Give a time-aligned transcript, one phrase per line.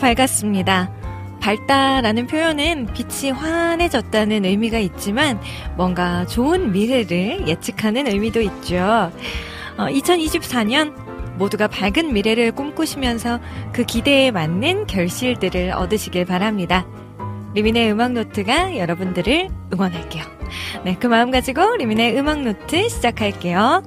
[0.00, 0.90] 밝았습니다.
[1.40, 5.40] 밝다라는 표현은 빛이 환해졌다는 의미가 있지만
[5.76, 9.10] 뭔가 좋은 미래를 예측하는 의미도 있죠.
[9.78, 10.94] 어, 2024년
[11.38, 13.40] 모두가 밝은 미래를 꿈꾸시면서
[13.72, 16.86] 그 기대에 맞는 결실들을 얻으시길 바랍니다.
[17.54, 20.24] 리민의 음악 노트가 여러분들을 응원할게요.
[20.84, 23.82] 네, 그 마음 가지고 리민의 음악 노트 시작할게요.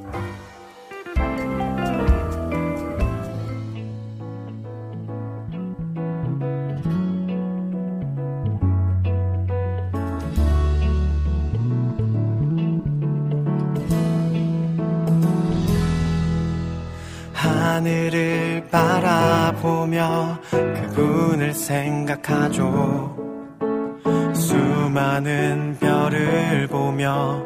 [19.94, 23.16] 바라보며 그분을 생각하죠.
[24.33, 27.44] 수많은 별을 보며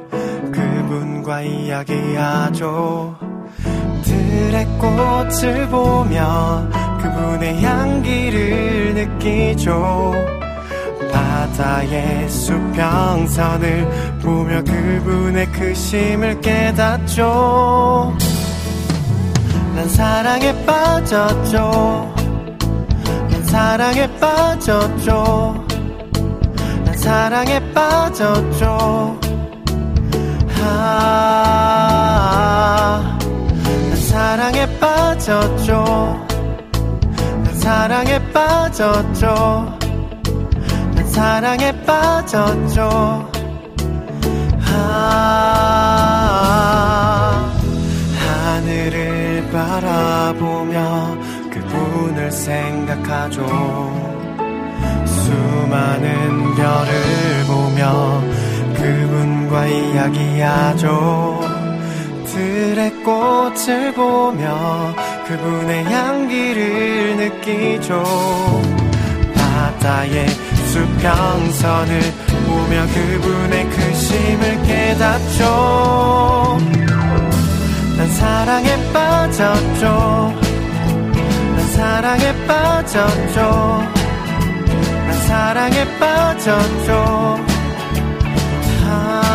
[0.51, 3.17] 그분과 이야기하죠.
[4.03, 6.67] 들의 꽃을 보며
[7.01, 10.13] 그분의 향기를 느끼죠.
[11.11, 18.15] 바다의 수평선을 보며 그분의 크심을 깨닫죠.
[19.75, 22.26] 난 사랑에 빠졌죠.
[23.47, 25.65] 난 사랑에 빠졌죠.
[26.83, 29.17] 난 사랑에 빠졌죠.
[30.61, 31.87] 아,
[33.63, 36.27] 난 사랑에 빠졌죠.
[37.45, 39.77] 난 사랑에 빠졌죠.
[40.93, 43.31] 난 사랑에 빠졌죠.
[44.73, 45.07] 아,
[48.19, 51.26] 하늘을 바라보며
[52.27, 53.45] 그분을 생각하죠.
[55.05, 58.21] 수많은 별을 보며
[58.75, 61.41] 그분과 이야기하죠.
[62.25, 64.93] 들의 꽃을 보며
[65.27, 68.03] 그분의 향기를 느끼죠.
[69.35, 72.01] 바다의 수평선을
[72.45, 76.57] 보며 그분의 크심을 깨닫죠.
[77.97, 80.46] 난 사랑에 빠졌죠.
[81.77, 83.39] 난 사랑에 빠졌죠.
[84.65, 87.45] 난 사랑에 빠졌죠.
[88.89, 89.27] 아,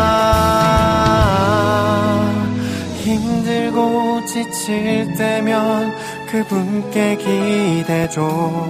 [2.97, 5.95] 힘들고 지칠 때면
[6.27, 8.67] 그분께 기대죠.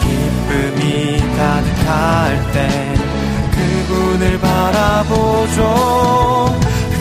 [0.00, 2.68] 기쁨이 가득할 때
[3.52, 5.60] 그분을 바라보죠.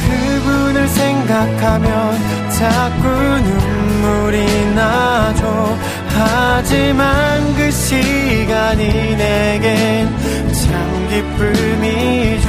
[0.05, 5.79] 그분을 생각하면 자꾸 눈물이 나죠.
[6.09, 10.07] 하지만 그 시간이 내겐
[10.53, 12.47] 참 기쁨이죠.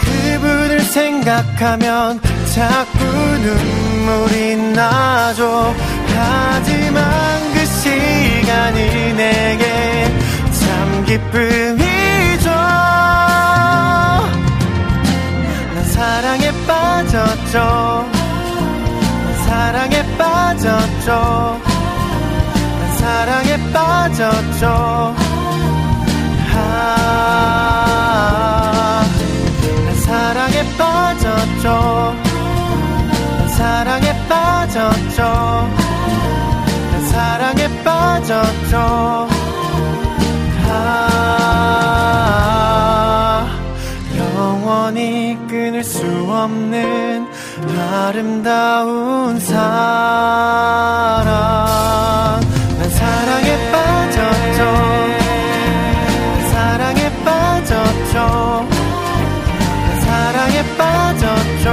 [0.00, 2.20] 그분을 생각하면
[2.54, 3.04] 자꾸
[3.42, 5.74] 눈물이 나죠.
[6.06, 10.12] 하지만 그 시간이 내게
[10.52, 11.83] 참 기쁨이
[15.94, 17.58] 사랑에 빠졌죠.
[19.22, 21.60] 난 사랑에 빠졌죠.
[22.80, 25.14] 난 사랑에 빠졌죠.
[26.56, 27.76] 아,
[29.84, 31.66] 난 사랑에 빠졌죠.
[33.38, 35.22] 난 사랑에 빠졌죠.
[36.90, 38.74] 난 사랑에 빠졌죠.
[40.66, 41.13] 아,
[44.84, 47.26] 영원히 끊을 수 없는
[48.02, 49.54] 아름다운 사랑.
[52.78, 54.62] 난 사랑에 빠졌죠.
[56.36, 58.68] 난 사랑에 빠졌죠.
[59.88, 61.70] 난 사랑에 빠졌죠.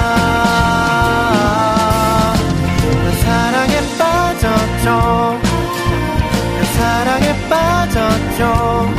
[0.00, 0.24] 아,
[2.82, 3.12] 난
[6.74, 8.97] 사랑에 빠졌죠.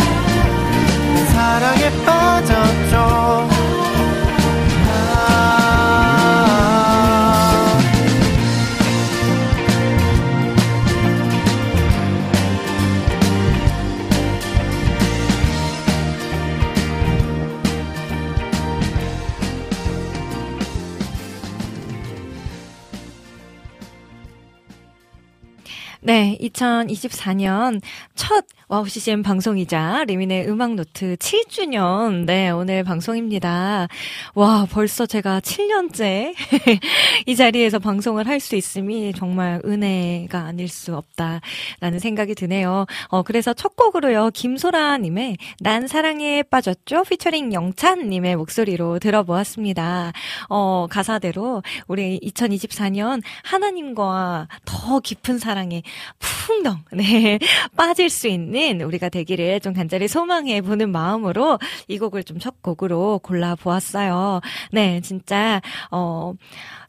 [26.10, 28.09] 네, 2024년 첫
[28.72, 33.88] 와우 CCM 방송이자 리민의 음악 노트 7주년, 네, 오늘 방송입니다.
[34.36, 36.36] 와, 벌써 제가 7년째
[37.26, 42.86] 이 자리에서 방송을 할 수 있음이 정말 은혜가 아닐 수 없다라는 생각이 드네요.
[43.08, 47.06] 어, 그래서 첫 곡으로요, 김소라님의 난 사랑에 빠졌죠?
[47.06, 50.14] 피처링 영찬님의 목소리로 들어보았습니다.
[50.48, 55.82] 어, 가사대로 우리 2024년 하나님과 더 깊은 사랑에
[56.20, 57.40] 풍덩, 네,
[57.76, 63.20] 빠질 수 있는 우리가 되기를 좀 간절히 소망해 보는 마음으로 이 곡을 좀 첫 곡으로
[63.20, 64.40] 골라 보았어요.
[64.72, 65.62] 네, 진짜,
[65.92, 66.34] 어,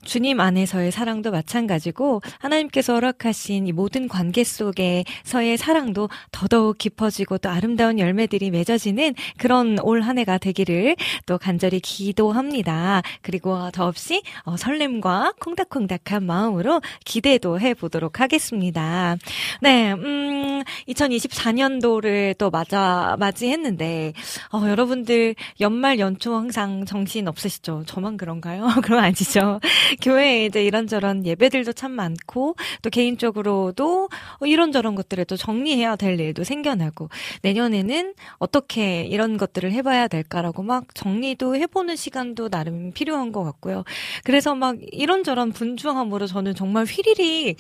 [0.05, 7.99] 주님 안에서의 사랑도 마찬가지고 하나님께서 허락하신 이 모든 관계 속에서의 사랑도 더더욱 깊어지고 또 아름다운
[7.99, 13.03] 열매들이 맺어지는 그런 올 한 해가 되기를 또 간절히 기도합니다.
[13.21, 19.17] 그리고 더없이 어, 설렘과 콩닥콩닥한 마음으로 기대도 해보도록 하겠습니다.
[19.61, 24.13] 네, 음, 2024년도를 또 맞아, 맞이했는데,
[24.53, 27.85] 어, 여러분들 연말 연초 항상 정신 없으시죠?
[27.87, 28.67] 저만 그런가요?
[28.85, 29.61] 그럼 아니죠.
[30.03, 34.09] 교회에 이제 이런저런 예배들도 참 많고 또 개인적으로도
[34.43, 37.09] 이런저런 것들을 또 정리해야 될 일도 생겨나고
[37.43, 43.85] 내년에는 어떻게 이런 것들을 해봐야 될까라고 막 정리도 해보는 시간도 나름 필요한 것 같고요.
[44.25, 47.57] 그래서 막 이런저런 분주함으로 저는 정말 휘리리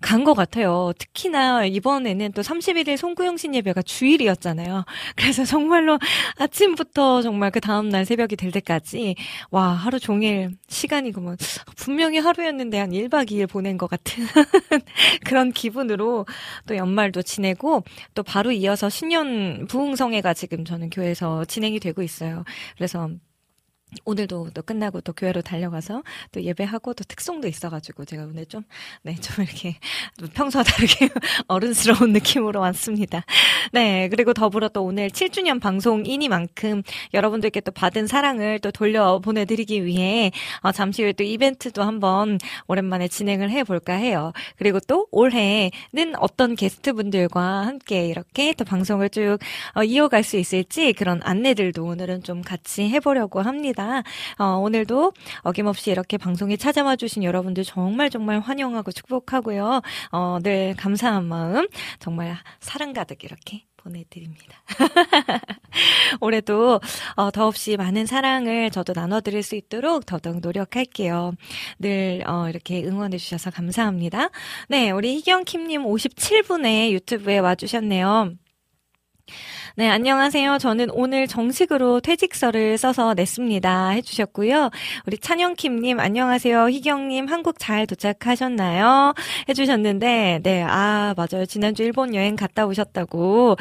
[0.00, 0.92] 간것 같아요.
[0.98, 4.84] 특히나 이번에는 또 31일 송구영신 예배가 주일이었잖아요.
[5.16, 5.98] 그래서 정말로
[6.38, 9.16] 아침부터 정말 그 다음날 새벽이 될 때까지
[9.50, 11.36] 와 하루 종일 시간이고 뭐
[11.74, 14.24] 분명히 하루였는데 한 1박 2일 보낸 것 같은
[15.26, 16.26] 그런 기분으로
[16.66, 17.82] 또 연말도 지내고
[18.14, 22.44] 또 바로 이어서 신년 부흥성회가 지금 저는 교회에서 진행이 되고 있어요.
[22.76, 23.10] 그래서
[24.04, 26.02] 오늘도 또 끝나고 또 교회로 달려가서
[26.32, 28.62] 또 예배하고 또 특송도 있어가지고 제가 오늘 좀,
[29.02, 29.76] 네, 좀 이렇게
[30.34, 31.08] 평소와 다르게
[31.48, 33.24] 어른스러운 느낌으로 왔습니다.
[33.72, 36.82] 네, 그리고 더불어 또 오늘 7주년 방송이니만큼
[37.14, 43.08] 여러분들께 또 받은 사랑을 또 돌려 보내드리기 위해 어, 잠시 후에 또 이벤트도 한번 오랜만에
[43.08, 44.32] 진행을 해볼까 해요.
[44.56, 45.70] 그리고 또 올해는
[46.18, 49.38] 어떤 게스트분들과 함께 이렇게 또 방송을 쭉
[49.74, 53.85] 어, 이어갈 수 있을지 그런 안내들도 오늘은 좀 같이 해보려고 합니다.
[54.38, 55.12] 어, 오늘도
[55.42, 59.82] 어김없이 이렇게 방송에 찾아와 주신 여러분들 정말 정말 환영하고 축복하고요.
[60.12, 61.66] 어, 늘 감사한 마음
[61.98, 64.62] 정말 사랑 가득 이렇게 보내드립니다.
[66.20, 66.80] 올해도
[67.14, 71.34] 어, 더없이 많은 사랑을 저도 나눠드릴 수 있도록 더더욱 노력할게요.
[71.78, 74.30] 늘 어, 이렇게 응원해 주셔서 감사합니다.
[74.68, 78.32] 네, 우리 희경킴님 57분에 유튜브에 와주셨네요.
[79.78, 80.56] 네, 안녕하세요.
[80.56, 83.90] 저는 오늘 정식으로 퇴직서를 써서 냈습니다.
[83.90, 84.70] 해주셨고요.
[85.06, 86.70] 우리 찬영킴님, 안녕하세요.
[86.70, 89.12] 희경님, 한국 잘 도착하셨나요?
[89.50, 91.44] 해주셨는데, 네, 아, 맞아요.
[91.44, 93.56] 지난주 일본 여행 갔다 오셨다고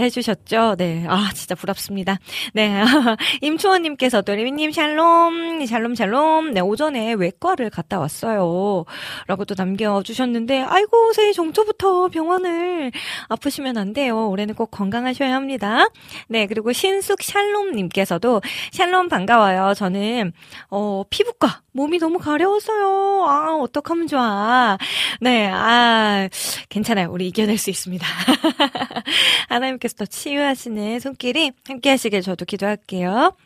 [0.00, 0.74] 해주셨죠.
[0.76, 2.18] 네, 아, 진짜 부럽습니다.
[2.52, 2.82] 네,
[3.40, 6.52] 임초원님께서도, 리미님, 샬롬, 샬롬, 샬롬.
[6.52, 8.86] 네, 오전에 외과를 갔다 왔어요.
[9.28, 12.90] 라고 또 남겨주셨는데, 아이고, 새해 종초부터 병원을
[13.28, 14.28] 아프시면 안 돼요.
[14.30, 15.59] 올해는 꼭 건강하셔야 합니다.
[15.60, 15.88] 합니다.
[16.28, 18.40] 네, 그리고 신숙 샬롬님께서도
[18.72, 19.74] 샬롬 반가워요.
[19.74, 20.32] 저는
[20.70, 23.26] 어 피부과 몸이 너무 가려웠어요.
[23.28, 24.78] 아 어떡하면 좋아.
[25.20, 26.28] 네, 아
[26.70, 27.10] 괜찮아요.
[27.12, 28.04] 우리 이겨낼 수 있습니다.
[29.48, 33.36] 하나님께서 더 치유하시는 손길이 함께 하시길 저도 기도할게요.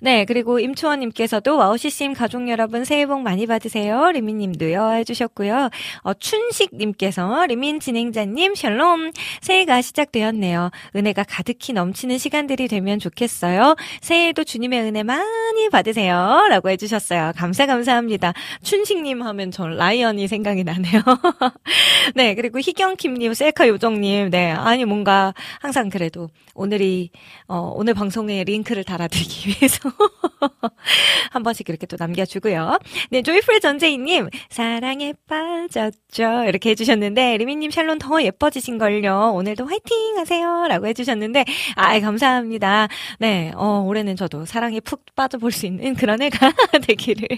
[0.00, 4.10] 네, 그리고 임초원님께서도 와우씨님 가족 여러분 새해 복 많이 받으세요.
[4.12, 5.70] 리민님도요 해주셨고요.
[6.02, 10.70] 어, 춘식님께서 리민 진행자님 샬롬 새해가 시작되었네요.
[10.94, 13.76] 은혜가 가득히 넘치는 시간들이 되면 좋겠어요.
[14.00, 17.32] 새해에도 주님의 은혜 많이 받으세요.라고 해주셨어요.
[17.36, 18.32] 감사 감사합니다.
[18.62, 21.02] 춘식님 하면 전 라이언이 생각이 나네요.
[22.14, 27.10] 네, 그리고 희경킴님, 셀카 요정님, 네, 아니 뭔가 항상 그래도 오늘이
[27.48, 29.85] 어, 오늘 방송에 링크를 달아드리기 위해서
[31.30, 32.78] 한 번씩 이렇게 또 남겨주고요.
[33.10, 36.44] 네, 조이풀 전재희님, 사랑에 빠졌죠.
[36.46, 39.32] 이렇게 해주셨는데, 리미님 샬론 더 예뻐지신걸요.
[39.34, 40.66] 오늘도 화이팅 하세요.
[40.68, 42.88] 라고 해주셨는데, 아이, 감사합니다.
[43.18, 46.52] 네, 어, 올해는 저도 사랑에 푹 빠져볼 수 있는 그런 해가
[46.86, 47.28] 되기를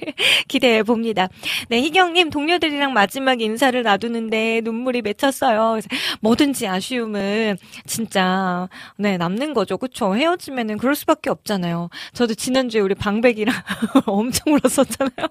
[0.48, 1.28] 기대해 봅니다.
[1.68, 5.70] 네, 희경님, 동료들이랑 마지막 인사를 놔두는데 눈물이 맺혔어요.
[5.72, 5.88] 그래서
[6.20, 9.78] 뭐든지 아쉬움은 진짜, 네, 남는 거죠.
[9.78, 10.14] 그쵸?
[10.16, 11.90] 헤어지면은 그럴 수밖에 없잖아요.
[12.12, 13.54] 저도 지난주에 우리 방백이랑
[14.06, 15.28] 엄청 울었었잖아요.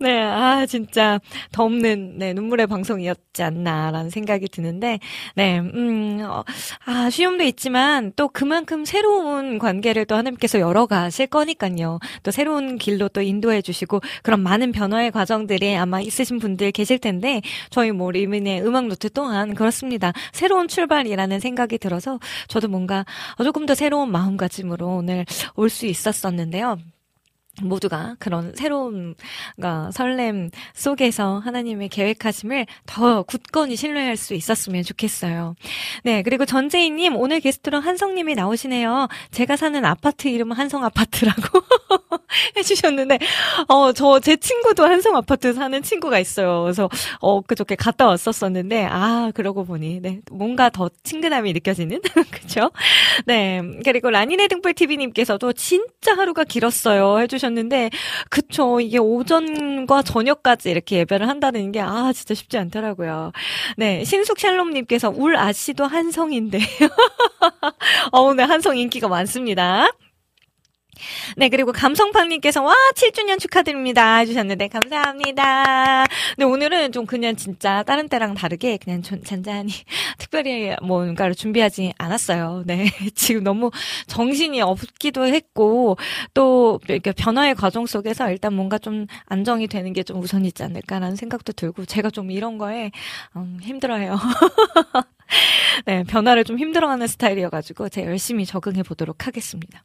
[0.00, 1.18] 네, 아, 아, 진짜
[1.52, 4.98] 덥는, 네, 눈물의 방송이었지 않나라는 생각이 드는데,
[5.34, 6.44] 네, 음, 어,
[6.86, 11.98] 아쉬움도 있지만 또 그만큼 새로운 관계를 또 하나님께서 열어가실 거니까요.
[12.22, 17.40] 또 새로운 길로 또 인도해 주시고 그런 많은 변화의 과정들이 아마 있으신 분들 계실 텐데,
[17.70, 20.12] 저희 뭐 리민의 음악 노트 또한 그렇습니다.
[20.32, 23.04] 새로운 출발이라는 생각이 들어서 저도 뭔가
[23.42, 25.24] 조금 더 새로운 마음가짐으로 오늘
[25.56, 26.78] 올 수 있었었는데요.
[27.62, 29.14] 모두가 그런 새로운
[29.60, 35.54] 가 설렘 속에서 하나님의 계획하심을 더 굳건히 신뢰할 수 있었으면 좋겠어요.
[36.02, 39.08] 네, 그리고 전재희님 오늘 게스트로 한성님이 나오시네요.
[39.30, 41.60] 제가 사는 아파트 이름은 한성 아파트라고
[42.56, 43.18] 해주셨는데,
[43.68, 46.62] 어, 저 제 친구도 한성 아파트 사는 친구가 있어요.
[46.62, 46.88] 그래서
[47.20, 52.00] 어 그저께 갔다 왔었었는데, 아 그러고 보니 네 뭔가 더 친근함이 느껴지는
[52.32, 52.70] 그렇죠?
[53.26, 57.43] 네, 그리고 라니네 등불 TV님께서도 진짜 하루가 길었어요 해주셨.
[57.44, 57.90] 해주셨는데,
[58.30, 58.80] 그쵸.
[58.80, 63.32] 이게 오전과 저녁까지 이렇게 예배를 한다는 게, 아, 진짜 쉽지 않더라고요.
[63.76, 64.04] 네.
[64.04, 66.58] 신숙 샬롬님께서 울 아씨도 한성인데.
[68.12, 69.88] 어, 오늘 한성 인기가 많습니다.
[71.36, 74.18] 네, 그리고 감성팡님께서 와, 7주년 축하드립니다.
[74.18, 76.04] 해주셨는데, 감사합니다.
[76.38, 79.72] 네, 오늘은 좀 그냥 진짜 다른 때랑 다르게 그냥 잔잔히
[80.18, 82.62] 특별히 뭔가를 준비하지 않았어요.
[82.66, 83.70] 네, 지금 너무
[84.06, 85.96] 정신이 없기도 했고,
[86.34, 91.52] 또 이렇게 변화의 과정 속에서 일단 뭔가 좀 안정이 되는 게 좀 우선이지 않을까라는 생각도
[91.54, 92.90] 들고, 제가 좀 이런 거에
[93.36, 94.18] 음, 힘들어해요.
[95.86, 99.82] 네, 변화를 좀 힘들어하는 스타일이어가지고 제가 열심히 적응해 보도록 하겠습니다.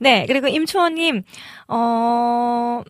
[0.00, 1.22] 네, 그리고 임초원님,
[1.68, 2.82] 어,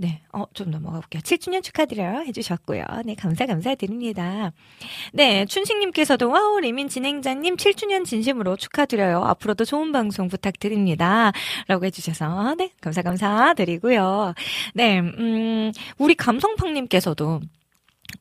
[0.00, 1.20] 네, 어, 좀 넘어가 볼게요.
[1.22, 2.20] 7주년 축하드려요.
[2.20, 2.84] 해주셨고요.
[3.04, 4.52] 네, 감사, 감사드립니다.
[5.12, 9.24] 네, 춘식님께서도, 와우, 리민 진행자님 7주년 진심으로 축하드려요.
[9.24, 11.32] 앞으로도 좋은 방송 부탁드립니다.
[11.66, 14.34] 라고 해주셔서, 네, 감사, 감사드리고요.
[14.74, 17.40] 네, 음, 우리 감성팡님께서도,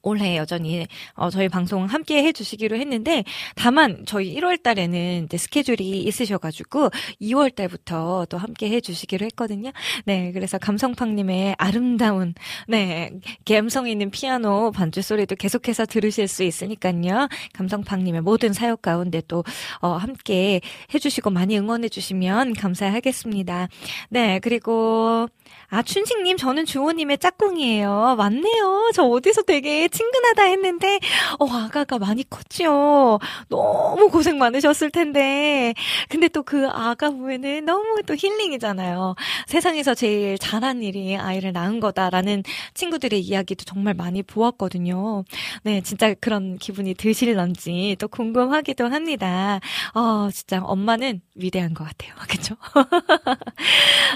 [0.01, 3.23] 올해 여전히 어, 저희 방송 함께 해주시기로 했는데
[3.55, 6.89] 다만 저희 1월 달에는 이제 스케줄이 있으셔가지고
[7.21, 9.71] 2월 달부터 또 함께 해주시기로 했거든요.
[10.05, 12.33] 네, 그래서 감성팡님의 아름다운
[12.67, 13.11] 네
[13.45, 17.27] 감성 있는 피아노 반주 소리도 계속해서 들으실 수 있으니까요.
[17.53, 19.43] 감성팡님의 모든 사역 가운데 또
[19.81, 20.61] 어, 함께
[20.93, 23.67] 해주시고 많이 응원해주시면 감사하겠습니다.
[24.09, 25.27] 네, 그리고
[25.69, 28.15] 아, 춘식님, 저는 주호님의 짝꿍이에요.
[28.17, 28.91] 맞네요.
[28.93, 30.99] 저 어디서 되게 친근하다 했는데,
[31.39, 33.19] 어, 아가가 많이 컸죠.
[33.49, 35.73] 너무 고생 많으셨을 텐데.
[36.09, 39.15] 근데 또 그 아가 보면은 너무 또 힐링이잖아요.
[39.47, 42.43] 세상에서 제일 잘한 일이 아이를 낳은 거다라는
[42.73, 45.25] 친구들의 이야기도 정말 많이 보았거든요.
[45.63, 49.59] 네, 진짜 그런 기분이 드실런지 또 궁금하기도 합니다.
[49.93, 52.13] 어, 진짜 엄마는 위대한 것 같아요.
[52.29, 52.55] 그쵸?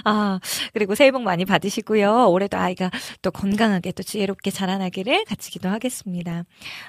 [0.06, 0.40] 아,
[0.74, 2.30] 그리고 새해 복 많이 받으시고요.
[2.30, 2.90] 올해도 아이가
[3.22, 6.46] 또 건강하게 또 지혜롭게 자라나기를 같이 기도 하겠습니다.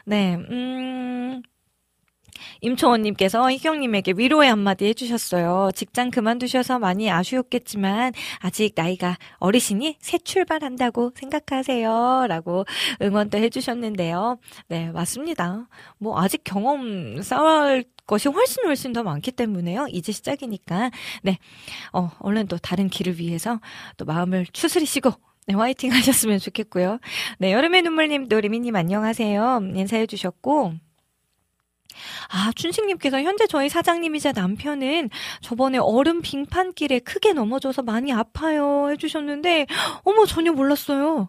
[0.07, 1.42] 네, 음,
[2.61, 5.71] 임초원님께서 희경님에게 위로의 한마디 해주셨어요.
[5.75, 12.26] 직장 그만두셔서 많이 아쉬웠겠지만 아직 나이가 어리시니 새 출발한다고 생각하세요.
[12.28, 12.64] 라고
[13.02, 14.38] 응원도 해주셨는데요.
[14.69, 15.69] 네, 맞습니다.
[15.99, 19.87] 뭐 아직 경험 쌓을 것이 훨씬 훨씬 더 많기 때문에요.
[19.90, 20.90] 이제 시작이니까.
[21.23, 21.38] 네.
[21.92, 23.61] 어, 얼른 또 다른 길을 위해서
[23.97, 25.12] 또 마음을 추스리시고
[25.47, 26.99] 네, 화이팅 하셨으면 좋겠고요.
[27.39, 29.61] 네, 여름의 눈물님도 리미님 안녕하세요.
[29.75, 30.75] 인사해 주셨고,
[32.31, 39.67] 아, 춘식님께서 현재 저희 사장님이자 남편은 저번에 얼음 빙판길에 크게 넘어져서 많이 아파요 해주셨는데,
[40.05, 41.29] 어머, 전혀 몰랐어요.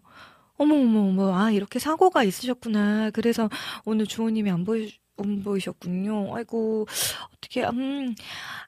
[0.57, 3.09] 어머, 어머, 어머, 아, 이렇게 사고가 있으셨구나.
[3.11, 3.49] 그래서
[3.83, 6.35] 오늘 주호님이 안 보여, 안 보이셨군요.
[6.35, 6.87] 아이고,
[7.35, 8.15] 어떻게, 음,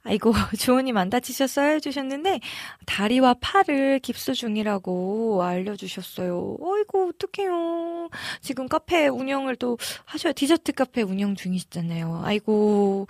[0.04, 1.76] 아이고, 주호님 안 다치셨어요?
[1.76, 2.40] 해주셨는데,
[2.86, 6.58] 다리와 팔을 깁스 중이라고 알려주셨어요.
[6.62, 8.10] 아이고, 어떡해요.
[8.42, 12.22] 지금 카페 운영을 또 하셔야, 디저트 카페 운영 중이시잖아요.
[12.24, 13.08] 아이고,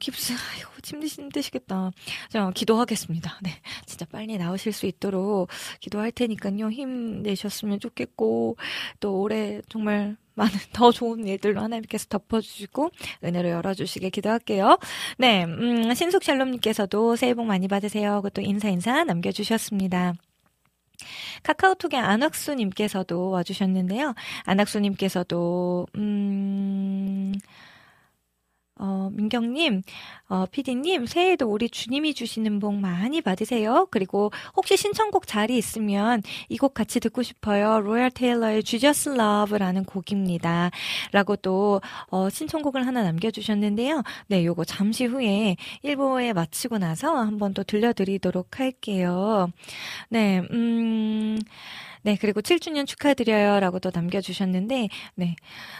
[0.00, 1.92] 깁스, 아이고, 힘드시겠다.
[2.30, 3.38] 자, 기도하겠습니다.
[3.42, 3.50] 네.
[3.86, 5.48] 진짜 빨리 나오실 수 있도록
[5.78, 6.70] 기도할 테니까요.
[6.70, 8.56] 힘내셨으면 좋겠고,
[8.98, 12.90] 또 올해 정말 많은 더 좋은 일들로 하나님께서 덮어주시고
[13.24, 14.78] 은혜로 열어주시게 기도할게요.
[15.18, 18.16] 네, 음, 신숙 샬롬님께서도 새해 복 많이 받으세요.
[18.16, 20.14] 그것도 인사 인사 남겨주셨습니다.
[21.42, 24.14] 카카오톡에 안학수님께서도 와주셨는데요.
[24.44, 27.32] 안학수님께서도 음.
[28.76, 29.82] 어, 민경님,
[30.28, 33.86] 어, 피디님, 새해에도 우리 주님이 주시는 복 많이 받으세요.
[33.90, 37.80] 그리고 혹시 신청곡 자리 있으면 이 곡 같이 듣고 싶어요.
[37.80, 40.70] 로얄 테일러의 Jesus Love라는 곡입니다.
[41.12, 44.02] 라고 또, 어, 신청곡을 하나 남겨주셨는데요.
[44.28, 49.48] 네, 요거 잠시 후에 1부에 마치고 나서 한번 또 들려드리도록 할게요.
[50.08, 51.38] 네, 음,
[52.04, 53.60] 네, 그리고 7주년 축하드려요.
[53.60, 55.36] 라고 또 남겨주셨는데, 네,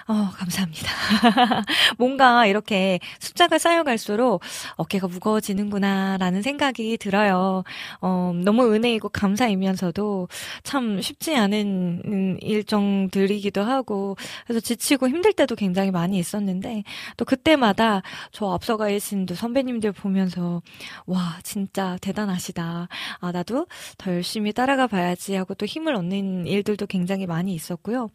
[0.06, 0.88] 어, 감사합니다.
[1.98, 4.40] 뭔가 이렇게 숫자가 쌓여갈수록
[4.76, 7.64] 어깨가 무거워지는구나, 라는 생각이 들어요.
[8.00, 10.28] 어, 너무 은혜이고 감사이면서도
[10.62, 16.84] 참 쉽지 않은 일정들이기도 하고, 그래서 지치고 힘들 때도 굉장히 많이 있었는데,
[17.16, 20.62] 또 그때마다 저 앞서가 계신 선배님들 보면서,
[21.06, 22.88] 와, 진짜 대단하시다.
[23.20, 23.66] 아, 나도
[23.98, 26.11] 더 열심히 따라가 봐야지 하고 또 힘을 얻는
[26.46, 28.08] 일들도 굉장히 많이 있었고요.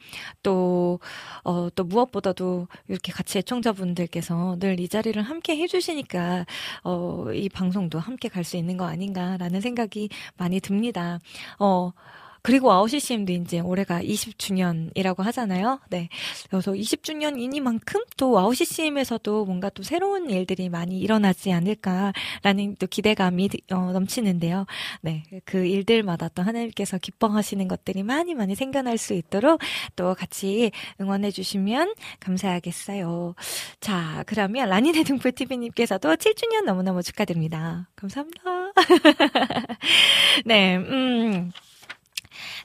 [0.43, 0.99] 또,
[1.43, 6.45] 어, 또 무엇보다도 이렇게 같이 애청자분들께서 늘 이 자리를 함께 해주시니까,
[6.83, 11.19] 어, 이 방송도 함께 갈 수 있는 거 아닌가라는 생각이 많이 듭니다.
[11.59, 11.91] 어,
[12.47, 15.81] 그리고 아웃시 CM도 이제 올해가 20주년이라고 하잖아요.
[15.89, 16.07] 네.
[16.49, 23.91] 그래서 20주년이니만큼 또 아웃시 CM에서도 뭔가 또 새로운 일들이 많이 일어나지 않을까라는 또 기대감이 어,
[23.91, 24.65] 넘치는데요.
[25.01, 25.23] 네.
[25.43, 29.59] 그 일들마다 또 하나님께서 기뻐하시는 것들이 많이 많이 생겨날 수 있도록
[29.97, 33.35] 또 같이 응원해 주시면 감사하겠어요.
[33.81, 37.89] 자, 그러면 라니네 등불 TV님께서도 7주년 너무너무 축하드립니다.
[37.97, 38.41] 감사합니다.
[40.45, 41.51] 네, 음.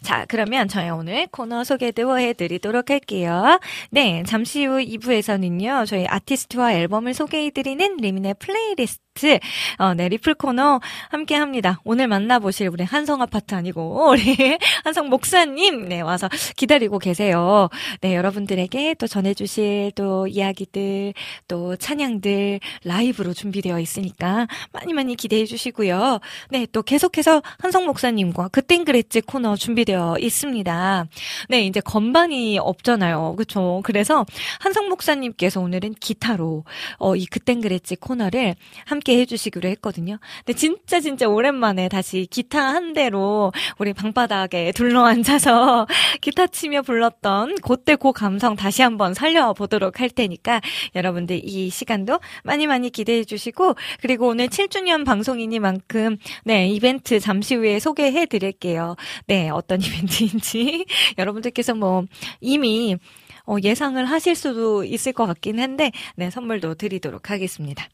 [0.03, 3.61] 자, 그러면 저희 오늘 코너 소개도 해드리도록 할게요.
[3.91, 9.39] 네, 잠시 후 2부에서는요, 저희 아티스트와 앨범을 소개해드리는 리민의 플레이리스트 아파트,
[9.79, 11.81] 어, 네, 리플 코너 함께 합니다.
[11.85, 14.23] 오늘 만나보실 우리 한성 아파트 아니고, 우리
[14.85, 17.69] 한성 목사님, 네, 와서 기다리고 계세요.
[18.01, 21.13] 네, 여러분들에게 또 전해주실 또 이야기들,
[21.47, 26.21] 또 찬양들 라이브로 준비되어 있으니까 많이 많이 기대해 주시고요.
[26.51, 31.07] 네, 또 계속해서 한성 목사님과 그땐 그랬지 코너 준비되어 있습니다.
[31.51, 33.37] 네, 이제 건반이 없잖아요.
[33.37, 33.81] 그쵸?
[33.85, 34.25] 그래서
[34.61, 36.65] 한성 목사님께서 오늘은 기타로,
[36.99, 38.55] 어, 이 그땐 그랬지 코너를
[38.87, 40.19] 함 함께 해주시기로 했거든요.
[40.45, 45.87] 근데 진짜 진짜 오랜만에 다시 기타 한 대로 우리 방바닥에 둘러앉아서
[46.23, 50.61] 기타 치며 불렀던 그때 그 감성 다시 한번 살려보도록 할 테니까
[50.95, 57.81] 여러분들 이 시간도 많이 많이 기대해 주시고 그리고 오늘 7주년 방송이니만큼 네 이벤트 잠시 후에
[57.81, 58.97] 소개해 드릴게요.
[59.27, 60.87] 네 어떤 이벤트인지
[61.19, 62.05] 여러분들께서 뭐
[62.41, 62.97] 이미
[63.45, 67.89] 어, 예상을 하실 수도 있을 것 같긴 한데, 네, 선물도 드리도록 하겠습니다.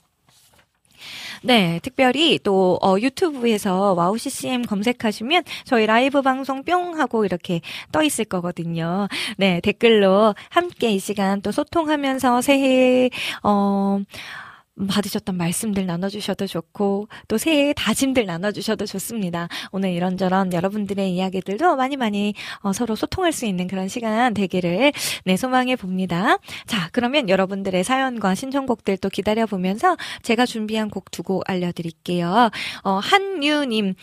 [1.42, 7.60] 네, 특별히 또 어, 유튜브에서 와우 CCM 검색하시면 저희 라이브 방송 뿅 하고 이렇게
[7.92, 9.06] 떠 있을 거거든요.
[9.36, 13.10] 네, 댓글로 함께 이 시간 또 소통하면서 새해
[13.42, 14.00] 어
[14.88, 19.48] 받으셨던 말씀들 나눠주셔도 좋고 또 새해 다짐들 나눠주셔도 좋습니다.
[19.72, 24.92] 오늘 이런저런 여러분들의 이야기들도 많이 많이 어, 서로 소통할 수 있는 그런 시간 되기를
[25.24, 26.38] 네 소망해 봅니다.
[26.66, 32.50] 자 그러면 여러분들의 사연과 신청곡들 또 기다려 보면서 제가 준비한 곡 두 곡 알려드릴게요.
[32.84, 33.94] 어, 한유님의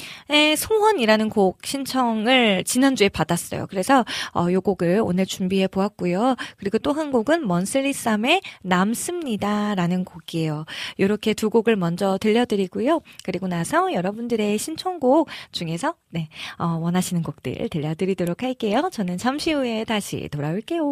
[0.57, 3.67] 소원이라는 곡 신청을 지난주에 받았어요.
[3.69, 6.35] 그래서 어, 요 곡을 오늘 준비해 보았고요.
[6.57, 10.62] 그리고 또 한 곡은 먼슬리쌈의 남습니다라는 곡이에요.
[10.97, 13.01] 이렇게 두 곡을 먼저 들려드리고요.
[13.23, 18.89] 그리고 나서 여러분들의 신청곡 중에서 네, 어, 원하시는 곡들 들려드리도록 할게요.
[18.91, 20.83] 저는 잠시 후에 다시 돌아올게요.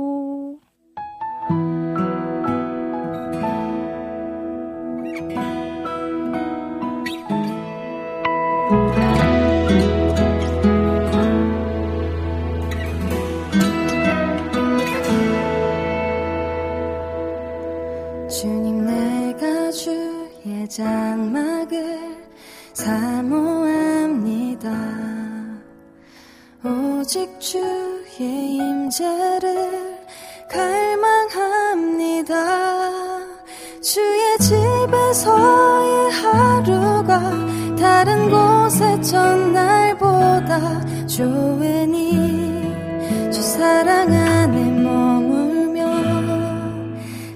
[20.72, 22.00] 장막을
[22.72, 24.70] 사모합니다.
[26.64, 30.00] 오직 주의 임재를
[30.50, 32.32] 갈망합니다.
[33.82, 37.20] 주의 집에서의 하루가
[37.78, 42.14] 다른 곳의 전날보다 좋으니
[43.30, 45.84] 주 사랑 안에 머물며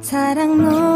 [0.02, 0.95] 사랑 노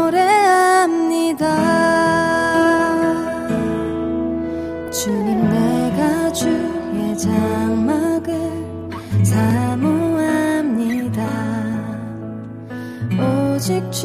[13.60, 14.00] 장막을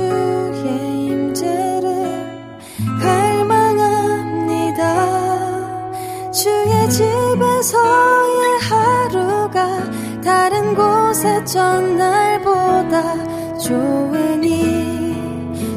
[7.64, 8.36] 사모합니다.
[11.46, 15.16] 전날보다 좋으니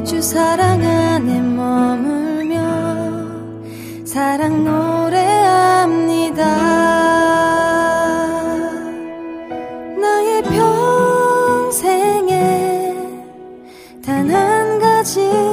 [0.05, 2.59] 주 사랑 안에 머물며
[4.05, 6.78] 사랑 노래합니다
[14.99, 15.48] 한가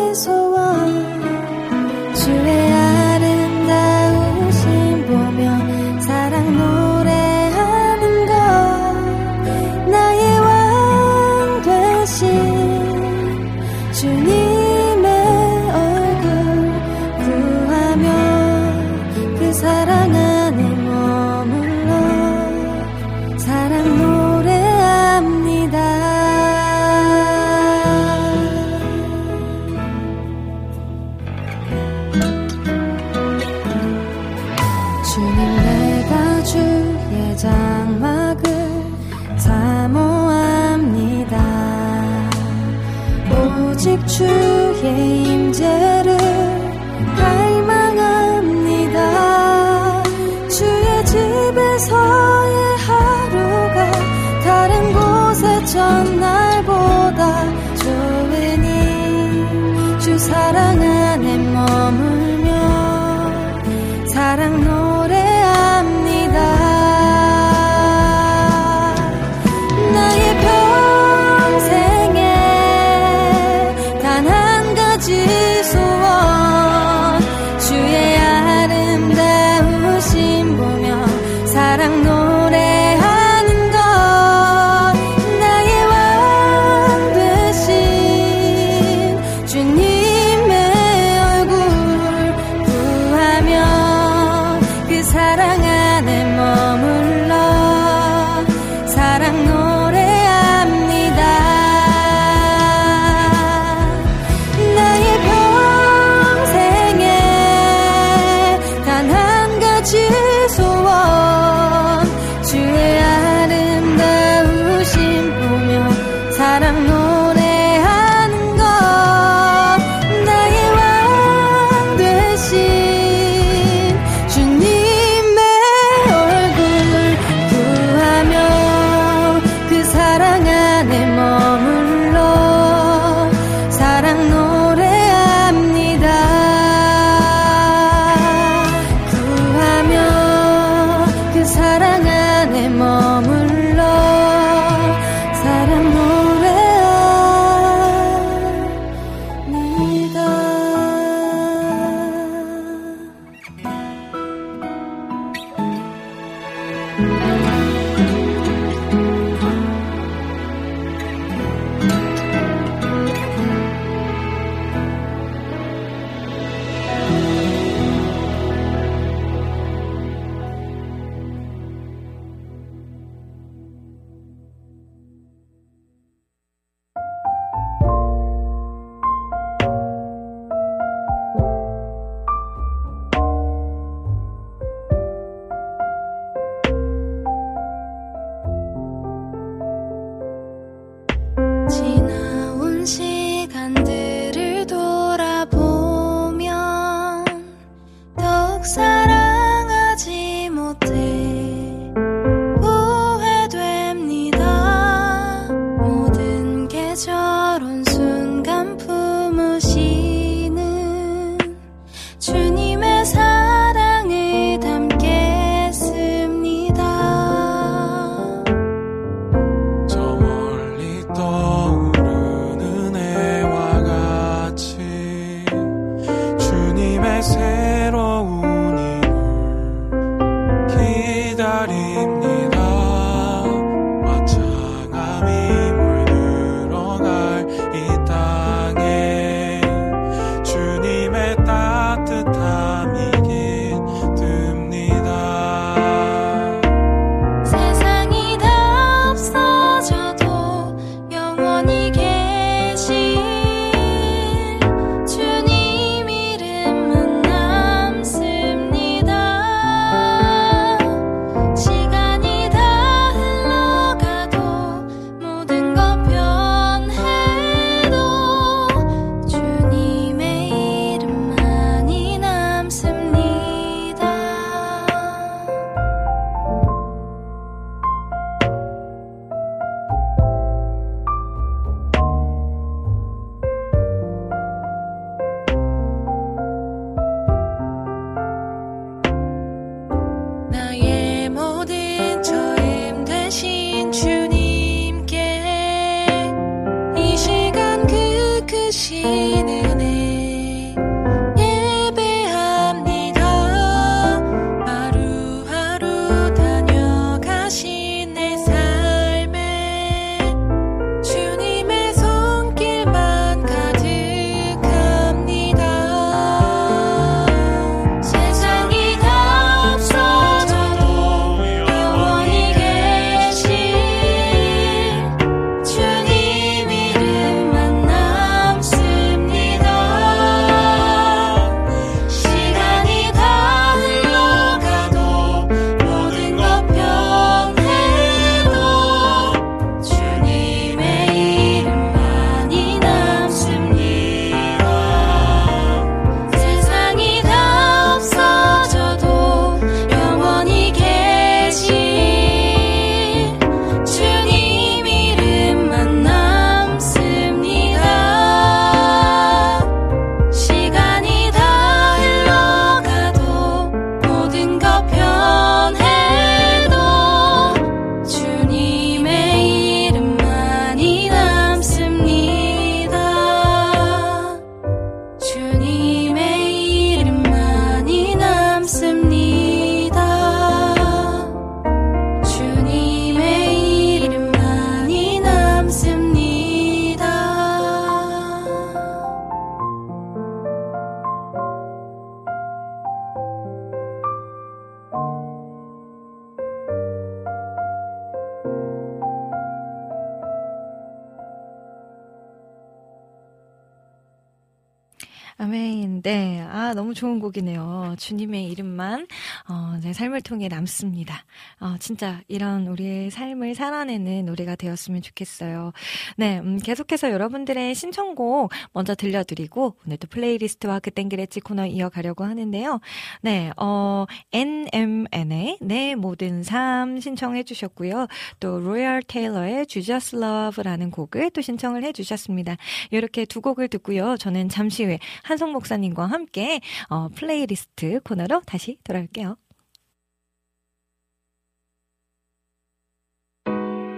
[406.07, 406.41] 네.
[406.53, 407.97] 아, 너무 좋은 곡이네요.
[407.99, 409.09] 주님의 이름만,
[409.49, 411.25] 어, 내 삶을 통해 남습니다.
[411.59, 415.73] 어, 진짜 이런 우리의 삶을 살아내는 노래가 되었으면 좋겠어요.
[416.17, 416.39] 네.
[416.39, 422.79] 음, 계속해서 여러분들의 신청곡 먼저 들려드리고, 오늘도 플레이리스트와 그땡그레지 코너 이어가려고 하는데요.
[423.23, 423.51] 네.
[423.57, 428.07] 어, NMN의 내 모든 삶 신청해 주셨고요.
[428.39, 432.57] 또, 로열 테일러의 Jesus Love라는 곡을 또 신청을 해 주셨습니다.
[432.93, 434.17] 이렇게 두 곡을 듣고요.
[434.19, 439.37] 저는 잠시 후에 한성 목사님 과 함께 어, 플레이리스트 코너로 다시 돌아올게요.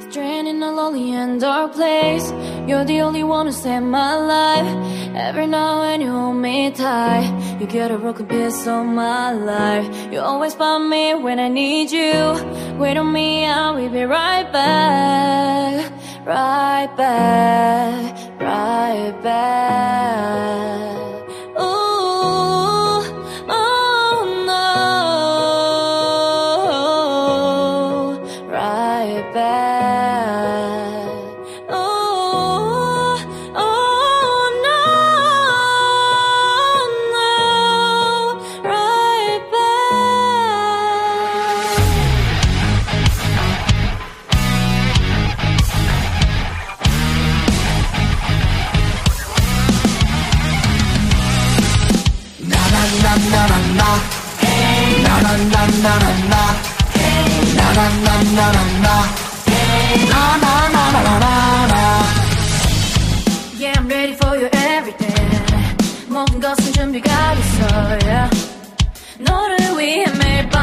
[0.08, 2.32] Stranded in a lonely and dark place.
[2.66, 4.66] You're the only one who saved my life.
[5.14, 7.28] Every now and you hold me tight.
[7.60, 9.86] You get a broken piece of my life.
[10.10, 12.38] You always find me when I need you.
[12.78, 15.92] Wait on me, I will be right back.
[16.24, 18.40] Right back.
[18.40, 21.07] Right back.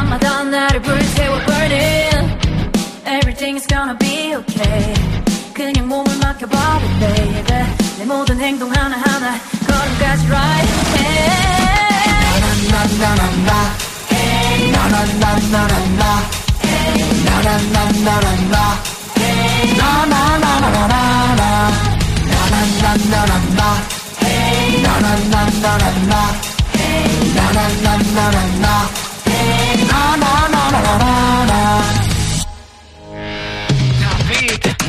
[0.06, 2.38] 밤마다 나를 불태워 burning
[3.06, 4.94] Everything's gonna be okay
[5.54, 7.44] 그냥 몸을 맡겨버려 baby
[7.98, 10.70] 내 모든 행동 하나하나 걸음까지 right
[12.70, 13.52] 나나나나나나
[14.72, 16.04] 나나나나나나
[17.26, 18.56] 나나나나나나
[19.78, 20.96] 나나나나나나
[22.86, 23.62] 나나나나나나
[24.84, 26.14] 나나나나나나
[27.36, 29.05] 나나나나나나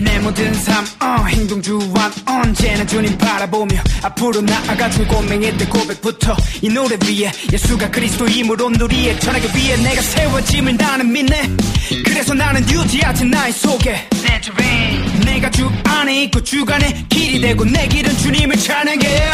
[0.01, 6.97] 내 모든 삶 어, 행동 주완 언제나 주님 바라보며 앞으로 나아가줄 고맹했던 고백부터 이 노래
[7.03, 11.51] 위에 예수가 그리스도임으로 누리에 전하기 위해 내가 세워짐을 나는 믿네.
[12.05, 14.09] 그래서 나는 유지하지 나의 속에.
[14.23, 15.21] 내 주인.
[15.25, 19.31] 내가 주 안에 있고 주간의 길이 되고 내 길은 주님을 찬양해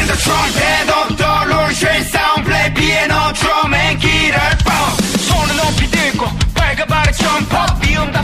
[0.00, 4.72] in the trunk 대독도 롤쉐 사운드플레이 피아노 트럼 앤 기타 뻥
[5.18, 8.23] 손은 높이 들고 발가발을 점퍼 미움 다.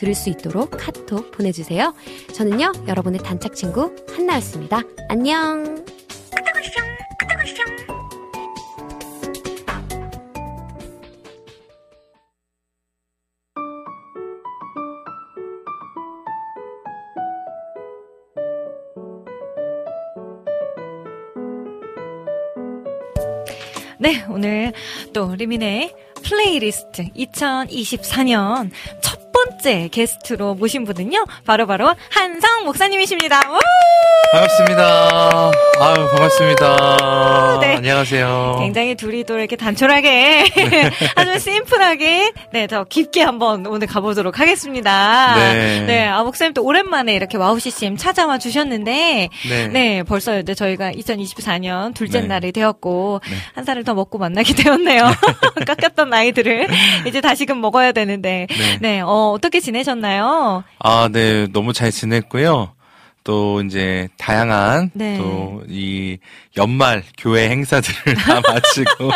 [0.00, 1.94] 들을 수 있도록 카톡 보내주세요.
[2.32, 4.80] 저는요 여러분의 단짝 친구 한나였습니다.
[5.10, 5.84] 안녕.
[24.02, 24.72] 네, 오늘
[25.12, 28.70] 또 리민의 플레이리스트 2024년
[29.02, 29.09] 첫
[29.40, 33.40] 번째 게스트로 모신 분은요, 바로바로 바로 한성 목사님이십니다.
[34.32, 35.50] 반갑습니다.
[35.80, 37.58] 아유, 반갑습니다.
[37.60, 37.74] 네.
[37.76, 38.58] 안녕하세요.
[38.60, 40.44] 굉장히 둘이 또 이렇게 단촐하게,
[41.16, 45.34] 아주 심플하게, 네, 더 깊게 한번 오늘 가보도록 하겠습니다.
[45.34, 45.80] 네.
[45.84, 50.92] 네, 아, 목사님 또 오랜만에 이렇게 와우 CCM 찾아와 주셨는데, 네, 네 벌써 이제 저희가
[50.92, 52.28] 2024년 둘째 네.
[52.28, 53.36] 날이 되었고, 네.
[53.56, 55.10] 한 살을 더 먹고 만나게 되었네요.
[55.66, 56.68] 깎였던 나이들을
[57.08, 60.62] 이제 다시금 먹어야 되는데, 네, 네 어, 어떻게 지내셨나요?
[60.78, 62.74] 아, 네, 너무 잘 지냈고요.
[63.30, 65.16] 또 이제 다양한 네.
[65.16, 66.18] 또이
[66.56, 69.08] 연말 교회 행사들을 다 마치고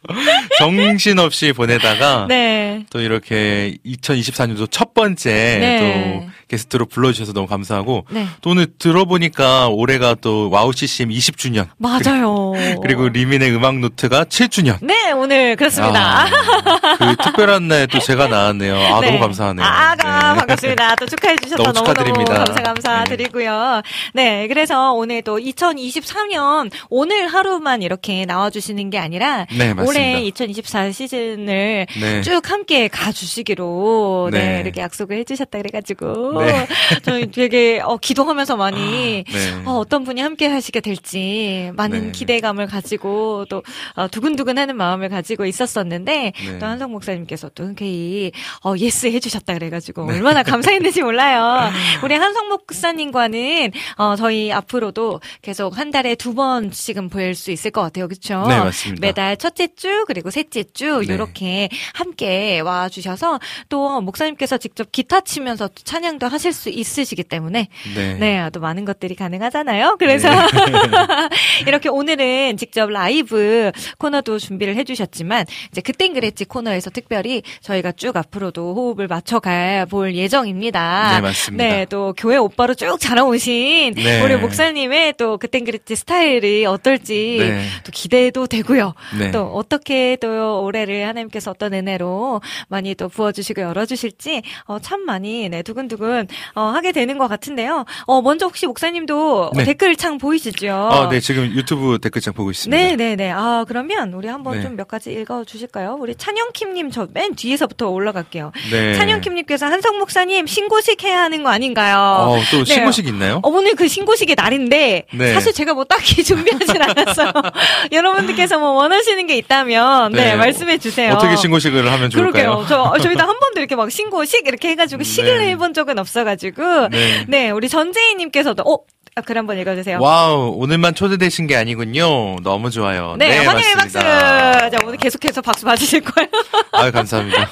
[0.58, 2.86] 정신없이 보내다가 네.
[2.88, 5.78] 또 이렇게 2024년도 첫 번째 네.
[5.78, 8.26] 또 게스트로 불러주셔서 너무 감사하고 네.
[8.42, 12.52] 또 오늘 들어보니까 올해가 또 와우 CCM 20주년 맞아요.
[12.82, 14.76] 그리고 리민의 음악 노트가 7주년.
[14.82, 16.26] 네, 오늘 그렇습니다.
[16.26, 18.76] 아, 그 특별한 날 또 제가 나왔네요.
[18.76, 19.08] 아 네.
[19.08, 19.64] 너무 감사하네요.
[19.66, 20.38] 아, 아, 네.
[20.38, 20.96] 반갑습니다.
[20.96, 22.44] 또 축하해 주셔서 너무 축하드립니다.
[22.44, 23.82] 감사 감사드리고요.
[24.14, 29.74] 네, 그래서 오늘 또 2023년 오늘 하루만 이렇게 나와주시는 게 아니라 네.
[29.78, 32.20] 올해 2024 시즌을 네.
[32.22, 34.38] 쭉 함께 가주시기로 네.
[34.54, 34.60] 네.
[34.60, 36.66] 이렇게 약속을 해주셨다 그래가지고 네.
[37.02, 39.62] 저희 되게 어, 기도하면서 많이 네.
[39.64, 42.12] 어, 어떤 분이 함께 하시게 될지 많은 네.
[42.12, 43.62] 기대감을 가지고 또
[43.94, 46.58] 어, 두근두근하는 마음을 가지고 있었었는데 네.
[46.58, 48.32] 또 한성 목사님께서 또 흔쾌히
[48.64, 51.70] 어, yes 해주셨다 그래가지고 얼마나 감사했는지 몰라요.
[52.04, 58.08] 우리 한성 목사님과는 어, 저희 앞으로도 계속 한 달에 두 번씩은 볼수 있을 것 같아요,
[58.08, 58.44] 그렇죠?
[58.48, 59.06] 네, 맞습니다.
[59.06, 61.14] 매달 첫째 주 그리고 셋째 주 네.
[61.14, 67.24] 이렇게 함께 와 주셔서 또 목사님께서 직접 기타 치면서 또 찬양 도 하실 수 있으시기
[67.24, 67.66] 때문에
[67.96, 68.14] 네.
[68.14, 69.96] 네, 또 많은 것들이 가능하잖아요.
[69.98, 70.28] 그래서
[71.66, 78.72] 이렇게 오늘은 직접 라이브 코너도 준비를 해주셨지만 이제 그땐 그랬지 코너에서 특별히 저희가 쭉 앞으로도
[78.72, 81.16] 호흡을 맞춰가 볼 예정입니다.
[81.16, 81.64] 네, 맞습니다.
[81.64, 84.22] 네, 또 교회 오빠로 쭉 자라오신 네.
[84.22, 87.64] 우리 목사님의 또 그땐 그랬지 스타일이 어떨지 네.
[87.82, 88.94] 또 기대도 되고요.
[89.18, 89.32] 네.
[89.32, 95.62] 또 어떻게 또 올해를 하나님께서 어떤 은혜로 많이 또 부어주시고 열어주실지 어, 참 많이 네,
[95.62, 96.11] 두근두근
[96.54, 97.84] 어, 하게 되는 것 같은데요.
[98.06, 99.64] 어, 먼저 혹시 목사님도 네.
[99.64, 100.72] 댓글창 보이시죠?
[100.72, 102.76] 아, 네, 지금 유튜브 댓글창 보고 있습니다.
[102.76, 103.30] 네, 네, 네.
[103.30, 104.62] 아, 그러면 우리 한번 네.
[104.62, 105.96] 좀몇 가지 읽어 주실까요?
[106.00, 108.52] 우리 찬영킴님 저 맨 뒤에서부터 올라갈게요.
[108.70, 108.94] 네.
[108.94, 111.96] 찬영킴님께서 한성 목사님 신고식 해야 하는 거 아닌가요?
[111.98, 112.64] 어, 또 네.
[112.64, 113.40] 신고식 있나요?
[113.42, 115.34] 어, 오늘 그 신고식의 날인데 네.
[115.34, 117.32] 사실 제가 뭐 딱히 준비하진 않았어요.
[117.92, 120.36] 여러분들께서 뭐 원하시는 게 있다면 네, 네.
[120.36, 121.12] 말씀해 주세요.
[121.12, 122.32] 어떻게 신고식을 하면 좋을까요?
[122.32, 122.66] 그러게요.
[122.68, 125.50] 저 저희도 한 번도 이렇게 막 신고식 이렇게 해가지고 네.
[125.50, 127.50] 해본 적은 없어가지고 네, 네.
[127.50, 128.78] 우리 전재희님께서도 어.
[129.14, 129.98] 아, 글 한번 읽어주세요.
[130.00, 132.36] 와우, 오늘만 초대되신 게 아니군요.
[132.42, 133.14] 너무 좋아요.
[133.18, 133.98] 네, 환영의 박수.
[133.98, 134.70] 맞습니다.
[134.70, 136.30] 자, 오늘 계속해서 박수 받으실 거예요.
[136.72, 137.46] 아유, 감사합니다.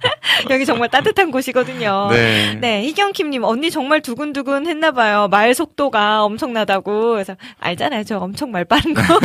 [0.50, 2.08] 여기 정말 따뜻한 곳이거든요.
[2.10, 2.58] 네.
[2.60, 5.28] 네, 희경킴님, 언니 정말 두근두근 했나봐요.
[5.28, 7.12] 말 속도가 엄청나다고.
[7.12, 8.04] 그래서, 알잖아요.
[8.04, 9.00] 저 엄청 말 빠른 거.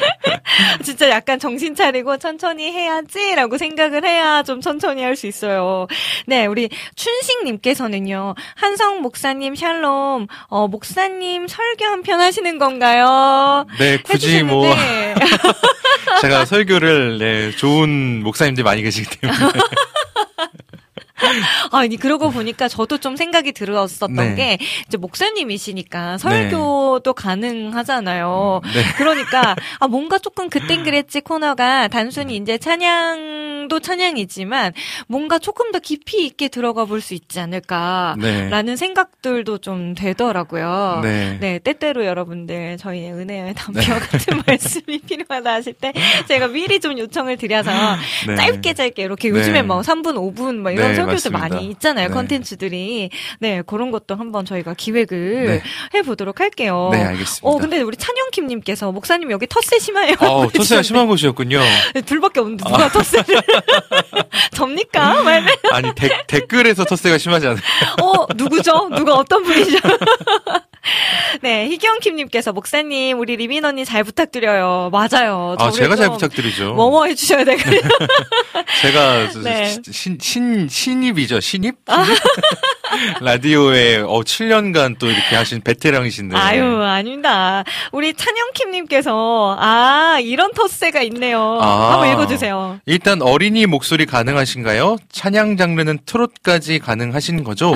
[0.82, 5.86] 진짜 약간 정신 차리고 천천히 해야지라고 생각을 해야 좀 천천히 할 수 있어요.
[6.26, 13.66] 네, 우리 춘식님께서는요, 한성 목사님 샬롬, 어, 목사님 설교 한 편 하시는 건가요?
[13.78, 15.14] 네, 굳이 뭐, 해주셨는데.
[16.22, 19.38] 제가 설교를, 네, 좋은 목사님들이 많이 계시기 때문에.
[21.72, 24.34] 아니 그러고 보니까 저도 좀 생각이 들었었던 네.
[24.34, 28.60] 게 이제 목사님이시니까 설교도 가능하잖아요.
[28.74, 28.82] 네.
[28.96, 34.72] 그러니까 아 뭔가 조금 그땐 그랬지 코너가 단순히 이제 찬양도 찬양이지만
[35.08, 38.76] 뭔가 조금 더 깊이 있게 들어가 볼 수 있지 않을까라는 네.
[38.76, 41.00] 생각들도 좀 되더라고요.
[41.02, 41.38] 네.
[41.40, 45.92] 네, 때때로 여러분들 저희의 은혜의 담벼 같은 말씀이 필요하다 하실 때
[46.28, 47.70] 제가 미리 좀 요청을 드려서
[48.26, 48.36] 네.
[48.36, 49.38] 짧게 짧게 이렇게 네.
[49.38, 51.56] 요즘에 뭐 3분, 5분 막 이런 네, 설교들 맞습니다.
[51.56, 52.08] 많이 있잖아요.
[52.08, 52.14] 네.
[52.14, 53.10] 컨텐츠들이.
[53.40, 55.62] 네, 그런 것도 한번 저희가 기획을 네.
[55.94, 56.90] 해보도록 할게요.
[56.92, 57.48] 네, 알겠습니다.
[57.48, 60.14] 어, 근데 우리 찬영킴님께서 목사님 여기 텃세 심해요.
[60.20, 61.60] 어, 토세가 심한 곳이었군요.
[61.94, 63.24] 네, 둘밖에 없는데 누가 텃세를
[64.52, 65.22] 접니까?
[65.22, 67.60] 말면 아니, 데- 댓글에서 텃세가 심하지 않아요.
[68.02, 68.88] 어, 누구죠?
[68.90, 69.78] 누가 어떤 분이죠?
[71.42, 74.90] 네, 희경킴님께서 목사님 우리 리민 언니 잘 부탁드려요.
[74.92, 75.56] 맞아요.
[75.58, 76.74] 아, 제가 잘좀 부탁드리죠.
[76.74, 77.80] 뭐뭐 해주셔야 되거든요.
[78.80, 79.76] 제가 네.
[79.90, 81.76] 신, 신, 신입이죠, 신입?
[83.20, 86.36] 라디오에 어, 7년간 또 이렇게 하신 베테랑이신데.
[86.36, 87.62] 아유, 아닙니다.
[87.92, 91.58] 우리 찬영킴님께서, 아, 이런 텃세가 있네요.
[91.60, 91.92] 아.
[91.92, 92.80] 한번 읽어주세요.
[92.86, 94.96] 일단 어린이 목소리 가능하신가요?
[95.12, 97.74] 찬양 장르는 트롯까지 가능하신 거죠?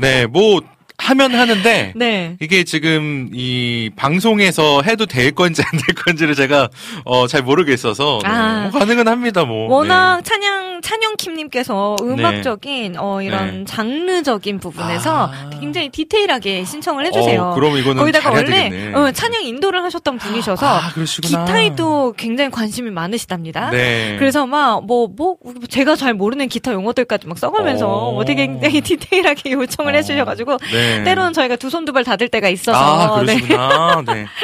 [0.00, 0.62] 네, 뭐
[1.00, 2.36] 하면 하는데 네.
[2.40, 6.68] 이게 지금 이 방송에서 해도 될 건지 안 될 건지를 제가
[7.04, 8.28] 어, 잘 모르겠어서 네.
[8.28, 8.68] 아.
[8.70, 9.68] 뭐 가능은 합니다, 뭐.
[9.74, 12.06] 워낙 찬양, 찬영킴님께서 네.
[12.06, 13.64] 음악적인, 어, 이런 네.
[13.64, 15.50] 장르적인 부분에서 아.
[15.58, 17.42] 굉장히 디테일하게 신청을 해주세요.
[17.42, 18.92] 어, 그럼 이거는 거기다가 원래.
[18.92, 20.92] 어, 찬양 인도를 하셨던 분이셔서, 아.
[20.94, 23.70] 기타에도 굉장히 관심이 많으시답니다.
[23.70, 24.16] 네.
[24.18, 25.36] 그래서 막, 뭐, 뭐,
[25.68, 28.12] 제가 잘 모르는 기타 용어들까지 막 써가면서 어.
[28.12, 29.96] 뭐 되게 굉장히 디테일하게 요청을 어.
[29.96, 30.58] 해주셔가지고,
[30.90, 30.98] 네.
[30.98, 31.04] 네.
[31.04, 33.22] 때로는 저희가 두 손 두 발 닫을 때가 아, 있어서.
[33.22, 33.34] 네.
[33.34, 34.02] 그러시구나.
[34.06, 34.26] 네.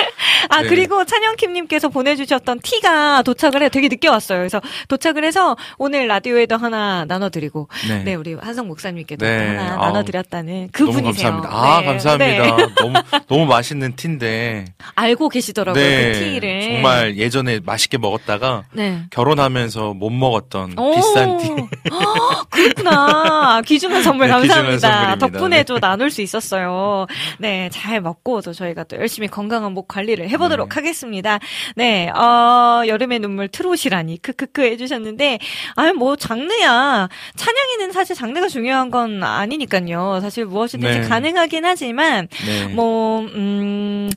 [0.48, 0.68] 아, 네.
[0.68, 4.38] 그리고 찬영킴님께서 보내주셨던 티가 도착을 해 되게 늦게 왔어요.
[4.38, 8.14] 그래서 도착을 해서 오늘 라디오에도 하나 나눠드리고, 네, 네.
[8.14, 9.56] 우리 한성 목사님께도 네.
[9.56, 11.32] 하나 아우, 나눠드렸다는 너무 그분이세요.
[11.42, 11.48] 감사합니다.
[11.52, 11.86] 아, 네.
[11.86, 12.56] 감사합니다.
[12.56, 12.66] 네.
[12.80, 12.94] 너무,
[13.28, 14.66] 너무 맛있는 티인데.
[14.94, 16.12] 알고 계시더라고요, 네.
[16.12, 16.60] 그 티를.
[16.62, 19.02] 정말 예전에 맛있게 먹었다가 네.
[19.10, 21.48] 결혼하면서 못 먹었던 오, 비싼 티.
[21.90, 23.62] 헉, 그렇구나.
[23.66, 24.88] 귀중한 선물 네, 감사합니다.
[24.88, 25.18] 귀중한.
[25.18, 25.64] 덕분에 네.
[25.64, 27.06] 좀 나눌 수 있 었어요.
[27.38, 30.74] 네, 잘 먹고 또 저희가 또 열심히 건강한 목 관리를 해보도록 네.
[30.74, 31.38] 하겠습니다.
[31.74, 35.38] 네, 어, 여름의 눈물 트롯이라니 크크크 해주셨는데,
[35.74, 40.20] 아유 뭐 장르야 찬양에는 사실 장르가 중요한 건 아니니까요.
[40.20, 41.08] 사실 무엇이든지 네.
[41.08, 42.68] 가능하긴 하지만 네.
[42.74, 44.10] 뭐 음.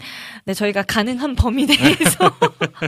[0.50, 2.32] 네, 저희가 가능한 범위 내에서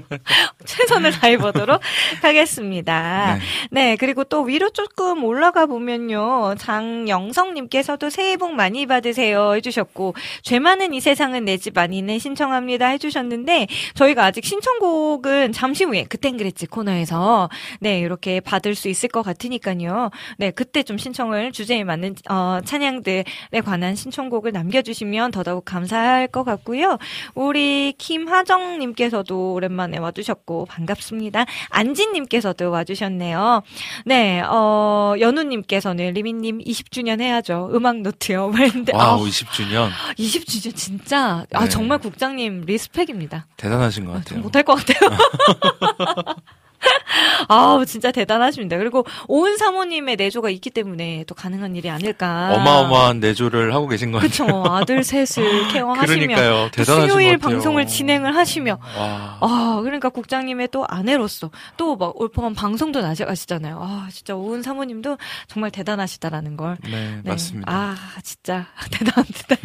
[0.65, 1.79] 최선을 다해 보도록
[2.23, 3.37] 하겠습니다.
[3.69, 3.95] 네.
[3.97, 6.55] 그리고 또 위로 조금 올라가 보면요.
[6.57, 12.17] 장영성 님께서도 새해 복 많이 받으세요 해 주셨고, 죄 많은 이 세상은 내 집 아니네
[12.17, 17.49] 신청합니다 해 주셨는데, 저희가 아직 신청곡은 잠시 후에 그땐 그랬지 코너에서,
[17.79, 20.09] 네, 이렇게 받을 수 있을 것 같으니까요.
[20.39, 23.23] 네, 그때 좀 신청을 주제에 맞는, 어, 찬양들에
[23.63, 26.97] 관한 신청곡을 남겨 주시면 더더욱 감사할 것 같고요.
[27.51, 31.43] 우리 김하정님께서도 오랜만에 와주셨고 반갑습니다.
[31.69, 33.61] 안진님께서도 와주셨네요.
[34.05, 37.69] 네, 어, 연우님께서는 리민님 20주년 해야죠.
[37.73, 38.47] 음악 노트요.
[38.55, 39.89] 말했는데, 아, 와우, 20주년.
[40.17, 41.69] 20주년 20주년 진짜, 아, 네.
[41.69, 43.47] 정말 국장님 respect입니다.
[43.57, 44.39] 대단하신 것좀 같아요.
[44.39, 45.09] 못할 것 같아요.
[47.47, 48.77] 아우, 진짜 대단하십니다.
[48.77, 52.53] 그리고 오은 사모님의 내조가 있기 때문에 또 가능한 일이 아닐까.
[52.55, 54.29] 어마어마한 내조를 하고 계신 것 같아요.
[54.47, 54.63] 그쵸.
[54.71, 56.05] 아들 셋을 케어하시며.
[56.05, 56.69] 그러니까요.
[56.71, 57.37] 대단하신 수요일.
[57.37, 58.79] 방송을 진행을 하시며.
[58.97, 59.37] 와.
[59.41, 63.77] 아, 그러니까 국장님의 또 아내로서 또 막 올퍼한 방송도 나가시잖아요.
[63.79, 65.17] 아, 진짜 오은 사모님도
[65.47, 66.77] 정말 대단하시다라는 걸.
[66.89, 67.71] 네, 맞습니다.
[67.71, 69.55] 아, 진짜 대단합니다.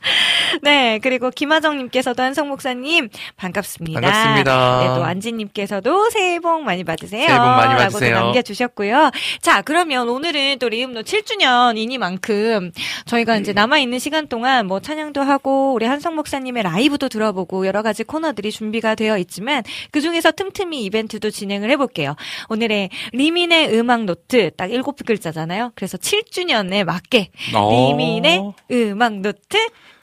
[0.62, 4.00] 네, 그리고 김하정님께서도 한성 목사님 반갑습니다.
[4.00, 4.80] 반갑습니다.
[4.80, 7.26] 네, 또 안지님께서도 새해 복 많이 받으세요.
[7.26, 8.14] 새해 복 많이 받으세요.
[8.14, 9.10] 남겨주셨고요.
[9.40, 12.72] 자, 그러면 오늘은 또 리음노 7주년이니만큼
[13.06, 18.04] 저희가 이제 남아있는 시간 동안 뭐 찬양도 하고 우리 한성 목사님의 라이브도 들어보고 여러 가지
[18.04, 22.14] 코너들이 준비가 되어 있지만 그 중에서 틈틈이 이벤트도 진행을 해볼게요.
[22.48, 25.72] 오늘의 리민의 음악 노트 딱 일곱 글자잖아요.
[25.74, 27.70] 그래서 7주년에 맞게 어.
[27.70, 29.58] 리민의 음악 노트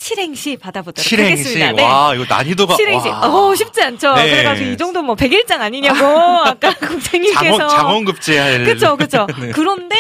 [0.06, 1.44] 7행시 받아보도록 칠행시.
[1.56, 1.72] 하겠습니다.
[1.72, 1.84] 네.
[1.84, 2.76] 와, 이거 난이도가.
[2.76, 3.10] 칠행시.
[3.10, 3.22] 와.
[3.28, 4.14] 어, 쉽지 않죠.
[4.14, 4.30] 네.
[4.30, 6.06] 그래 가지고 이 정도 뭐 백일장 아니냐고
[6.46, 8.64] 아까 국장님께서 장원, 장원급제 할.
[8.66, 9.26] 그쵸, 그쵸.
[9.42, 9.50] 네.
[9.52, 9.96] 그런데,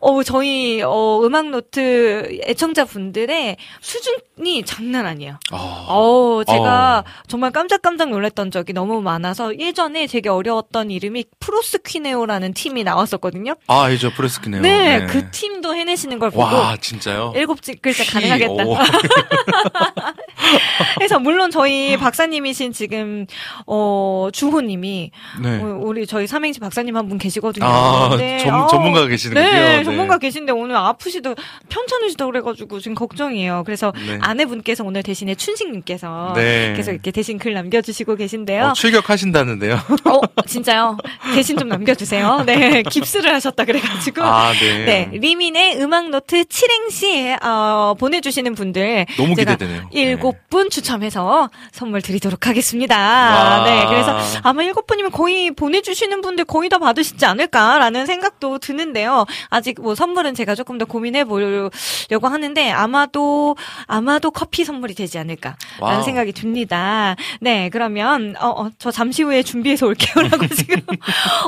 [0.00, 5.38] 어, 저희, 어, 음악 노트 애청자분들의 수준이 장난 아니에요.
[5.52, 5.86] 어.
[5.88, 7.10] 어, 제가 어.
[7.28, 13.54] 정말 깜짝깜짝 놀랐던 적이 너무 많아서 예전에 되게 어려웠던 이름이 프로스퀴네오라는 팀이 나왔었거든요.
[13.68, 14.10] 아, 알죠.
[14.14, 14.62] 프로스퀴네오.
[14.62, 17.32] 네, 그 팀도 해내시는 걸 보고 와, 진짜요?
[17.36, 18.64] 일곱 글자 피, 가능하겠다.
[19.46, 20.14] 오.
[20.96, 23.26] 그래서 물론 저희 박사님이신 지금
[23.66, 25.10] 어 주호님이
[25.42, 25.58] 네.
[25.60, 27.66] 어, 우리 저희 삼행시 박사님 한 분 계시거든요.
[27.66, 29.46] 아, 네, 전- 전문가가 계시는군요.
[29.46, 29.84] 네, 네.
[29.84, 31.34] 전문가 계신데 오늘 아프시다
[31.68, 33.62] 편찮으시다 그래가지고 지금 걱정이에요.
[33.66, 34.18] 그래서 네.
[34.22, 36.72] 아내분께서 오늘 대신에 춘식님께서 네.
[36.74, 38.64] 계속 이렇게 대신 글 남겨주시고 계신데요.
[38.68, 39.74] 어, 출격하신다는데요.
[40.08, 40.96] 어, 진짜요?
[41.34, 42.44] 대신 좀 남겨주세요.
[42.46, 44.22] 네, 깁스를 하셨다 그래가지고.
[44.22, 44.84] 아, 네.
[44.84, 49.04] 네, 리민의 음악 노트 7행시, 어, 보내주시는 분들.
[49.18, 49.88] 너무 제가 기대되네요.
[49.92, 52.96] 일곱 분 추첨해서 선물 드리도록 하겠습니다.
[52.96, 53.64] 와.
[53.64, 59.26] 네, 그래서 아마 일곱 분이면 거의 보내주시는 분들 거의 다 받으시지 않을까라는 생각도 드는데요.
[59.50, 61.70] 아직 뭐 선물은 제가 조금 더 고민해 보려고
[62.28, 63.56] 하는데 아마도,
[63.86, 66.02] 아마도 커피 선물이 되지 않을까라는 와우.
[66.02, 67.16] 생각이 듭니다.
[67.40, 70.80] 네, 그러면, 어, 어, 저 잠시 후에 준비해서 올게요라고 지금.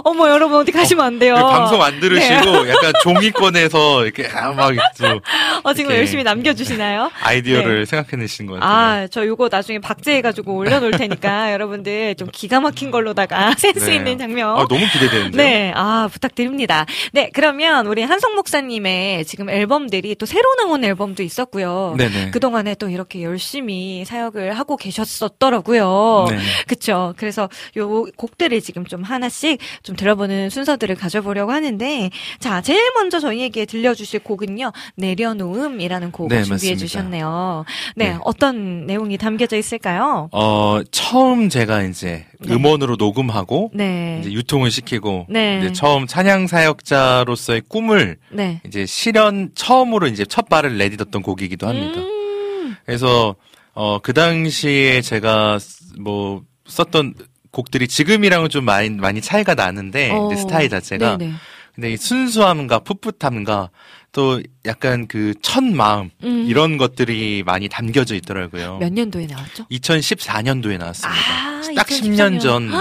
[0.05, 1.34] 어머, 여러분 어디 가시면 안 돼요.
[1.34, 2.70] 그 방송 안 들으시고 네.
[2.70, 5.20] 약간 종이 꺼내서 이렇게 아, 막또
[5.62, 7.11] 어, 지금 이렇게 열심히 남겨주시나요?
[7.22, 8.70] 아이디어를 생각해내시는 것 같아요.
[9.04, 13.96] 아, 저 요거 나중에 박제해가지고 올려놓을 테니까 여러분들 좀 기가 막힌 걸로다가 센스 네.
[13.96, 14.50] 있는 장면.
[14.50, 15.30] 아, 너무 기대되는데요.
[15.36, 16.86] 네, 아, 부탁드립니다.
[17.12, 21.94] 네, 그러면 우리 한성 목사님의 지금 앨범들이 또 새로 나온 앨범도 있었고요.
[21.98, 22.30] 네네.
[22.30, 26.26] 그동안에 또 이렇게 열심히 사역을 하고 계셨었더라고요.
[26.28, 26.42] 네네.
[26.66, 27.14] 그쵸.
[27.16, 33.64] 그래서 요 곡들을 지금 좀 하나씩 좀 들어보는 순서들을 가져보려고 하는데, 자, 제일 먼저 저희에게
[33.66, 36.78] 들려주실 곡은요, 내려놓음이라는 곡을 네, 준비해 맞습니다.
[36.78, 37.55] 주셨네요.
[37.94, 38.18] 네, 네.
[38.24, 40.28] 어떤 내용이 담겨져 있을까요?
[40.32, 42.52] 어, 처음 제가 이제 네.
[42.54, 44.18] 음원으로 녹음하고 네.
[44.20, 45.61] 이제 유통을 시키고 네.
[45.61, 48.61] 이제 처음 찬양 사역자로서의 꿈을 네.
[48.66, 52.00] 이제 실현 처음으로 이제 첫 발을 내딛었던 곡이기도 합니다.
[52.00, 53.36] 음, 그래서
[53.74, 57.14] 어, 그 당시에 제가 쓰- 뭐 썼던
[57.50, 61.32] 곡들이 지금이랑은 좀 많이 많이 차이가 나는데 어, 스타일 자체가 네네.
[61.74, 63.70] 근데 이 순수함과 풋풋함과
[64.16, 66.46] 또 약간 그 첫 마음 음.
[66.48, 68.78] 이런 것들이 많이 담겨져 있더라고요.
[68.78, 69.66] 몇 년도에 나왔죠?
[69.70, 71.20] 2014년도에 나왔습니다.
[71.20, 72.40] 아, 딱 10년 2014년.
[72.40, 72.70] 전.
[72.70, 72.74] 네.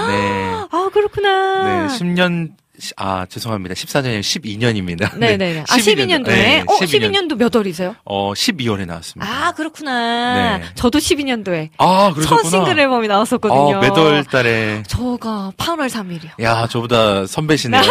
[0.70, 1.88] 아, 그렇구나.
[1.88, 2.52] 네, 10년
[2.96, 3.74] 아, 죄송합니다.
[3.74, 5.16] 14년이 12년입니다.
[5.16, 5.60] 네네네.
[5.68, 6.68] 아, 12년도에?
[6.68, 7.28] 어, 12년.
[7.28, 7.96] 도 몇 월이세요?
[8.04, 9.30] 어, 12월에 나왔습니다.
[9.30, 10.58] 아, 그렇구나.
[10.58, 10.64] 네.
[10.74, 11.70] 저도 12년도에.
[11.78, 12.50] 아, 첫 그러셨구나.
[12.50, 13.58] 싱글 앨범이 나왔었거든요.
[13.60, 14.82] 어, 몇월 달에.
[14.86, 16.42] 저가 8월 3일이요.
[16.42, 17.82] 야, 저보다 선배시네요.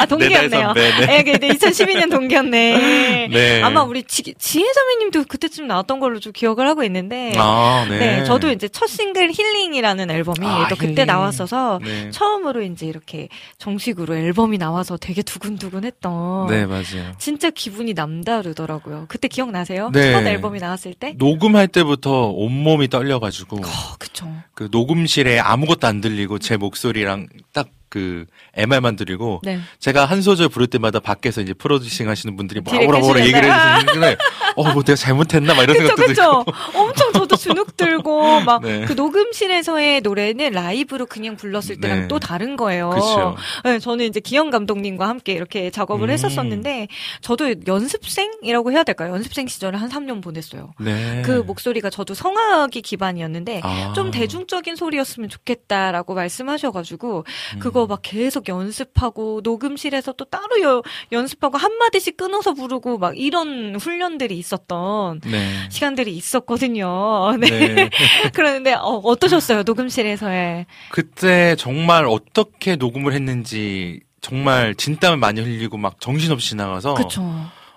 [0.00, 0.66] 아, 동기였네요.
[0.66, 1.22] 선배, 네.
[1.22, 3.28] 네, 네, 2012년 동기였네.
[3.32, 3.62] 네.
[3.62, 7.32] 아마 우리 지, 지혜 선배님도 그때쯤 나왔던 걸로 좀 기억을 하고 있는데.
[7.36, 7.98] 아, 네.
[7.98, 11.06] 네, 저도 이제 첫 싱글 힐링이라는 앨범이 아, 또 그때 힐링.
[11.06, 12.10] 나왔어서 네.
[12.10, 13.21] 처음으로 이제 이렇게
[13.58, 16.46] 정식으로 앨범이 나와서 되게 두근두근했던.
[16.48, 17.12] 네, 맞아요.
[17.18, 19.06] 진짜 기분이 남다르더라고요.
[19.08, 19.90] 그때 기억나세요?
[19.92, 20.12] 네.
[20.12, 21.14] 첫 앨범이 나왔을 때?
[21.16, 24.26] 녹음할 때부터 온몸이 떨려가지고 어, 그쵸.
[24.54, 28.24] 그 녹음실에 아무것도 안 들리고 제 목소리랑 딱 그
[28.54, 29.60] MR만 들리고 네.
[29.78, 33.74] 제가 한 소절 부를 때마다 밖에서 이제 프로듀싱 하시는 분들이 뒤에 뭐라 뭐라 얘기를 계시잖아요.
[33.80, 34.16] 해주시는데
[34.56, 36.44] 어, 뭐 내가 잘못했나 막 이런 그쵸, 생각도 그쵸.
[36.44, 36.78] 들고.
[36.78, 38.84] 엄청 저도 주눅 들고, 막, 네.
[38.84, 42.08] 그 녹음실에서의 노래는 라이브로 그냥 불렀을 때랑 네.
[42.08, 42.90] 또 다른 거예요.
[42.90, 43.36] 그쵸.
[43.64, 46.12] 네, 저는 이제 기영 감독님과 함께 이렇게 작업을 음.
[46.12, 46.88] 했었었는데,
[47.20, 49.14] 저도 연습생이라고 해야 될까요?
[49.14, 50.72] 연습생 시절을 한 3년 보냈어요.
[50.80, 51.22] 네.
[51.24, 53.92] 그 목소리가 저도 성악이 기반이었는데, 아.
[53.94, 57.24] 좀 대중적인 소리였으면 좋겠다라고 말씀하셔가지고,
[57.54, 57.58] 음.
[57.82, 63.74] 그거 막 계속 연습하고, 녹음실에서 또 따로 여- 연습하고, 한 마디씩 끊어서 부르고, 막 이런
[63.76, 65.50] 훈련들이 있었던 네.
[65.68, 67.32] 시간들이 있었거든요.
[67.40, 67.48] 네.
[67.74, 67.90] 네.
[68.32, 69.62] 그러는데, 어, 어떠셨어요?
[69.64, 70.66] 녹음실에서의.
[70.90, 77.22] 그때 정말 어떻게 녹음을 했는지 정말 진땀을 많이 흘리고 막 정신없이 지나가서 그쵸.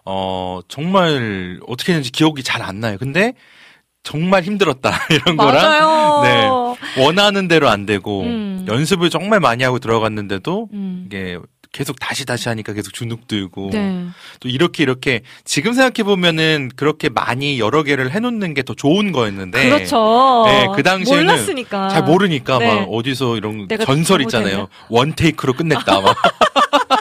[0.05, 2.97] 어 정말 어떻게 했는지 기억이 잘 안 나요.
[2.99, 3.33] 근데
[4.05, 6.21] 정말 힘들었다 이런 거랑 맞아요.
[6.23, 7.01] 네.
[7.03, 8.63] 원하는 대로 안 되고 음.
[8.69, 11.03] 연습을 정말 많이 하고 들어갔는데도 음.
[11.07, 11.37] 이게
[11.73, 14.05] 계속 다시 다시 하니까 계속 주눅 들고 네.
[14.39, 19.67] 또 이렇게 이렇게 지금 생각해 보면은 그렇게 많이 여러 개를 해놓는 게 더 좋은 거였는데
[19.69, 20.43] 그렇죠.
[20.47, 21.89] 네, 그 당시에는 몰랐으니까.
[21.89, 22.67] 잘 모르니까 네.
[22.67, 24.21] 막 어디서 이런 전설?
[24.21, 24.69] 있잖아요.
[24.89, 25.99] 원 테이크로 끝냈다.
[26.01, 26.15] 막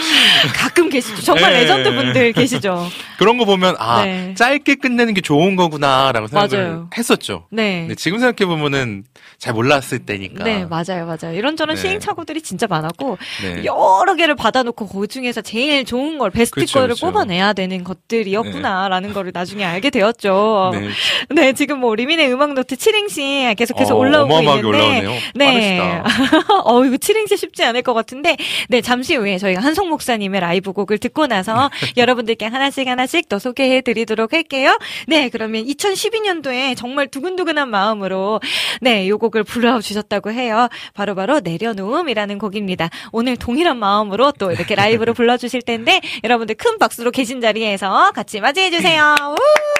[0.54, 1.22] 가끔 계시죠.
[1.22, 1.60] 정말 네.
[1.60, 2.88] 레전드 분들 계시죠.
[3.18, 4.34] 그런 거 보면 아 네.
[4.34, 6.90] 짧게 끝내는 게 좋은 거구나라고 생각을 맞아요.
[6.96, 7.46] 했었죠.
[7.50, 7.80] 네.
[7.80, 9.04] 근데 지금 생각해 보면은
[9.38, 10.44] 잘 몰랐을 때니까.
[10.44, 11.34] 네, 맞아요, 맞아요.
[11.36, 11.80] 이런저런 네.
[11.80, 13.64] 시행착오들이 진짜 많았고, 네.
[13.64, 17.06] 여러 개를 받아놓고 그 중에서 제일 좋은 걸, 베스트 그쵸, 거를 그쵸.
[17.06, 20.72] 뽑아내야 되는 것들이었구나라는 거를 나중에 알게 되었죠.
[20.74, 20.88] 네.
[21.34, 25.10] 네, 지금 뭐 리민의 음악 노트 7행시 계속해서 어, 올라오고 어마어마하게 있는데, 올라오네요.
[25.34, 26.02] 네.
[26.64, 28.36] 어, 이거 7행시 쉽지 않을 것 같은데,
[28.68, 33.82] 네, 잠시 후에 저희가 한송 목사님의 라이브 곡을 듣고 나서 여러분들께 하나씩 하나씩 더 소개해
[33.82, 34.78] 드리도록 할게요.
[35.06, 38.40] 네, 그러면 2012년도에 정말 두근두근한 마음으로,
[38.80, 40.68] 네, 요 곡을 불러 주셨다고 해요.
[40.94, 42.88] 바로바로 내려놓음이라는 곡입니다.
[43.12, 48.40] 오늘 동일한 마음으로 또 이렇게 라이브로 불러 주실 텐데, 여러분들 큰 박수로 계신 자리에서 같이
[48.40, 49.14] 맞이해 주세요.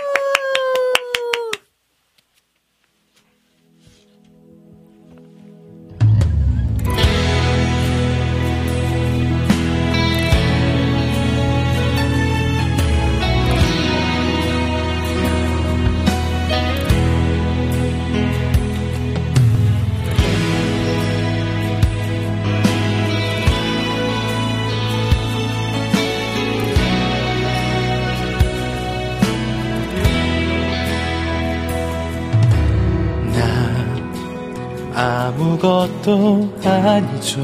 [35.30, 37.40] 아무것도 아니죠.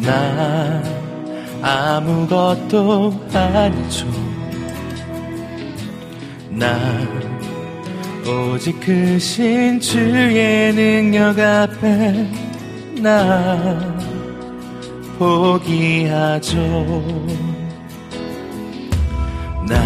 [0.00, 0.80] 나
[1.60, 4.06] 아무것도 아니죠.
[6.50, 6.78] 나
[8.24, 12.30] 오직 크신 주의 능력 앞에
[13.00, 13.80] 나
[15.18, 16.56] 포기하죠.
[19.68, 19.76] 나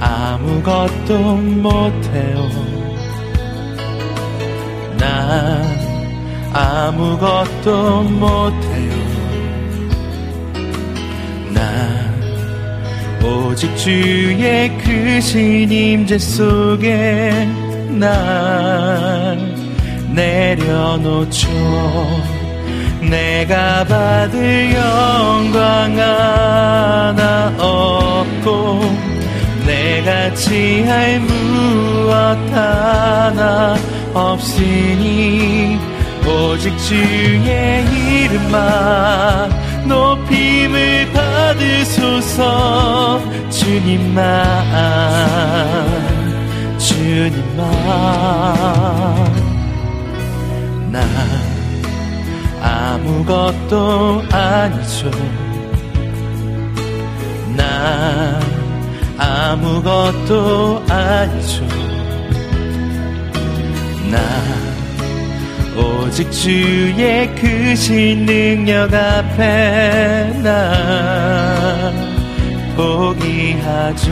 [0.00, 2.77] 아무것도 못해요.
[4.98, 5.62] 나
[6.52, 8.92] 아무것도 못해요.
[11.54, 11.60] 나
[13.26, 17.48] 오직 주의 크신 임재 속에
[17.90, 19.38] 날
[20.14, 21.48] 내려놓죠.
[23.00, 28.80] 내가 받을 영광 하나 없고
[29.66, 33.76] 내가 취할 무엇 하나
[34.14, 35.78] 없으니
[36.26, 37.84] 오직 주의
[38.24, 39.50] 이름만
[39.86, 42.48] 높임을 받으소서
[43.50, 44.18] 주님만
[46.78, 47.58] 주님만
[50.90, 51.00] 나
[52.62, 55.10] 아무것도 아니죠.
[57.56, 58.40] 나
[59.18, 61.97] 아무것도 아니죠.
[64.10, 64.18] 나
[65.76, 71.92] 오직 주의 크신 능력 앞에 나
[72.76, 74.08] 포기하죠.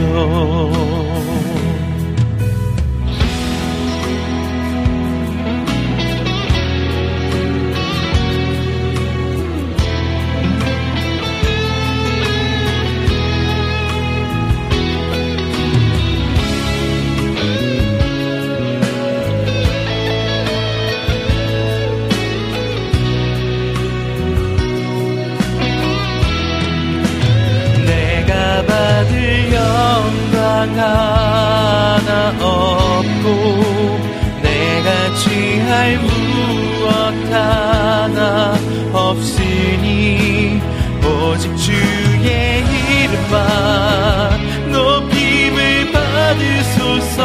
[35.67, 36.89] 할 무엇
[37.31, 38.55] 하나
[38.93, 40.61] 없으니
[41.03, 42.63] 오직 주의
[43.03, 47.21] 이름만 높임을 받으소서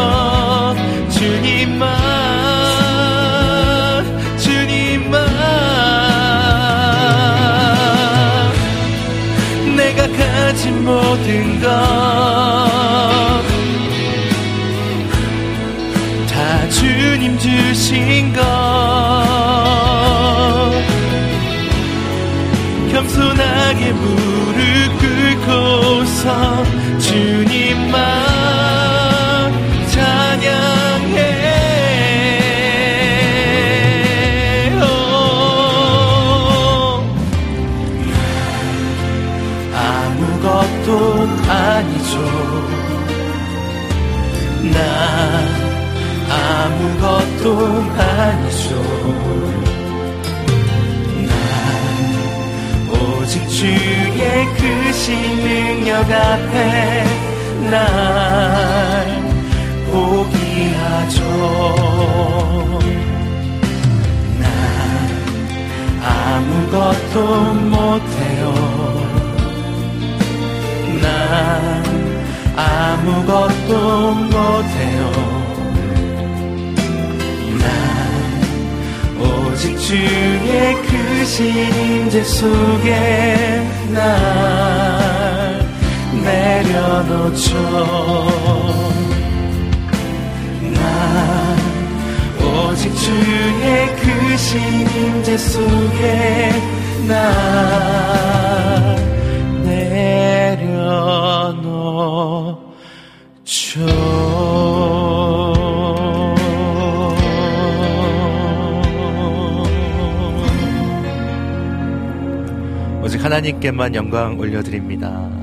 [1.11, 2.52] 주님만
[56.13, 57.05] 앞에
[57.71, 59.23] 날
[59.91, 61.19] 포기하죠.
[64.41, 64.45] 나
[66.09, 67.17] 아무것도
[67.55, 68.43] 못해요.
[71.01, 71.05] 난
[72.57, 73.71] 아무것도
[74.15, 75.01] 못해요.
[77.59, 77.65] 난
[79.21, 84.92] 오직 주의 크신 임재 속에 날
[86.33, 87.53] 내려놓죠.
[90.75, 90.81] 난
[92.41, 94.61] 오직 주의 크신
[94.97, 96.53] 임재 속에
[97.07, 97.17] 날
[99.65, 100.73] 내려놓죠.
[113.03, 115.42] 오직 하나님께만 영광 올려드립니다.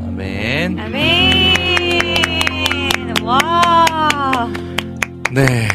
[5.31, 5.67] 네.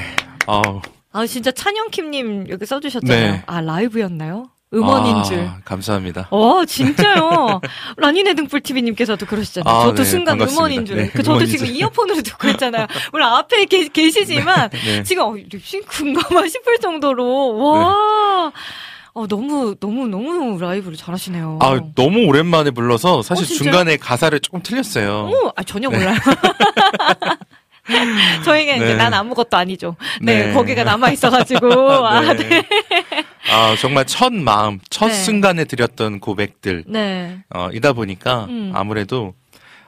[0.46, 0.80] 어,
[1.12, 3.32] 아 진짜 찬영킴님 여기 써주셨잖아요.
[3.32, 3.42] 네.
[3.46, 4.50] 아 라이브였나요?
[4.72, 5.48] 음원인 아, 줄.
[5.64, 6.26] 감사합니다.
[6.30, 7.60] 어, 진짜요.
[7.96, 9.72] 라니네 등불 TV님께서도 그러시잖아요.
[9.72, 10.58] 아, 저도 네, 순간 반갑습니다.
[10.60, 10.96] 음원인 줄.
[10.96, 11.76] 네, 그 저도 지금 줄.
[11.76, 12.86] 이어폰으로 듣고 있잖아요.
[13.12, 15.02] 물론 앞에 계, 계시지만 네.
[15.04, 18.52] 지금 어, 립싱크인가만 싶을 정도로 와.
[19.12, 21.60] 어, 너무 너무 너무 라이브를 잘하시네요.
[21.62, 23.46] 아, 너무 오랜만에 불러서 사실 어?
[23.46, 25.30] 중간에 가사를 조금 틀렸어요.
[25.30, 25.98] 오, 아, 전혀 네.
[25.98, 26.16] 몰라요.
[28.44, 28.94] 저에게 이제 네.
[28.94, 29.96] 난 아무것도 아니죠.
[30.20, 30.52] 네, 네.
[30.54, 31.68] 거기가 남아 있어가지고
[32.06, 32.48] 아, 네.
[32.48, 32.62] 네,
[33.52, 35.14] 아, 정말 첫 마음, 첫 네.
[35.14, 38.72] 순간에 드렸던 고백들, 네, 어, 이다 보니까 음.
[38.74, 39.34] 아무래도,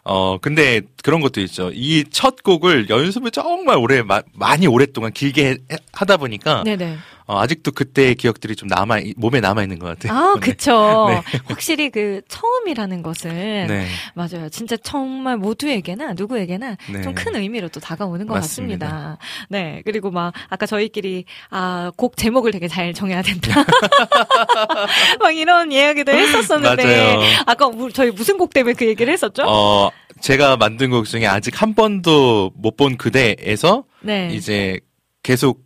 [0.05, 1.71] 어, 근데 그런 것도 있죠.
[1.75, 5.57] 이 첫 곡을 연습을 정말 오래, 마- 많이 오랫동안 길게 해-
[5.93, 6.97] 하다 보니까, 네, 네.
[7.27, 10.13] 어, 아직도 그때의 기억들이 좀 남아, 몸에 남아 있는 것 같아요.
[10.17, 10.41] 아, 네.
[10.41, 11.07] 그쵸.
[11.09, 11.39] 네.
[11.47, 13.31] 확실히 그 처음이라는 것은
[13.67, 13.87] 네.
[14.15, 14.49] 맞아요.
[14.49, 17.03] 진짜 정말 모두에게나 누구에게나 네.
[17.03, 18.87] 좀큰 의미로 또 다가오는 것 맞습니다.
[18.87, 19.19] 같습니다.
[19.49, 19.83] 네.
[19.85, 23.65] 그리고 막 아까 저희끼리 아, 곡 제목을 되게 잘 정해야 된다.
[25.21, 27.21] 막 이런 이야기도 했었었는데 맞아요.
[27.47, 29.43] 아까 우- 저희 무슨 곡 때문에 그 얘기를 했었죠?
[29.47, 34.29] 어, 제가 만든 곡 중에 아직 한 번도 못 본 그대에서 네.
[34.35, 34.79] 이제
[35.23, 35.66] 계속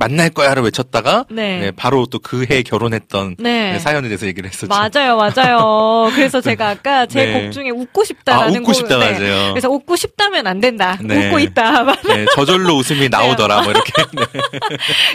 [0.00, 1.58] 만날 거야를 외쳤다가 네.
[1.60, 3.72] 네, 바로 또 그 해 결혼했던 네.
[3.72, 4.68] 네, 사연에 대해서 얘기를 했었죠.
[4.68, 6.10] 맞아요, 맞아요.
[6.14, 7.42] 그래서 제가 아까 제 네.
[7.44, 9.12] 곡 중에 웃고 싶다라는 아, 웃고 곡- 싶다, 네.
[9.12, 9.52] 맞아요.
[9.52, 10.98] 그래서 웃고 싶다면 안 된다.
[11.02, 11.26] 네.
[11.28, 11.84] 웃고 있다.
[11.84, 13.92] 막 네, 저절로 웃음이 나오더라, 뭐 이렇게.
[14.16, 14.40] 네.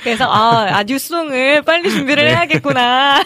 [0.03, 3.23] 그래서 아, 아 뉴송을 빨리 준비를 해야겠구나.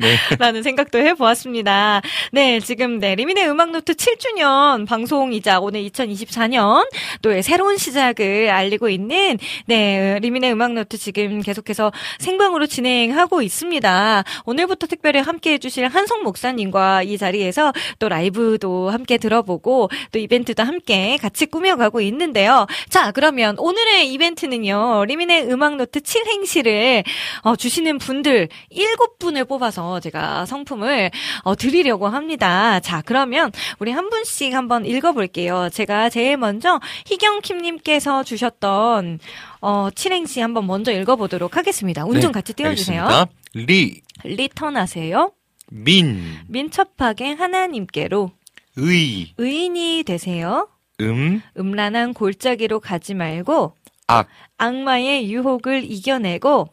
[0.00, 0.16] 네.
[0.38, 2.00] 라는 생각도 해보았습니다.
[2.30, 6.88] 네, 지금 네 리민의 음악노트 7주년 방송이자 오늘 2024년
[7.22, 14.24] 또 새로운 시작을 알리고 있는 네 리민의 음악노트 음악노트 지금 계속해서 생방으로 진행하고 있습니다.
[14.44, 21.16] 오늘부터 특별히 함께 해주실 한성 목사님과 이 자리에서 또 라이브도 함께 들어보고 또 이벤트도 함께
[21.16, 22.66] 같이 꾸며가고 있는데요.
[22.88, 27.04] 자, 그러면 오늘의 이벤트는요, 리민의 음악노트 7행시를
[27.42, 31.10] 어, 주시는 분들 7분을 뽑아서 제가 성품을
[31.42, 32.80] 어, 드리려고 합니다.
[32.80, 35.70] 자, 그러면 우리 한 분씩 한번 읽어볼게요.
[35.72, 39.20] 제가 제일 먼저 희경킴님께서 주셨던
[39.62, 42.04] 어, 7행시 한번 먼저 읽어보도록 하겠습니다.
[42.04, 43.04] 운좀 네, 같이 띄워주세요.
[43.04, 43.32] 알겠습니다.
[43.54, 45.32] 리, return하세요.
[45.70, 48.32] 민, 민첩하게 하나님께로
[48.76, 50.68] 의, 의인이 되세요.
[51.00, 53.74] 음, 음란한 골짜기로 가지 말고
[54.08, 54.26] 악,
[54.58, 56.68] 악마의 유혹을 이겨내고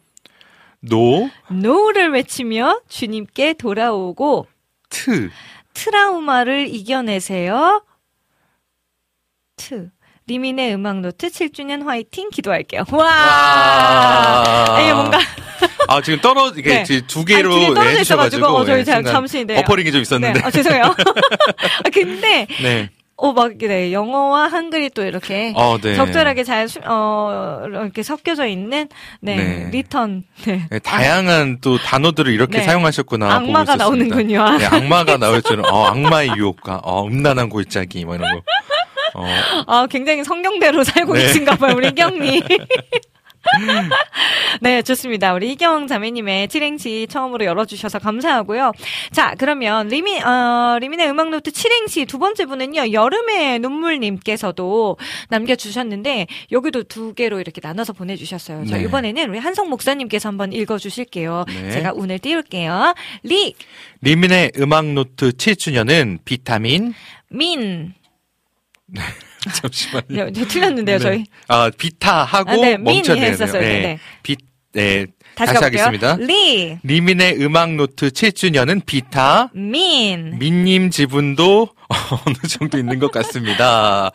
[0.82, 4.48] 노, 노를 외치며 주님께 돌아오고
[4.90, 5.30] 트,
[5.74, 7.84] 트라우마를 이겨내세요.
[9.58, 9.92] 트.
[10.34, 12.84] 리민의 음악 노트 7주년 화이팅 기도할게요.
[12.92, 13.04] 와!
[13.04, 14.80] 와.
[14.82, 15.18] 이게 뭔가
[15.88, 17.02] 아, 지금 떨어, 이게 네.
[17.08, 19.56] 두 개로 두개 떨어져 네, 있어가지고, 해주셔가지고, 어, 저희 네, 잠- 잠시, 네.
[19.56, 20.40] 버퍼링이 좀 있었는데.
[20.40, 20.84] 네, 아, 죄송해요.
[21.84, 22.90] 아, 근데 네.
[23.16, 25.96] 어, 막, 네, 영어와 한글이 또 이렇게 어, 네.
[25.96, 28.88] 적절하게 잘, 수- 어, 이렇게 섞여져 있는,
[29.20, 29.70] 네, 네.
[29.72, 30.68] return, 네.
[30.70, 32.64] 네, 다양한 또 단어들을 이렇게 네.
[32.64, 33.34] 사용하셨구나.
[33.34, 33.76] 악마가.
[33.76, 34.58] 나오는군요.
[34.60, 38.42] 네, 악마가 나올 줄은, 어, 악마의 유혹가, 어, 음란한 골짜기, 뭐 이런 거.
[39.20, 41.24] 어, 아, 굉장히 성경대로 살고 네.
[41.24, 42.42] 계신가 봐요, 우리 희경님.
[44.62, 45.34] 네, 좋습니다.
[45.34, 48.74] 우리 희경 자매님의 칠행시 처음으로 열어주셔서 감사하고요.
[49.12, 54.98] 자, 그러면 리민, 어, 리민의 음악노트 칠행시 두 번째 분은요, 여름의 눈물님께서도
[55.30, 58.66] 남겨주셨는데, 여기도 두 개로 이렇게 나눠서 보내주셨어요.
[58.66, 58.84] 자, 네.
[58.84, 61.46] 이번에는 우리 한성 목사님께서 한번 읽어주실게요.
[61.48, 61.72] 네.
[61.72, 62.94] 제가 운을 띄울게요.
[63.24, 63.56] 리,
[64.02, 66.94] 리민의 음악노트 7주년은 비타민,
[67.30, 67.94] 민.
[69.54, 70.32] 잠시만요.
[70.32, 71.04] 네, 틀렸는데요, 네.
[71.04, 71.24] 저희.
[71.48, 73.32] 아, 비타하고 아, 네, 멈춰야 되네요.
[73.32, 73.62] 했었어요.
[73.62, 73.82] 네.
[73.82, 74.00] 네.
[74.24, 74.36] 비,
[74.74, 75.06] 네.
[75.36, 75.64] 다시, 다시.
[75.64, 76.18] 하겠습니다.
[76.20, 80.38] 리, 리민의 음악 노트 7주년은 비타, 민.
[80.38, 81.70] 민님 지분도
[82.26, 84.12] 어느 정도 있는 것 같습니다.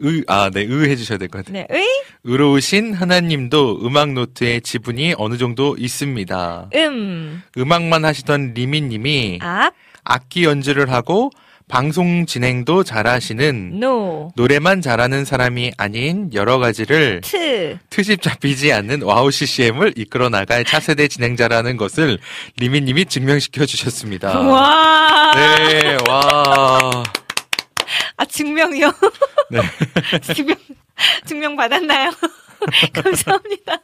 [0.00, 1.64] 의, 아, 네, 의 해주셔야 될 것 같아요.
[1.68, 1.86] 네, 의,
[2.24, 6.70] 의로우신 하나님도 음악 노트의 지분이 어느 정도 있습니다.
[6.74, 11.30] 음, 음악만 하시던 리민님이 악, 악기 연주를 하고
[11.68, 19.30] 방송 진행도 잘하시는 노, 노래만 잘하는 사람이 아닌 여러 가지를 트, 트집 잡히지 않는 와우
[19.30, 22.18] CCM을 이끌어 나갈 차세대 진행자라는 것을
[22.58, 24.38] 리민님이 증명시켜 주셨습니다.
[24.40, 27.02] 와, 네, 와.
[28.16, 28.92] 아, 증명이요?
[29.50, 29.60] 네.
[30.34, 30.56] 증명,
[31.24, 32.12] 증명 받았나요?
[32.92, 33.80] 감사합니다.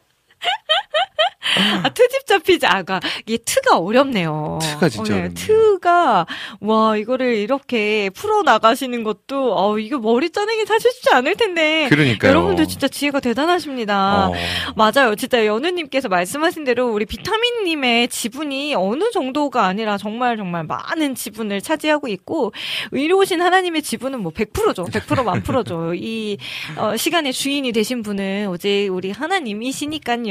[1.82, 4.58] 아, 트집 잡히지, 아, 가 이게 트가 어렵네요.
[4.62, 5.34] 트가 진짜 어렵네요.
[5.34, 6.26] 트가,
[6.60, 11.88] 와, 이거를 이렇게 풀어 나가시는 것도, 어, 이거 머리 짜내기 사실 쉽지 않을 텐데.
[11.88, 12.30] 그러니까요.
[12.30, 14.28] 여러분들 진짜 지혜가 대단하십니다.
[14.28, 14.32] 어.
[14.76, 15.14] 맞아요.
[15.16, 22.08] 진짜 연우님께서 말씀하신 대로 우리 비타민님의 지분이 어느 정도가 아니라 정말 정말 많은 지분을 차지하고
[22.08, 22.52] 있고
[22.92, 24.84] 의로우신 하나님의 지분은 뭐 100%죠.
[24.84, 25.94] 100% 만프로죠.
[25.94, 26.38] 이
[26.76, 30.29] 어, 시간의 주인이 되신 분은 오직 우리 하나님이시니까요.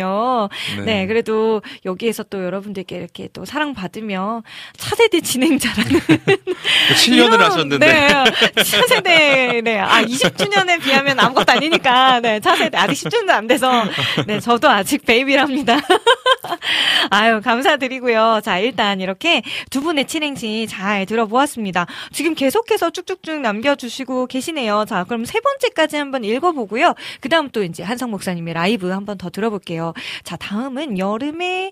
[0.78, 0.84] 네.
[0.84, 1.08] 네.
[1.08, 4.43] 그래도 여기에서 또 여러분들께 이렇게 또 사랑받으며
[4.78, 6.00] 차세대 진행자라는
[6.95, 7.86] 7년을 이런, 하셨는데.
[7.86, 8.10] 네,
[8.64, 9.80] 차세대, 네.
[9.80, 13.84] 아, 20주년에 비하면 아무것도 아니니까, 네, 차세대, 아직 10주년도 안 돼서,
[14.28, 15.80] 네, 저도 아직 베이비랍니다.
[17.10, 18.41] 아유, 감사드리고요.
[18.43, 21.86] 자, 일단 이렇게 두 분의 친행시 잘 들어보았습니다.
[22.12, 24.86] 지금 계속해서 쭉쭉쭉 남겨주시고 계시네요.
[24.88, 26.95] 자, 그럼 세 번째까지 한번 읽어보고요.
[27.20, 29.88] 그 다음 또 이제 한성 목사님의 라이브 한번 더 들어볼게요.
[30.23, 31.71] 자, 다음은 여름의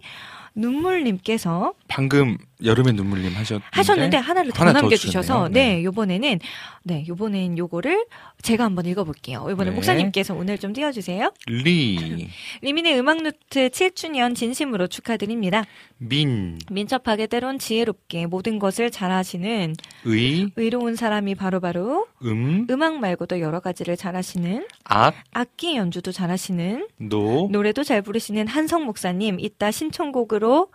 [0.56, 5.50] 눈물님께서 방금 여름의 눈물님 하셨는데 하셨는데 하나를 더 하나 더 남겨주셔서.
[5.50, 5.76] 네.
[5.78, 5.84] 네.
[5.84, 6.40] 요번에는
[6.84, 8.06] 네 요번엔 요거를
[8.42, 9.46] 제가 한번 읽어볼게요.
[9.50, 9.76] 요번에 네.
[9.76, 11.32] 목사님께서 오늘 좀 띄워주세요.
[11.48, 12.30] 리,
[12.62, 15.66] 리민의 음악노트 7주년 진심으로 축하드립니다.
[15.98, 23.60] 민, 민첩하게 때론 지혜롭게 모든 것을 잘하시는 의, 의로운 사람이 바로바로 음, 음악 말고도 여러
[23.60, 30.70] 가지를 잘하시는 악, 악기 연주도 잘하시는 노, 노래도 잘 부르시는 한성 목사님 이따 신청곡으로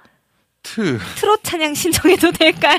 [0.63, 0.99] 트.
[1.17, 2.79] 트롯 찬양 신청해도 될까요?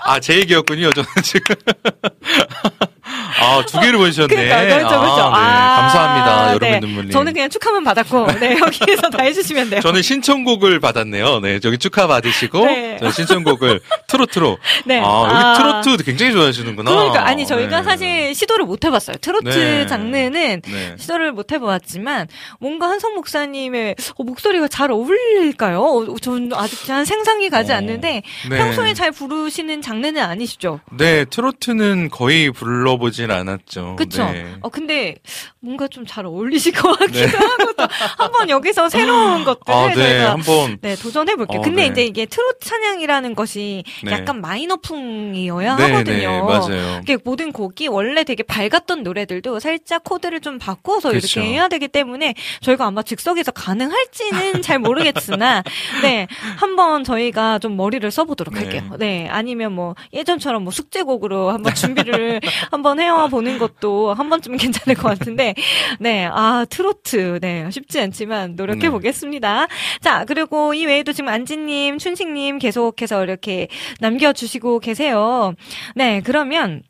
[0.00, 0.92] 아, 제 얘기였군요.
[0.92, 1.54] 저는 지금.
[3.40, 4.28] 아, 두 개를 보내주셨네.
[4.28, 5.22] 그러니까 그렇죠 그렇죠.
[5.22, 5.80] 아, 네.
[5.80, 6.54] 감사합니다.
[6.54, 6.80] 여름의 네.
[6.80, 7.10] 눈물님.
[7.10, 9.80] 저는 그냥 축하만 받았고 네 여기에서 다 해주시면 돼요.
[9.80, 11.40] 저는 신청곡을 받았네요.
[11.40, 12.96] 네, 저기 축하 받으시고, 네.
[12.98, 14.58] 저는 신청곡을 트로트로.
[14.84, 15.00] 네.
[15.00, 15.80] 아, 여기 아.
[15.82, 16.90] 트로트 굉장히 좋아하시는구나.
[16.90, 17.82] 그러니까 아니 저희가 네.
[17.82, 19.16] 사실 시도를 못 해봤어요.
[19.20, 19.86] 트로트 네.
[19.86, 20.94] 장르는 네.
[20.98, 22.28] 시도를 못 해보았지만
[22.60, 25.80] 뭔가 한성 목사님의 어, 목소리가 잘 어울릴까요?
[25.80, 27.76] 어, 전 아직 잘 생상이 가지 어.
[27.76, 28.58] 않는데 네.
[28.58, 30.80] 평소에 잘 부르시는 장르는 아니시죠?
[30.96, 33.96] 네, 트로트는 거의 불러보 진 않았죠.
[33.96, 34.24] 그쵸?
[34.30, 34.54] 네.
[34.60, 35.16] 어, 근데
[35.60, 37.26] 뭔가 좀 잘 어울리실 것 같기도 네.
[37.26, 37.86] 하고, 또
[38.18, 40.18] 한번 여기서 새로운 것들을 아, 네.
[40.22, 41.60] 한번 네, 도전해볼게요.
[41.60, 41.88] 어, 근데 네.
[41.88, 44.12] 이제 이게 트롯 찬양이라는 것이 네.
[44.12, 46.28] 약간 마이너풍이어야 네, 하거든요.
[46.30, 47.00] 네, 맞아요.
[47.02, 51.40] 이게 모든 곡이 원래 되게 밝았던 노래들도 살짝 코드를 좀 바꿔서 그렇죠.
[51.40, 55.62] 이렇게 해야 되기 때문에 저희가 아마 즉석에서 가능할지는 잘 모르겠으나,
[56.02, 56.26] 네,
[56.58, 58.60] 한번 저희가 좀 머리를 써보도록 네.
[58.60, 58.82] 할게요.
[58.98, 64.96] 네, 아니면 뭐 예전처럼 뭐 숙제곡으로 한번 준비를 한번 해와 보는 것도 한 번쯤 괜찮을
[64.96, 65.54] 것 같은데,
[66.00, 69.66] 네, 아 트로트, 네, 쉽지 않지만 노력해 보겠습니다.
[70.00, 73.68] 자, 그리고 이 외에도 지금 안지님, 춘식님 계속해서 이렇게
[74.00, 75.54] 남겨주시고 계세요.
[75.94, 76.82] 네, 그러면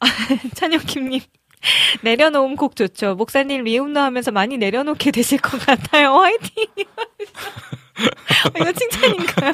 [0.00, 0.06] 아,
[0.54, 1.20] 찬혁김님.
[2.02, 3.14] 내려놓음 곡 좋죠.
[3.16, 6.12] 목사님 리움노 하면서 많이 내려놓게 되실 것 같아요.
[6.14, 6.66] 화이팅!
[8.56, 9.52] 이거 칭찬인가요?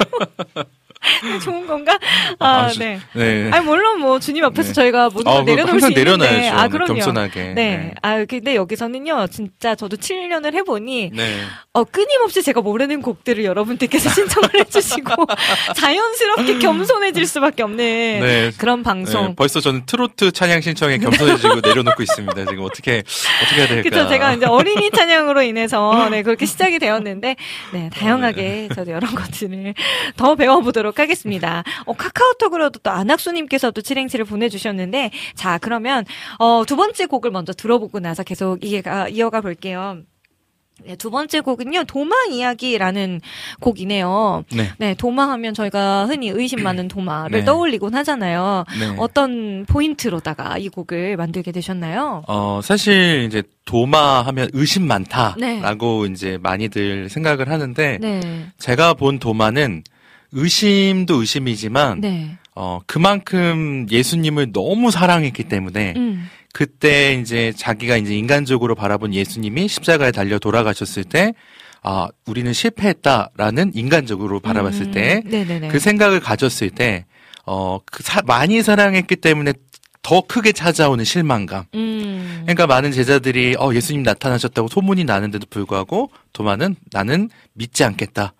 [1.43, 1.97] 좋은 건가?
[2.39, 2.99] 아, 아, 주- 네.
[3.13, 3.49] 네.
[3.51, 4.73] 아니, 물론 뭐, 주님 앞에서 네.
[4.73, 6.03] 저희가 모든 걸 아, 내려놓을 수 있는데.
[6.03, 6.55] 내려놔야죠.
[6.57, 6.93] 아, 그럼요.
[6.93, 7.41] 겸손하게.
[7.41, 7.53] 네.
[7.53, 7.93] 네.
[8.01, 11.39] 아, 근데 여기서는요, 진짜 저도 7년을 해보니, 네.
[11.73, 15.25] 어, 끊임없이 제가 모르는 곡들을 여러분들께서 신청을 해주시고,
[15.75, 18.51] 자연스럽게 겸손해질 수밖에 없는 네.
[18.57, 19.27] 그런 방송.
[19.27, 22.45] 네, 벌써 저는 트로트 찬양 신청에 겸손해지고 내려놓고 있습니다.
[22.45, 23.03] 지금 어떻게
[23.43, 23.89] 어떻게 해야 될까?
[23.89, 24.07] 그쵸.
[24.07, 27.35] 제가 이제 어린이 찬양으로 인해서, 네, 그렇게 시작이 되었는데,
[27.73, 29.73] 네, 다양하게 저도 이런 것들을
[30.15, 31.63] 더 배워보도록 하겠습니다.
[31.85, 36.05] 어, 카카오톡으로도 또 안학수님께서 도 칠행치를 보내주셨는데, 자, 그러면,
[36.39, 39.97] 어, 두 번째 곡을 먼저 들어보고 나서 계속 이해가, 이어가 볼게요.
[40.85, 43.21] 네, 두 번째 곡은요, 도마 이야기라는
[43.61, 44.43] 곡이네요.
[44.55, 44.71] 네.
[44.79, 47.45] 네, 도마 하면 저희가 흔히 의심 많은 도마를 네.
[47.45, 48.65] 떠올리곤 하잖아요.
[48.79, 48.95] 네.
[48.97, 52.23] 어떤 포인트로다가 이 곡을 만들게 되셨나요?
[52.27, 56.11] 어, 사실 이제 도마 하면 의심 많다라고 네.
[56.11, 58.47] 이제 많이들 생각을 하는데 네.
[58.57, 59.83] 제가 본 도마는
[60.33, 62.37] 의심도 의심이지만 네.
[62.55, 66.27] 어, 그만큼 예수님을 너무 사랑했기 때문에 음.
[66.53, 71.33] 그때 이제 자기가 이제 인간적으로 바라본 예수님이 십자가에 달려 돌아가셨을 때
[71.81, 74.91] 아, 우리는 실패했다라는 인간적으로 바라봤을 음.
[74.91, 75.67] 때 네네네.
[75.67, 77.05] 그 생각을 가졌을 때,
[77.45, 79.51] 어, 그 사- 많이 사랑했기 때문에
[80.01, 81.65] 더 크게 찾아오는 실망감.
[81.75, 82.39] 음.
[82.43, 88.33] 그러니까 많은 제자들이, 어, 예수님 나타나셨다고 소문이 나는데도 불구하고, 도마는 나는 믿지 않겠다.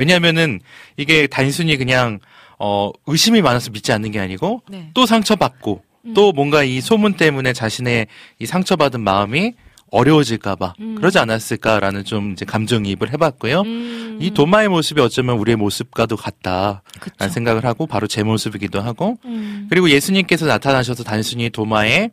[0.00, 0.60] 왜냐하면은
[0.96, 2.20] 이게 단순히 그냥,
[2.58, 4.90] 어, 의심이 많아서 믿지 않는 게 아니고, 네.
[4.94, 6.14] 또 상처받고, 음.
[6.14, 8.06] 또 뭔가 이 소문 때문에 자신의
[8.38, 9.52] 이 상처받은 마음이
[9.90, 10.94] 어려워질까봐, 음.
[10.94, 13.60] 그러지 않았을까라는 좀 이제 감정이입을 해봤고요.
[13.60, 14.18] 음.
[14.22, 16.82] 이 도마의 모습이 어쩌면 우리의 모습과도 같다.
[16.98, 17.14] 그쵸.
[17.18, 19.66] 라는 생각을 하고 바로 제 모습이기도 하고 음.
[19.68, 22.10] 그리고 예수님께서 나타나셔서 단순히 도마에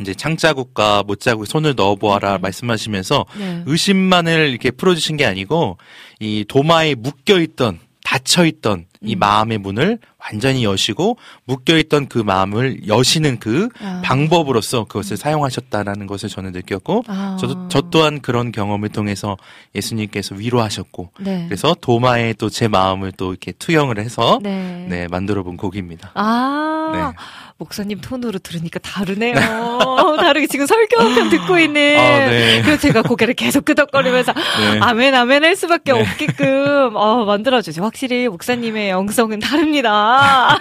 [0.00, 2.40] 이제 창자국과 못자국 손을 넣어보아라 음.
[2.40, 3.62] 말씀하시면서 네.
[3.66, 5.78] 의심만을 이렇게 풀어주신 게 아니고
[6.20, 9.18] 이 도마에 묶여있던 닫혀있던 이 음.
[9.18, 14.00] 마음의 문을 완전히 여시고 묶여있던 그 마음을 여시는 그 아.
[14.02, 17.36] 방법으로서 그것을 사용하셨다라는 것을 저는 느꼈고 아.
[17.38, 19.36] 저도 저 또한 그런 경험을 통해서
[19.74, 21.44] 예수님께서 위로하셨고 네.
[21.46, 24.86] 그래서 도마에 또 제 마음을 또 이렇게 투영을 해서 네.
[24.88, 26.10] 네, 만들어 본 곡입니다.
[26.14, 27.16] 아, 네.
[27.62, 29.34] 목사님 톤으로 들으니까 다르네요.
[30.20, 31.98] 다르게 지금 설교편 듣고 있는.
[31.98, 32.62] 아, 네.
[32.62, 34.32] 그래서 제가 고개를 계속 끄덕거리면서
[34.72, 34.78] 네.
[34.80, 36.00] 아멘, 아멘 할 수밖에 네.
[36.00, 37.82] 없게끔, 어, 만들어주죠.
[37.82, 40.56] 확실히 목사님의 영성은 다릅니다.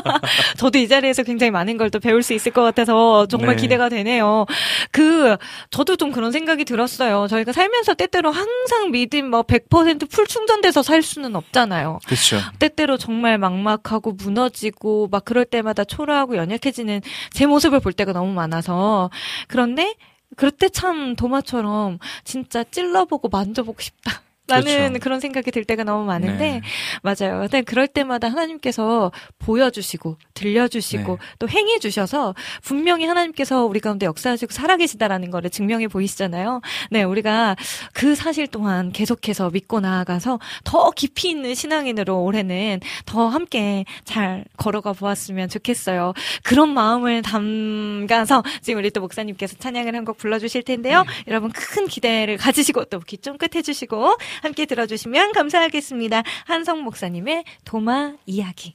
[0.56, 3.62] 저도 이 자리에서 굉장히 많은 걸 또 배울 수 있을 것 같아서 정말 네.
[3.62, 4.44] 기대가 되네요.
[4.90, 5.38] 그,
[5.70, 7.26] 저도 좀 그런 생각이 들었어요.
[7.28, 12.00] 저희가 살면서 때때로 항상 믿음 뭐 100%풀 충전돼서 살 수는 없잖아요.
[12.06, 12.38] 그렇죠.
[12.58, 19.10] 때때로 정말 막막하고 무너지고 막 그럴 때마다 초라하고 연약해지는 제 모습을 볼 때가 너무 많아서
[19.48, 19.94] 그런데
[20.36, 24.22] 그럴 때 참 도마처럼 진짜 찔러보고 만져보고 싶다.
[24.48, 24.98] 라는 그렇죠.
[25.00, 26.62] 그런 생각이 들 때가 너무 많은데 네.
[27.02, 27.40] 맞아요.
[27.40, 31.26] 근데 그럴 때마다 하나님께서 보여주시고 들려주시고 네.
[31.38, 36.60] 또 행해 주셔서 분명히 하나님께서 우리 가운데 역사하시고 살아계시다라는 거를 증명해 보이시잖아요.
[36.90, 37.54] 네, 우리가
[37.92, 44.92] 그 사실 또한 계속해서 믿고 나아가서 더 깊이 있는 신앙인으로 올해는 더 함께 잘 걸어가
[44.92, 46.12] 보았으면 좋겠어요.
[46.42, 51.04] 그런 마음을 담가서 지금 우리 또 목사님께서 찬양을 한 곡 불러주실 텐데요.
[51.26, 56.22] 여러분 큰 기대를 가지시고 또귀 쫑긋 해주시고 함께 들어주시면 감사하겠습니다.
[56.46, 58.74] 한성 목사님의 도마 이야기.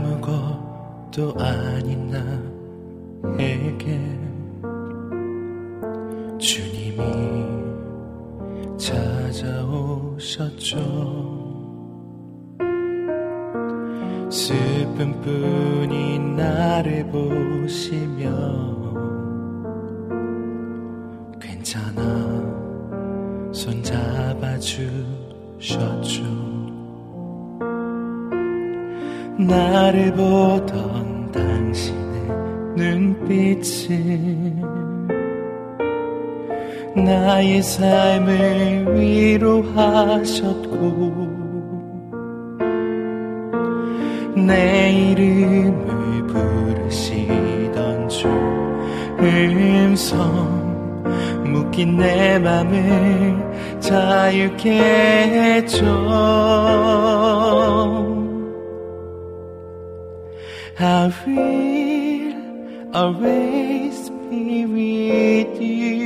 [0.00, 4.00] 아무것도 아닌 나에게
[6.38, 7.02] 주님이
[10.08, 10.80] 찾아오셨죠.
[14.30, 18.30] 슬픔뿐이 나를 보시면
[21.40, 22.00] 괜찮아.
[23.50, 24.70] 손 잡아주셨죠.
[29.36, 32.28] 나를 보던 당신의
[32.76, 34.60] 눈빛은
[36.94, 40.60] 나의 삶을 위로하셨고
[44.36, 48.28] 내 이름을 부르시던 주
[49.18, 50.60] 음성
[51.44, 55.84] 묶인 내 맘을 자유케 해줘.
[60.82, 62.34] I will
[62.94, 65.99] always be with you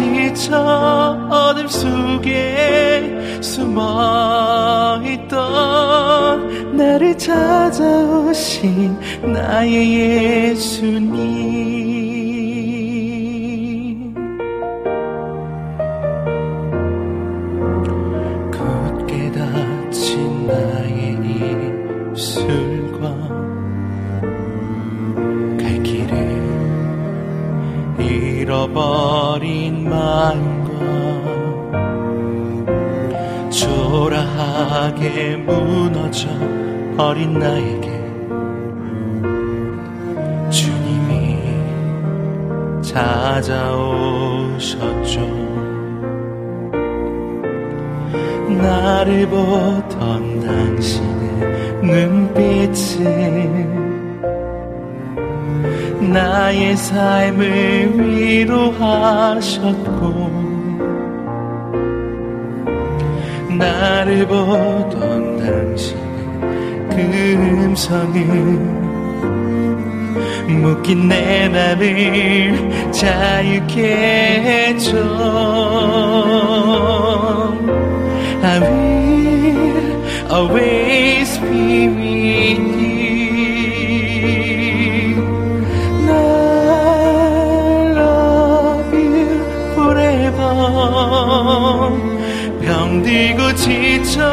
[0.00, 8.96] 지쳐 어둠 속에 숨어 있던 나를 찾아오신
[9.32, 11.50] 나의 예수님.
[18.50, 21.18] 굳게 닫힌 나의
[22.14, 23.02] 입술과
[25.58, 26.14] 갈 길을
[27.98, 30.70] 잃어버린 마음과
[33.50, 36.28] 초라하게 무너져
[36.96, 37.90] 버린 나에게
[40.50, 41.38] 주님이
[42.82, 44.00] 찾아오셨죠.
[48.62, 51.20] 나를 보던 당신의
[51.82, 53.70] 눈빛은
[56.12, 60.30] 나의 삶을 위로하셨 고
[63.58, 66.00] 나를 보던 당신의
[66.88, 66.96] 그
[67.36, 68.80] 음성은
[70.62, 73.82] 묶인 내 맘을 자유케
[74.72, 74.96] 해줘.
[78.42, 80.02] I will
[80.32, 82.89] always be with you
[92.62, 94.24] 병들고 지쳐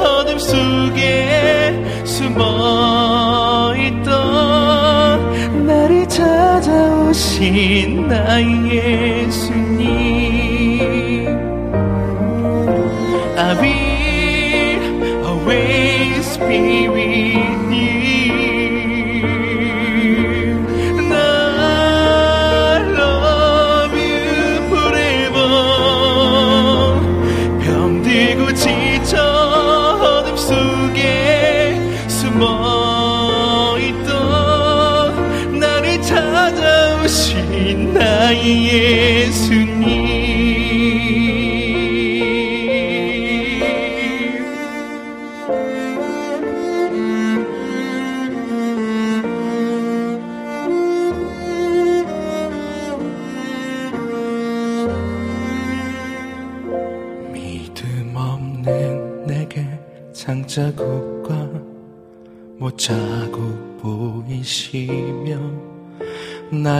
[0.00, 7.38] 어둠 속에 숨어 있던 나를 찾아오신
[8.08, 9.19] 나의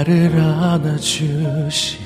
[0.00, 1.99] 나를 안아주신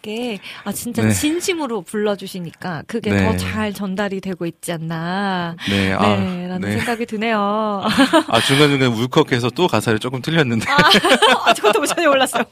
[0.00, 1.12] 함께 아 진짜 네.
[1.12, 3.24] 진심으로 불러주시니까 그게 네.
[3.24, 5.56] 더잘 전달이 되고 있지 않나.
[5.68, 6.76] 네, 네, 아, 라는 네.
[6.78, 7.38] 생각이 드네요.
[8.28, 12.44] 아 중간중간 울컥해서 또 가사를 조금 틀렸는데 아, 저것도 전혀 몰랐어요.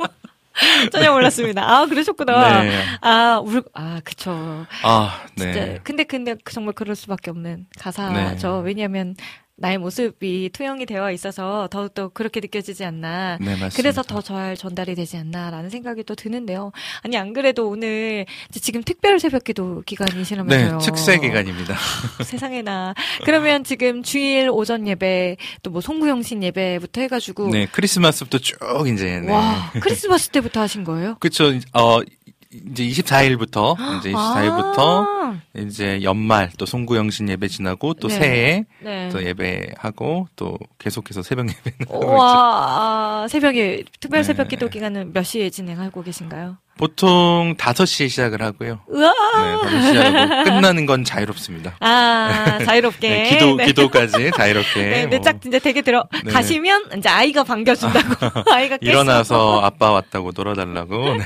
[0.92, 1.62] 전혀 몰랐습니다.
[1.62, 2.62] 아, 그러셨구나.
[2.62, 2.82] 네.
[3.00, 4.66] 아, 울, 아, 그쵸.
[4.82, 5.52] 아 진짜.
[5.52, 5.78] 네.
[5.84, 8.62] 근데, 근데 정말 그럴 수밖에 없는 가사죠.
[8.62, 8.62] 네.
[8.64, 9.14] 왜냐하면
[9.60, 13.38] 나의 모습이 투영이 되어 있어서 더욱더 그렇게 느껴지지 않나.
[13.40, 13.76] 네, 맞습니다.
[13.76, 16.70] 그래서 더 잘 전달이 되지 않나라는 생각이 또 드는데요.
[17.02, 20.78] 아니, 안 그래도 오늘 지금 특별 새벽기도 기간이시라면서요.
[20.78, 21.74] 네, 특세 기간입니다.
[22.24, 22.94] 세상에나.
[23.24, 27.50] 그러면 지금 주일 오전 예배, 또 뭐 송구영신 예배부터 해가지고.
[27.50, 28.56] 네, 크리스마스부터 쭉
[28.92, 29.32] 이제 네.
[29.32, 31.16] 와, 크리스마스 때부터 하신 거예요?
[31.20, 31.52] 그쵸.
[31.72, 32.00] 어,
[32.50, 38.14] 이제 24일부터, 이제 24일부터, 아, 이제 연말, 또 송구영신 예배 지나고, 또 네.
[38.14, 39.10] 새해, 네.
[39.12, 41.60] 또 예배하고, 또 계속해서 새벽 있죠.
[41.88, 44.24] 와, 아, 새벽에, 특별 네.
[44.24, 46.56] 새벽 기도 기간은 몇 시에 진행하고 계신가요?
[46.78, 48.78] 보통 5시에 시작을 하고요.
[48.86, 49.12] 우와.
[49.12, 51.76] 네, 5시 시작하고 끝나는 건 자유롭습니다.
[51.80, 53.08] 아, 자유롭게.
[53.08, 53.66] 네, 기도, 네.
[53.66, 54.82] 기도까지 자유롭게.
[54.82, 56.30] 네, 뭐 내짝 이제 되게 들어 네.
[56.30, 58.90] 가시면 이제 아이가 반겨준다고 아이가 깼어.
[58.90, 61.16] 일어나서 아빠 왔다고 놀아달라고.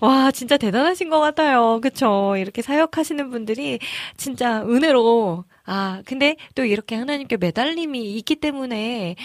[0.00, 0.06] 네.
[0.06, 3.78] 와 진짜 대단하신 것 같아요 그쵸 이렇게 사역하시는 분들이
[4.16, 9.16] 진짜 은혜로 아 근데 또 이렇게 하나님께 매달림이 있기 때문에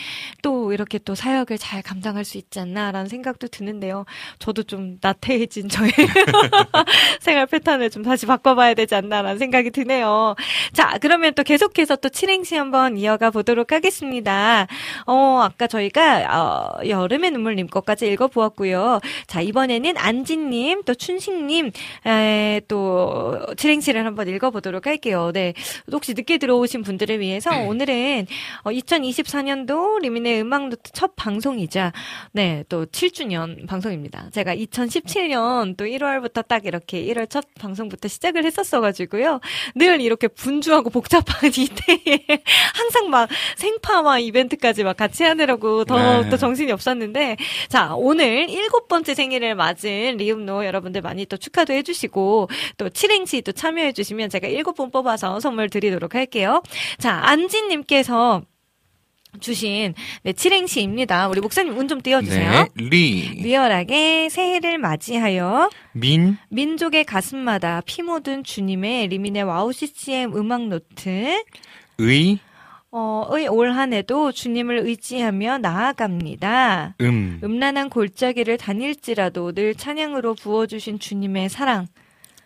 [0.41, 4.05] 또 이렇게 또 사역을 잘 감당할 수 있지 않나라는 생각도 드는데요
[4.39, 5.91] 저도 좀 나태해진 저의
[7.21, 10.35] 생활 패턴을 좀 다시 바꿔봐야 되지 않나라는 생각이 드네요
[10.73, 14.67] 자 그러면 또 계속해서 또 칠행시 한번 이어가 보도록 하겠습니다
[15.05, 21.71] 어 아까 저희가 어, 여름의 눈물님 것까지 읽어보았고요 자, 이번에는 안진님, 또 춘식님,
[22.05, 25.31] 에, 또, 칠행시를 한번 읽어보도록 할게요.
[25.33, 25.53] 네.
[25.91, 28.27] 혹시 늦게 들어오신 분들을 위해서 오늘은
[28.63, 31.93] 어, 2024년도 리민의 음악 노트 첫 방송이자,
[32.33, 34.29] 네, 또 7주년 방송입니다.
[34.33, 39.39] 제가 2017년 또 1월부터 딱 이렇게 1월 첫 방송부터 시작을 했었어 가지고요.
[39.75, 42.43] 늘 이렇게 분주하고 복잡한 이때에
[42.75, 46.29] 항상 막 생파와 이벤트까지 막 같이 하느라고 더 네.
[46.29, 47.37] 또 정신이 없었는데,
[47.69, 53.41] 자, 오늘 일곱 번째 생일을 맞은 리음노 여러분들 많이 또 축하도 해 주시고, 또 칠행시
[53.43, 56.61] 또 참여해 주시면 제가 일곱 분 뽑아서 선물 드리도록 할게요.
[56.97, 58.41] 자, 안진님께서
[59.39, 61.27] 주신, 네, 칠행시입니다.
[61.27, 62.51] 우리 목사님 운 좀 띄워주세요.
[62.51, 62.67] 네.
[62.75, 71.43] 리, 리얼하게 새해를 맞이하여 민, 민족의 가슴마다 피 묻은 주님의 리민의 와우 CCM 음악 노트
[71.99, 72.39] 의,
[72.89, 76.95] 어, 의올 한해도 주님을 의지하며 나아갑니다.
[77.01, 77.39] 음.
[77.43, 81.85] 음란한 골짜기를 다닐지라도 늘 찬양으로 부어주신 주님의 사랑.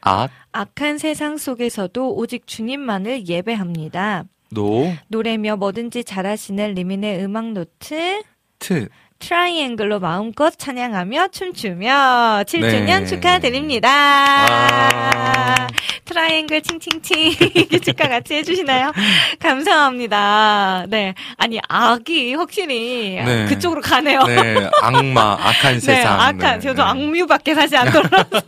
[0.02, 4.26] 악, 악한 세상 속에서도 오직 주님만을 예배합니다.
[4.52, 8.22] 노, 노래며 뭐든지 잘하시는 리민의 음악 노트.
[8.60, 8.90] 트.
[9.22, 13.06] 트라이앵글로 마음껏 찬양하며 춤추며 7주년 네.
[13.06, 13.90] 축하드립니다.
[13.90, 15.68] 아.
[16.06, 17.32] 트라이앵글 칭칭칭
[17.86, 18.92] 축하 같이 해주시나요?
[19.40, 20.86] 감사합니다.
[20.90, 23.46] 네, 아니 악이 확실히 네.
[23.46, 24.24] 그쪽으로 가네요.
[24.24, 26.20] 네, 악마, 악한 네, 세상.
[26.20, 26.60] 악한.
[26.60, 26.90] 네, 저도 네.
[26.90, 28.42] 악뮤밖에 사실 안 떠올라서.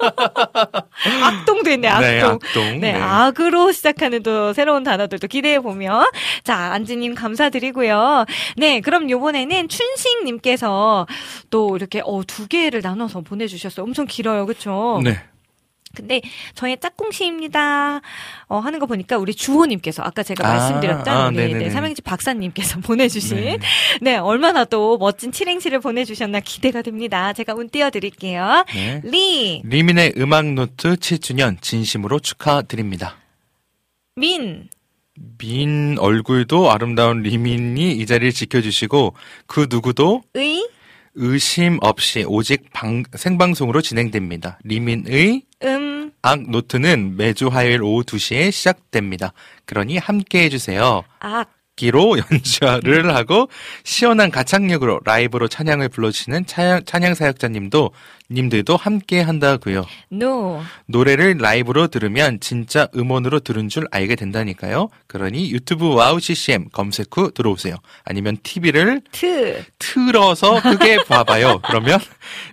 [1.24, 2.02] 악동도 있네, 악동.
[2.10, 2.80] 네, 악동.
[2.82, 6.06] 네, 악으로 시작하는 또 새로운 단어들도 기대해 보며
[6.44, 8.26] 자 안진님 감사드리고요.
[8.58, 10.62] 네, 그럼 요번에는 춘식님께서
[11.49, 13.84] 또 이렇게 어 두 개를 나눠서 보내주셨어요.
[13.84, 15.02] 엄청 길어요, 그렇죠?
[15.03, 15.19] 네.
[15.95, 16.22] 근데
[16.56, 18.02] 저의 짝꿍시입니다.
[18.48, 21.53] 어, 하는 거 보니까 우리 주호님께서 아까 제가 아, 말씀드렸던 아, 우리.
[21.53, 23.60] 네, 삼행시 박사님께서 보내주신 네.
[24.02, 24.18] 네.
[24.18, 27.34] 얼마나 또 멋진 칠행시를 보내주셨나 기대가 됩니다.
[27.34, 28.65] 제가 운 띄워드릴게요.
[28.73, 29.02] 네.
[29.03, 33.18] 리, 리민의 음악 노트 7주년 진심으로 축하드립니다.
[34.15, 34.69] 민,
[35.38, 39.14] 민 얼굴도 아름다운 리민이 이 자리를 지켜주시고
[39.45, 40.68] 그 누구도 의,
[41.15, 44.57] 의심 없이 오직 방- 생방송으로 진행됩니다.
[44.64, 49.34] 리민의 음, 악 노트는 매주 화요일 오후 2시에 시작됩니다.
[49.65, 51.03] 그러니 함께 해주세요.
[51.19, 53.50] 악, 기로 연주를 하고
[53.84, 57.91] 시원한 가창력으로 라이브로 찬양을 불러주시는 찬양, 찬양 사역자님도
[58.32, 59.86] 님들도 함께 한다고요.
[60.10, 64.90] 노, 노래를 라이브로 들으면 진짜 음원으로 들은 줄 알게 된다니까요.
[65.08, 67.76] 그러니 유튜브 와우 CCM 검색 후 들어오세요.
[68.04, 71.60] 아니면 TV를 트, 틀어서 크게 봐봐요.
[71.66, 72.00] 그러면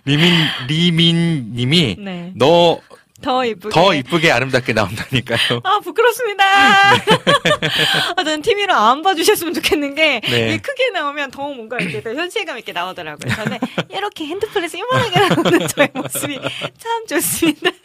[0.05, 0.31] 리민
[0.67, 2.31] 리민 님이 네.
[2.35, 2.79] 너
[3.21, 3.69] 더 이쁘게.
[3.73, 5.61] 더 이쁘게 아름답게 나온다니까요.
[5.63, 6.43] 아, 부끄럽습니다.
[8.15, 10.47] 아, 저는 TV로 안 봐주셨으면 좋겠는 게, 네.
[10.47, 13.33] 이게 크게 나오면 더 뭔가 이렇게 더 현실감 있게 나오더라고요.
[13.35, 13.57] 저는
[13.89, 16.39] 이렇게 핸드폰에서 이만하게 나오는 저의 모습이
[16.77, 17.69] 참 좋습니다.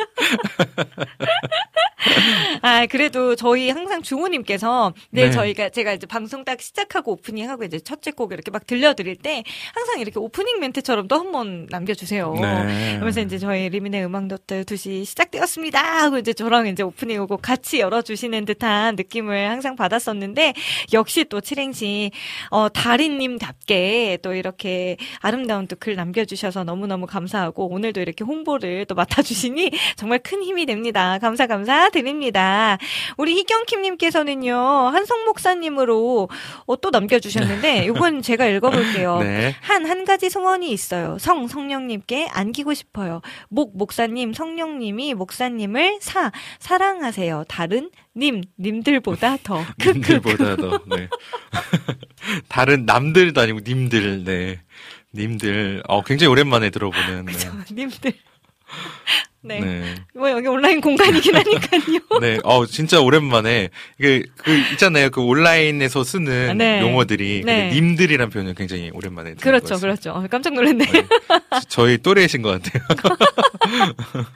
[2.63, 5.31] 아, 그래도 저희 항상 주호님께서, 네, 네.
[5.31, 9.43] 저희가, 제가 이제 방송 딱 시작하고 오프닝하고 이제 첫째 곡 이렇게 막 들려드릴 때,
[9.75, 12.35] 항상 이렇게 오프닝 멘트처럼 또 한 번 남겨주세요.
[12.41, 12.93] 네.
[12.95, 17.39] 그러면서 이제 저희 리민의 음악 노트 2시 시작 되었습니다 하고 이제 저랑 이제 오프닝 오고
[17.39, 20.55] 같이 열어주시는 듯한 느낌을 항상 받았었는데
[20.93, 22.11] 역시 또 칠행시
[22.51, 29.70] 어 달인님답게 또 이렇게 아름다운 또 글 남겨주셔서 너무너무 감사하고 오늘도 이렇게 홍보를 또 맡아주시니
[29.97, 31.19] 정말 큰 힘이 됩니다.
[31.19, 32.78] 감사 감사 드립니다.
[33.16, 36.28] 우리 희경킴님께서는요 한성 목사님으로
[36.66, 39.19] 어, 또 남겨주셨는데 이건 제가 읽어볼게요.
[39.23, 39.55] 네.
[39.61, 41.19] 한, 한 가지 소원이 있어요.
[41.19, 43.20] 성, 성령님께 안기고 싶어요.
[43.48, 47.44] 목, 목사님, 성령님이 목사님을 사, 사랑하세요.
[47.48, 49.64] 다른 님, 님들보다 더.
[49.84, 50.80] 님들보다 더.
[50.86, 51.09] 네.
[52.48, 54.24] 다른 남들도 아니고 님들.
[54.24, 54.60] 네.
[55.14, 55.82] 님들.
[55.86, 57.26] 어 굉장히 오랜만에 들어보는.
[57.26, 57.32] 네.
[57.72, 58.12] 님들.
[59.47, 59.60] 네.
[59.60, 59.94] 네.
[60.14, 62.20] 뭐 여기 온라인 공간이긴 하니까요.
[62.20, 63.68] 네, 어, 진짜 오랜만에,
[63.98, 65.10] 이게, 그, 있잖아요.
[65.10, 66.80] 그 온라인에서 쓰는 네.
[66.80, 67.43] 용어들이.
[67.44, 67.70] 네.
[67.70, 69.34] 님들이란 표현을 굉장히 오랜만에.
[69.34, 69.78] 그렇죠.
[69.78, 70.10] 그렇죠.
[70.10, 70.84] 어, 깜짝 놀랐네.
[70.84, 71.06] 네.
[71.68, 72.82] 저희 또래이신 것 같아요.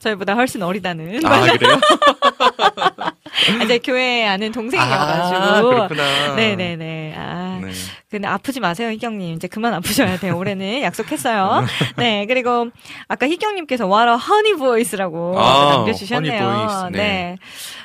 [0.00, 1.24] 저희보다 훨씬 어리다는.
[1.24, 1.80] 아, 그래요?
[3.60, 5.68] 아, 이제 교회 아는 아, 동생이어가지고.
[5.70, 6.34] 그렇구나.
[6.34, 7.14] 네네네.
[7.16, 7.70] 아, 네.
[8.10, 9.34] 근데 아프지 마세요, 희경님.
[9.36, 10.36] 이제 그만 아프셔야 돼요.
[10.36, 11.64] 올해는 약속했어요.
[11.96, 12.68] 네, 그리고
[13.06, 16.38] 아까 희경님께서 what a honey voice라고 아, 남겨주셨네요.
[16.38, 16.98] voice, 네.
[16.98, 17.36] 네.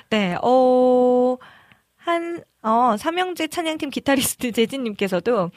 [0.10, 1.38] 네, 어,
[1.98, 5.52] 한, 어, 삼형제 찬양팀 기타리스트 재진님께서도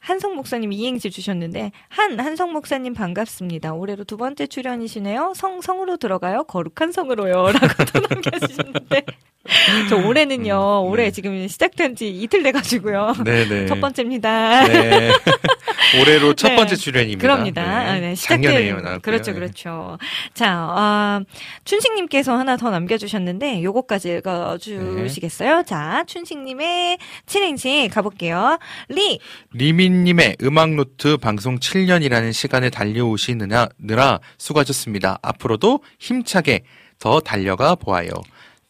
[0.00, 3.74] 한성 목사님 이행시 주셨는데 한 한성 목사님 반갑습니다.
[3.74, 5.32] 올해로 두 번째 출연이시네요.
[5.34, 6.44] 성 성으로 들어가요.
[6.44, 7.58] 거룩한 성으로요라고
[7.92, 9.04] 또 남겨주셨는데
[9.88, 10.84] 저 올해는요.
[10.84, 11.10] 음, 올해 네.
[11.10, 13.14] 지금 시작된 지 이틀 돼가지고요.
[13.24, 13.66] 네네.
[13.66, 14.64] 첫 번째입니다.
[14.68, 15.12] 네.
[16.00, 16.56] 올해로 첫 네.
[16.56, 17.20] 번째 출연입니다.
[17.22, 17.62] 그럽니다.
[17.62, 18.14] 아, 네.
[18.14, 19.00] 시작된.
[19.00, 19.38] 그렇죠, 네.
[19.38, 19.98] 그렇죠.
[20.34, 21.20] 자, 아,
[21.64, 25.62] 춘식님께서 하나 더 남겨주셨는데 요거까지 읽어주시겠어요?
[25.66, 28.58] 자, 춘식님의 칠행시 가볼게요.
[28.88, 29.18] 리,
[29.52, 35.18] 리민님의 음악노트 방송 7년이라는 시간을 달려오시느라 느라 수고하셨습니다.
[35.22, 36.64] 앞으로도 힘차게
[36.98, 38.10] 더 달려가 보아요.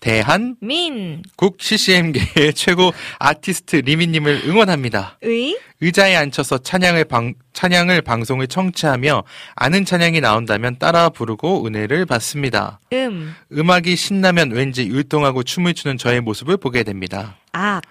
[0.00, 1.22] 대한국 민,
[1.58, 5.18] CCM계의 최고 아티스트 리민님을 응원합니다.
[5.22, 9.24] 의, 의자에 앉아서 찬양을 방, 찬양을 방송을 청취하며
[9.56, 12.78] 아는 찬양이 나온다면 따라 부르고 은혜를 받습니다.
[12.92, 17.36] 음, 음악이 신나면 왠지 율동하고 춤을 추는 저의 모습을 보게 됩니다.
[17.52, 17.82] 악,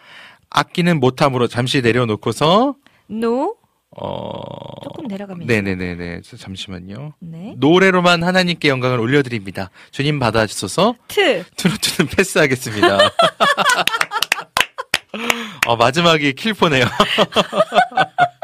[0.50, 2.76] 악기는 못함으로 잠시 내려놓고서
[3.08, 3.57] 노,
[3.96, 5.52] 어 조금 내려갑니다.
[5.52, 7.14] 네네네네 저 잠시만요.
[7.20, 7.54] 네.
[7.58, 9.70] 노래로만 하나님께 영광을 올려드립니다.
[9.92, 12.98] 주님 받아주셔서 트, 트로트는 패스하겠습니다.
[15.66, 16.86] 어, 마지막이 킬포네요.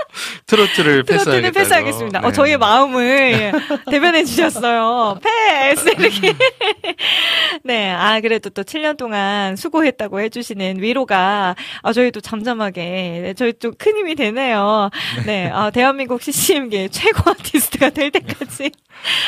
[0.48, 1.24] 트로트를 패스하겠다고.
[1.24, 2.20] 트로트는 패스하겠습니다.
[2.20, 2.32] 어, 네.
[2.34, 3.52] 저희의 마음을 예,
[3.92, 5.20] 대변해 주셨어요.
[5.24, 5.90] 패스!
[5.90, 6.34] 이렇게.
[7.64, 7.92] 네.
[7.92, 13.98] 아, 그래도 또 7년 동안 수고했다고 해주시는 위로가, 아, 저희도 잠잠하게, 네, 저희 좀 큰
[13.98, 14.90] 힘이 되네요.
[15.26, 15.50] 네.
[15.52, 18.72] 아, 대한민국 CCM계 최고 아티스트가 될 때까지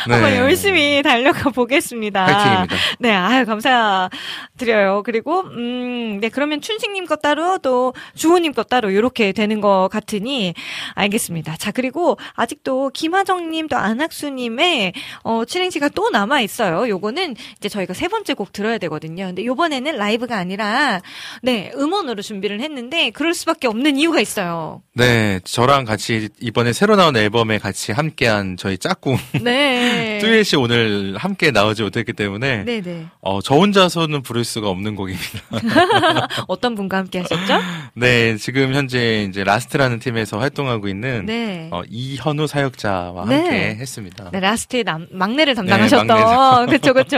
[0.04, 0.38] 한번 네.
[0.38, 2.26] 열심히 달려가 보겠습니다.
[2.26, 2.76] 파이팅입니다.
[3.00, 5.04] 네, 아유, 감사드려요.
[5.04, 10.54] 그리고, 음, 네, 그러면 춘식님 것 따로 또 주호님 것 따로 이렇게 되는 것 같으니,
[10.94, 11.58] 알겠습니다.
[11.58, 14.94] 자, 그리고 아직도 김하정님 또 안학수님의,
[15.24, 16.88] 어, 칠행시가 또 남아 있어요.
[16.88, 19.26] 요거는 이제 저희가 세 번째 곡 들어야 되거든요.
[19.26, 21.02] 근데 요번에는 라이브가 아니라,
[21.42, 24.82] 네, 음원으로 준비를 했는데, 그럴 수밖에 없는 이유가 있어요.
[24.94, 29.65] 네, 저랑 같이 이번에 새로 나온 앨범에 같이 함께한 저희 짝꿍 네.
[30.22, 33.08] 뚜엣이 오늘 함께 나오지 못했기 때문에 네네.
[33.22, 35.42] 어, 저 혼자서는 부를 수가 없는 곡입니다.
[36.48, 37.60] 어떤 분과 함께 하셨죠?
[37.96, 41.70] 네, 지금 현재 이제 라스트라는 팀에서 활동하고 있는 네.
[41.72, 43.36] 어, 이현우 사역자와 네.
[43.36, 44.30] 함께 했습니다.
[44.32, 46.08] 네, 라스트의 남, 막내를 담당하셨던.
[46.08, 46.72] 막내죠.
[46.72, 47.18] 그쵸, 그쵸.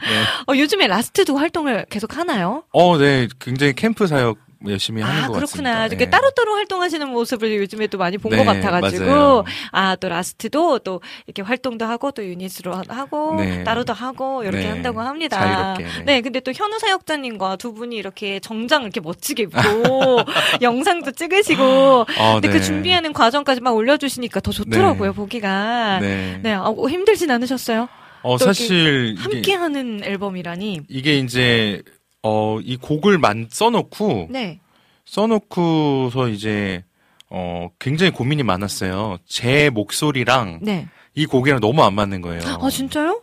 [0.00, 0.52] 네.
[0.52, 2.64] 어, 요즘에 라스트도 활동을 계속 하나요?
[2.72, 5.44] 어, 네, 굉장히 캠프 사역 열심히 하는 아, 것 그렇구나.
[5.70, 5.86] 같습니다.
[5.86, 6.10] 이렇게 네.
[6.10, 9.04] 따로따로 활동하시는 모습을 요즘에 또 많이 본것 네, 같아가지고.
[9.04, 9.44] 맞아요.
[9.70, 13.62] 아, 또 라스트도 또 이렇게 활동도 하고 또 유닛으로 하고 네.
[13.62, 15.38] 따로도 하고 이렇게 네, 한다고 합니다.
[15.38, 16.04] 자유롭게, 네.
[16.04, 20.22] 네, 근데 또 현우 사역자님과 두 분이 이렇게 정장 이렇게 멋지게 입고
[20.62, 21.62] 영상도 찍으시고.
[21.62, 22.54] 어, 근데 네.
[22.54, 25.16] 그 준비하는 과정까지 막 올려주시니까 더 좋더라고요, 네.
[25.16, 25.98] 보기가.
[26.00, 26.40] 네.
[26.42, 27.88] 네, 아, 힘들진 않으셨어요?
[28.22, 30.80] 어, 또 사실 함께하는 앨범이라니.
[30.88, 31.82] 이게 이제
[32.22, 34.60] 어, 이 곡을 만 써놓고 네.
[35.04, 36.84] 써놓고서 이제
[37.30, 39.18] 어, 굉장히 고민이 많았어요.
[39.26, 40.88] 제 목소리랑 네.
[41.14, 42.42] 이 곡이랑 너무 안 맞는 거예요.
[42.60, 43.22] 아, 진짜요?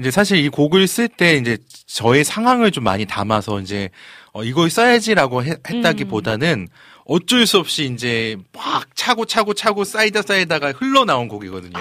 [0.00, 3.90] 이제 사실 이 곡을 쓸 때 이제 저의 상황을 좀 많이 담아서 이제
[4.32, 6.68] 어, 이걸 써야지라고 해- 했다기보다는
[7.06, 11.78] 어쩔 수 없이 이제 막 차고 차고 차고 쌓이다 쌓이다가 흘러나온 곡이거든요.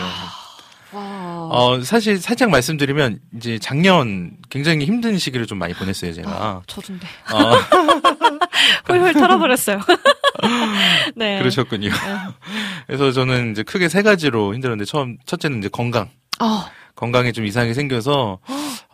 [0.94, 1.48] 와.
[1.52, 6.61] 어, 사실 살짝 말씀드리면 이제 작년 굉장히 힘든 시기를 좀 많이 보냈어요, 제가.
[6.68, 7.07] 저준데.
[7.34, 7.56] 어,
[8.86, 9.80] 훌훌 털어버렸어요.
[11.15, 11.40] 네.
[11.40, 11.90] 그러셨군요.
[12.88, 16.10] 그래서 저는 이제 크게 세 가지로 힘들었는데 처음 첫째는 이제 건강.
[16.40, 16.65] 어,
[16.95, 18.40] 건강에 좀 이상이 생겨서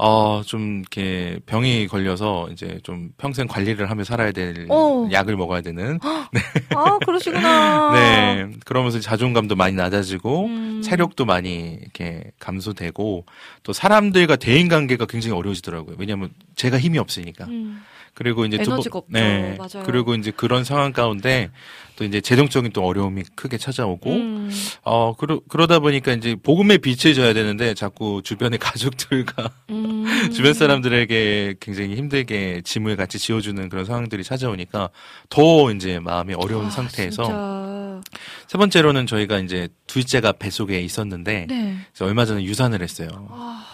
[0.02, 5.08] 어, 좀 이렇게 병이 걸려서 이제 좀 평생 관리를 하며 살아야 될 어.
[5.12, 6.00] 약을 먹어야 되는
[6.74, 7.92] 아, 그러시구나.
[7.94, 8.50] 네.
[8.66, 10.82] 그러면서 자존감도 많이 낮아지고 음.
[10.82, 13.26] 체력도 많이 이렇게 감소되고
[13.64, 15.98] 또 사람들과 대인 관계가 굉장히 어려워지더라고요.
[16.00, 17.46] 왜냐하면 제가 힘이 없으니까.
[17.46, 17.82] 음.
[18.14, 19.12] 그리고 이제 두 에너지가 번- 없죠.
[19.14, 19.56] 네.
[19.58, 19.86] 맞아요.
[19.86, 21.52] 그리고 이제 그런 상황 가운데
[22.00, 24.50] 또 이제 재정적인 또 어려움이 크게 찾아오고 음.
[24.84, 30.06] 어 그러 그러다 보니까 이제 복음의 빛을 져야 되는데 자꾸 주변의 가족들과 음.
[30.34, 34.92] 주변 사람들에게 굉장히 힘들게 짐을 같이 지어주는 그런 상황들이 찾아오니까
[35.28, 38.02] 더 이제 마음이 어려운 아, 상태에서 진짜.
[38.48, 41.76] 세 번째로는 저희가 이제 둘째가 뱃속에 있었는데 네.
[42.00, 43.10] 얼마 전에 유산을 했어요.
[43.30, 43.66] 아,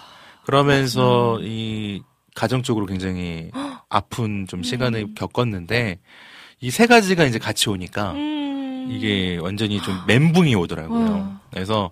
[0.46, 2.02] 그러면서 이
[2.34, 3.52] 가정 적으로 굉장히
[3.88, 6.00] 아픈 좀 시간을 겪었는데
[6.62, 8.90] 이 세 가지가 이제 같이 오니까 음.
[8.92, 11.06] 이게 완전히 좀 멘붕이 오더라고요.
[11.12, 11.40] 어.
[11.52, 11.92] 그래서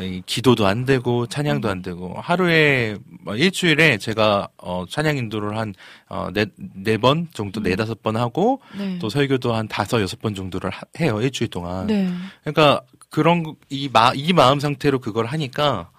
[0.00, 5.56] 이 기도도 안 되고 찬양도 안 되고 하루에 뭐 일주일에 제가 어 찬양 인도를
[6.08, 8.98] 한어네네 번 정도 네 다섯 번 하고 네.
[9.00, 11.86] 또 설교도 한 다섯 여섯 번 정도를 하- 해요 일주일 동안.
[11.88, 12.10] 네.
[12.44, 15.90] 그러니까 그런 이 마 이 마음 상태로 그걸 하니까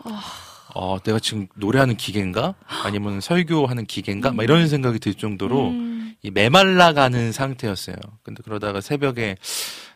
[0.75, 6.12] 어 내가 지금 노래하는 기계인가 아니면 설교하는 기계인가 막 이런 생각이 들 정도로 음.
[6.23, 7.95] 이 메말라가는 상태였어요.
[8.23, 9.35] 근데 그러다가 새벽에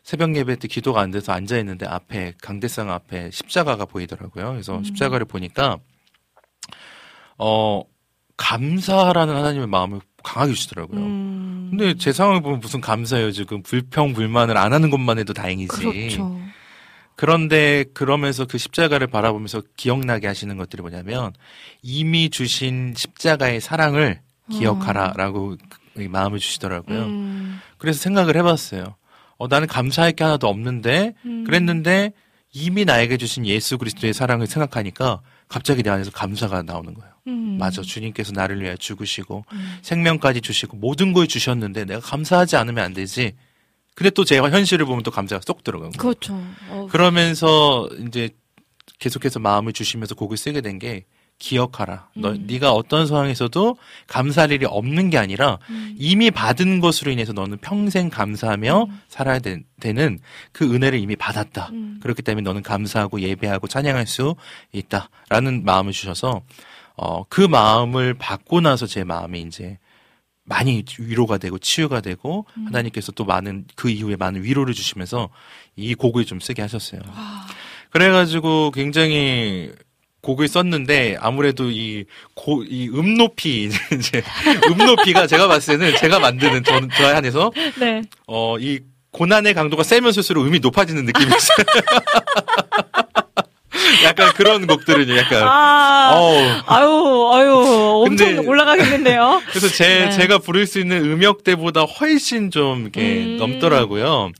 [0.03, 4.51] 새벽 예배 때 기도가 안 돼서 앉아 있는데 앞에 강대상 앞에 십자가가 보이더라고요.
[4.51, 5.77] 그래서 십자가를 보니까
[7.37, 7.81] 어
[8.35, 10.99] 감사라는 하나님의 마음을 강하게 주시더라고요.
[10.99, 11.67] 음.
[11.71, 13.31] 근데 제 상황을 보면 무슨 감사예요.
[13.31, 15.77] 지금 불평 불만을 안 하는 것만 해도 다행이지.
[15.77, 16.39] 그렇죠.
[17.15, 21.33] 그런데 그러면서 그 십자가를 바라보면서 기억나게 하시는 것들이 뭐냐면
[21.81, 24.21] 이미 주신 십자가의 사랑을
[24.51, 25.57] 기억하라라고 이
[26.07, 27.05] 마음을 주시더라고요.
[27.05, 27.59] 음.
[27.77, 28.95] 그래서 생각을 해봤어요.
[29.37, 31.43] 어, 나는 감사할 게 하나도 없는데 음.
[31.43, 32.13] 그랬는데
[32.53, 37.11] 이미 나에게 주신 예수 그리스도의 사랑을 생각하니까 갑자기 내 안에서 감사가 나오는 거예요.
[37.27, 37.57] 음.
[37.59, 37.81] 맞아.
[37.81, 39.45] 주님께서 나를 위해 죽으시고
[39.81, 43.33] 생명까지 주시고 모든 걸 주셨는데 내가 감사하지 않으면 안 되지.
[43.95, 46.13] 근데 또 제가 현실을 보면 또 감사가 쏙 들어가는 거예요.
[46.13, 46.39] 그렇죠.
[46.69, 48.29] 어, 그러면서 이제
[48.99, 51.05] 계속해서 마음을 주시면서 곡을 쓰게 된 게
[51.39, 52.09] 기억하라.
[52.15, 52.45] 너 음.
[52.47, 53.77] 네가 어떤 상황에서도
[54.07, 55.95] 감사할 일이 없는 게 아니라 음.
[55.97, 59.01] 이미 받은 것으로 인해서 너는 평생 감사하며 음.
[59.07, 61.69] 살아야 되, 는그 은혜를 이미 받았다.
[61.73, 61.99] 음.
[62.01, 64.35] 그렇기 때문에 너는 감사하고 예배하고 찬양할 수
[64.71, 66.41] 있다라는 마음을 주셔서
[66.95, 69.77] 어 그 마음을 받고 나서 제 마음이 이제
[70.43, 72.67] 많이 위로가 되고 치유가 되고 음.
[72.67, 75.29] 하나님께서 또 많은 그 이후에 많은 위로를 주시면서
[75.75, 77.01] 이 곡을 좀 쓰게 하셨어요.
[77.91, 79.71] 그래가지고 굉장히
[80.27, 82.03] 곡을 썼는데 아무래도 이
[82.35, 84.21] 고, 이 음 높이 이제
[84.69, 88.01] 음 높이가 제가 봤을 때는 제가 만드는 저, 저 안에서 네.
[88.27, 88.79] 어이
[89.11, 91.65] 고난의 강도가 세면 쓸수록 음이 높아지는 느낌이 있어요.
[94.03, 99.41] 약간 그런 곡들은 약간 아, 어우 아유, 아유, 엄청 근데- 올라가겠는데요.
[99.49, 100.11] 그래서 제 네.
[100.11, 103.37] 제가 부를 수 있는 음역대보다 훨씬 좀 이렇게 음.
[103.37, 104.31] 넘더라고요.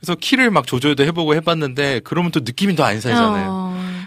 [0.00, 3.48] 그래서 키를 막 조절도 해보고 해봤는데 그러면 또 느낌이 더 안 살잖아요.
[3.50, 3.63] 어,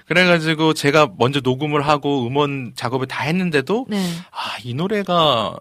[0.08, 3.98] 그래가지고 제가 먼저 녹음을 하고 음원 작업을 다 했는데도 네.
[4.32, 5.58] 아 이 노래가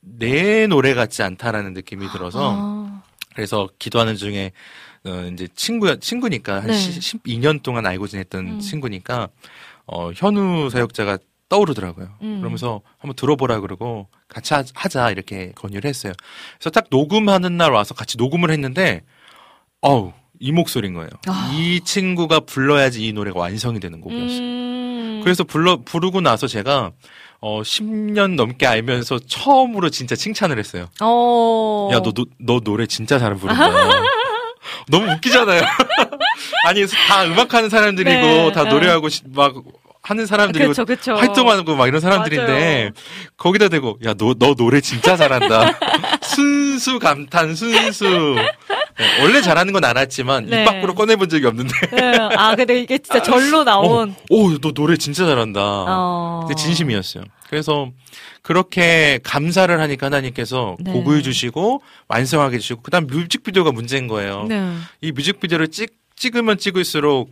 [0.00, 3.02] 내 노래 같지 않다라는 느낌이 들어서 아,
[3.34, 4.52] 그래서 기도하는 중에
[5.04, 6.72] 어 이제 친구 친구니까 한 네.
[6.72, 8.60] 12년 동안 알고 지냈던 음.
[8.60, 9.28] 친구니까
[9.86, 12.08] 어 현우 사역자가 떠오르더라고요.
[12.22, 12.38] 음.
[12.40, 16.12] 그러면서 한번 들어보라 그러고 같이 하- 하자 이렇게 권유를 했어요.
[16.58, 19.02] 그래서 딱 녹음하는 날 와서 같이 녹음을 했는데
[19.82, 20.12] 어우
[20.42, 21.08] 이 목소리인 거예요.
[21.28, 21.52] 아.
[21.54, 24.38] 이 친구가 불러야지 이 노래가 완성이 되는 곡이었어요.
[24.40, 25.20] 음.
[25.22, 26.90] 그래서 불러 부르고 나서 제가
[27.40, 30.86] 어 10년 넘게 알면서 처음으로 진짜 칭찬을 했어요.
[31.00, 31.90] 어.
[31.92, 33.68] 야, 너, 너, 너 노래 진짜 잘 부른다.
[34.90, 35.62] 너무 웃기잖아요.
[36.66, 38.70] 아니, 다 음악하는 사람들이고, 네, 다 네.
[38.70, 39.54] 노래하고, 시- 막,
[40.02, 41.14] 하는 사람들이고, 그쵸, 그쵸.
[41.14, 42.90] 활동하고 막 이런 사람들인데,
[43.36, 45.78] 거기다 대고, 야, 너, 너 노래 진짜 잘한다.
[46.22, 48.36] 순수 감탄, 순수.
[48.98, 50.62] 네, 원래 잘하는 건 알았지만, 네.
[50.62, 52.18] 입 밖으로 꺼내본 적이 없는데, 네.
[52.36, 54.14] 아, 근데 이게 진짜 절로 나온.
[54.30, 55.60] 오, 너 노래 진짜 잘한다.
[55.60, 56.48] 어.
[56.56, 57.24] 진심이었어요.
[57.48, 57.90] 그래서
[58.42, 60.92] 그렇게 감사를 하니까 하나님께서 네.
[60.92, 64.46] 곡을 주시고 완성하게 주시고 그다음 뮤직비디오가 문제인 거예요.
[64.48, 64.74] 네.
[65.00, 67.30] 이 뮤직비디오를 찍 찍으면 찍을수록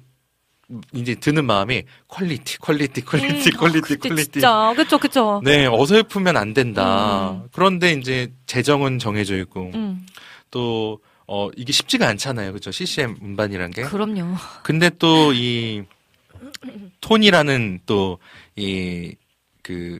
[0.94, 4.30] 이제 드는 마음이 quality, quality, quality, quality, 음, 그때 quality.
[4.32, 4.72] 진짜.
[4.76, 5.40] 그쵸, 그쵸.
[5.42, 7.30] 네, 어설프면 안 된다.
[7.30, 7.48] 음.
[7.52, 10.06] 그런데 이제 재정은 정해져 있고 음.
[10.50, 11.00] 또
[11.32, 12.52] 어, 이게 쉽지가 않잖아요.
[12.52, 12.72] 그죠?
[12.72, 13.82] CCM 음반이란 게.
[13.82, 14.34] 그럼요.
[14.64, 15.84] 근데 또 이
[17.00, 18.18] 톤이라는 또
[18.56, 19.14] 이
[19.62, 19.98] 그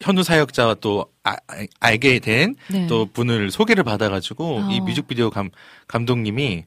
[0.00, 2.86] 현우 사역자와 또 아- 아- 알게 된 네.
[2.86, 4.84] 또 분을 소개를 받아가지고 이 어.
[4.84, 5.50] 뮤직비디오 감,
[5.88, 6.64] 감독님이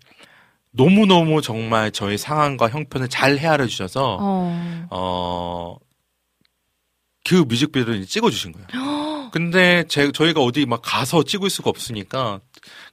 [0.72, 4.88] 너무 너무 정말 저의 상황과 형편을 잘 헤아려 주셔서 어.
[4.91, 5.77] 어,
[7.23, 8.68] 그 뮤직비디오를 찍어 주신 거예요.
[9.34, 12.40] 근데 제, 저희가 어디 막 가서 찍을 수가 없으니까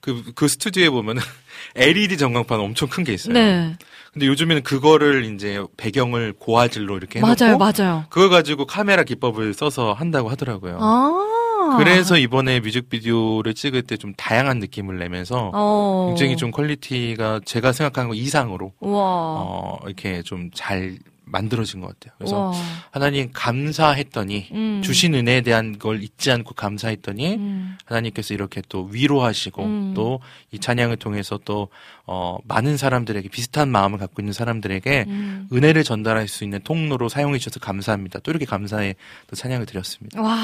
[0.03, 1.23] 그, 그 스튜디오에 보면은
[1.77, 3.33] LED 전광판 엄청 큰 게 있어요.
[3.33, 3.75] 네.
[4.13, 8.05] 근데 요즘에는 그거를 이제 배경을 고화질로 이렇게 해놓고 맞아요, 맞아요.
[8.11, 10.77] 그걸 가지고 카메라 기법을 써서 한다고 하더라고요.
[10.81, 11.77] 아.
[11.79, 16.07] 그래서 이번에 뮤직비디오를 찍을 때 좀 다양한 느낌을 내면서 어.
[16.09, 18.91] 굉장히 좀 quality가 제가 생각하는 것 이상으로 와.
[19.01, 22.15] 어, 이렇게 좀 잘 만들어진 것 같아요.
[22.19, 22.53] 그래서 와.
[22.91, 24.83] 하나님 감사했더니 음.
[24.83, 27.79] 주신 은혜에 대한 걸 잊지 않고 감사했더니 음.
[27.85, 29.95] 하나님께서 이렇게 또 위로하시고 음.
[29.95, 31.69] 또이 찬양을 통해서 또
[32.07, 35.49] 어, 많은 사람들에게 비슷한 마음을 갖고 있는 사람들에게 음.
[35.53, 38.21] 은혜를 전달할 수 있는 통로로 사용해 주셔서 감사합니다.
[38.21, 38.95] 또 이렇게 감사의
[39.29, 40.21] 또 찬양을 드렸습니다.
[40.21, 40.39] 와.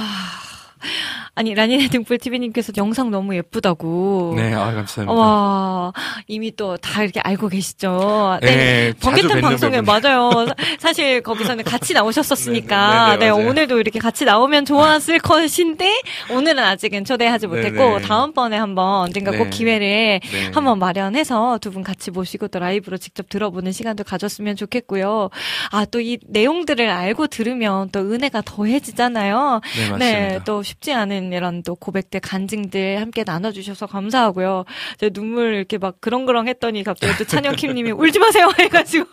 [1.34, 4.34] 아니, 라니네 등불 TV님께서 영상 너무 예쁘다고.
[4.36, 5.12] 네, 아 감사합니다.
[5.12, 5.92] 와,
[6.26, 8.38] 이미 또 다 이렇게 알고 계시죠?
[8.42, 9.86] 네, 자주 번개탄 방송에 분.
[10.00, 10.30] 맞아요.
[10.46, 13.48] 사- 사실 거기서는 같이 나오셨었으니까, 네, 네, 네, 네, 맞아요.
[13.48, 15.92] 오늘도 이렇게 같이 나오면 좋았을 것인데,
[16.30, 18.06] 오늘은 아직은 초대하지 네, 못했고, 네.
[18.06, 19.50] 다음번에 한번 언젠가 꼭 네.
[19.50, 20.50] 기회를 네.
[20.54, 25.28] 한번 마련해서 두 분 같이 모시고 또 라이브로 직접 들어보는 시간도 가졌으면 좋겠고요.
[25.70, 29.60] 아, 또 이 내용들을 알고 들으면 또 은혜가 더해지잖아요.
[29.76, 30.44] 네, 맞습니다.
[30.44, 34.64] 또 쉽지 않은 이런 또 고백들, 간증들 함께 나눠주셔서 감사하고요.
[34.98, 39.06] 제 눈물 이렇게 막 그렁그렁 했더니 갑자기 또 찬영킴님이 울지 마세요 해가지고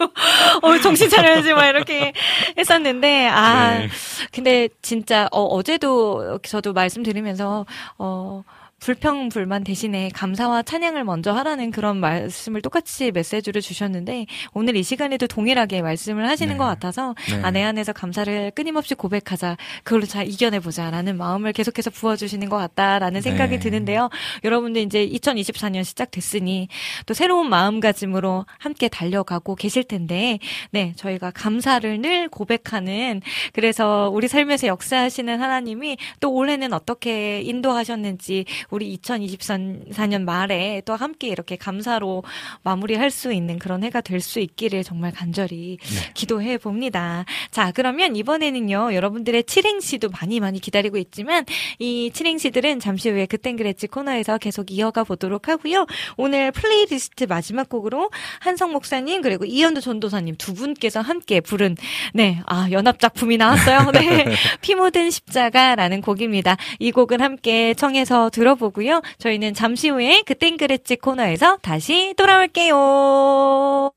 [0.61, 2.13] 어, 정신 차려야지 막 이렇게
[2.57, 3.89] 했었는데 아 네.
[4.31, 7.65] 근데 진짜 어, 어제도 저도 말씀드리면서
[7.97, 8.43] 어.
[8.79, 15.27] 불평 불만 대신에 감사와 찬양을 먼저 하라는 그런 말씀을 똑같이 메시지를 주셨는데 오늘 이 시간에도
[15.27, 16.57] 동일하게 말씀을 하시는 네.
[16.57, 17.41] 것 같아서 네.
[17.41, 19.57] 아, 내 안에서 감사를 끊임없이 고백하자.
[19.83, 23.59] 그걸로 잘 이겨내보자라는 마음을 계속해서 부어주시는 것 같다라는 생각이 네.
[23.59, 24.09] 드는데요.
[24.43, 26.67] 여러분들 이제 2024년 시작됐으니
[27.05, 30.37] 또 새로운 마음가짐으로 함께 달려가고 계실 텐데,
[30.71, 33.21] 네, 저희가 감사를 늘 고백하는
[33.53, 41.55] 그래서 우리 삶에서 역사하시는 하나님이 또 올해는 어떻게 인도하셨는지 우리 2024년 말에 또 함께 이렇게
[41.55, 42.23] 감사로
[42.63, 46.11] 마무리할 수 있는 그런 해가 될 수 있기를 정말 간절히 네.
[46.13, 47.23] 기도해 봅니다.
[47.51, 51.45] 자, 그러면 이번에는요, 여러분들의 칠행시도 많이 많이 기다리고 있지만,
[51.79, 55.85] 이 칠행시들은 잠시 후에 그땐 그랬지 코너에서 계속 이어가 보도록 하고요.
[56.17, 58.09] 오늘 플레이리스트 마지막 곡으로
[58.39, 61.77] 한성 목사님, 그리고 이현우 전도사님 두 분께서 함께 부른,
[62.13, 63.91] 네, 아, 연합 작품이 나왔어요.
[63.93, 64.25] 네.
[64.61, 66.57] 피 묻은 십자가라는 곡입니다.
[66.79, 69.01] 이 곡은 함께 청해서 들어 보고요.
[69.17, 73.91] 저희는 잠시 후에 그땐 그랬지 코너에서 다시 돌아올게요.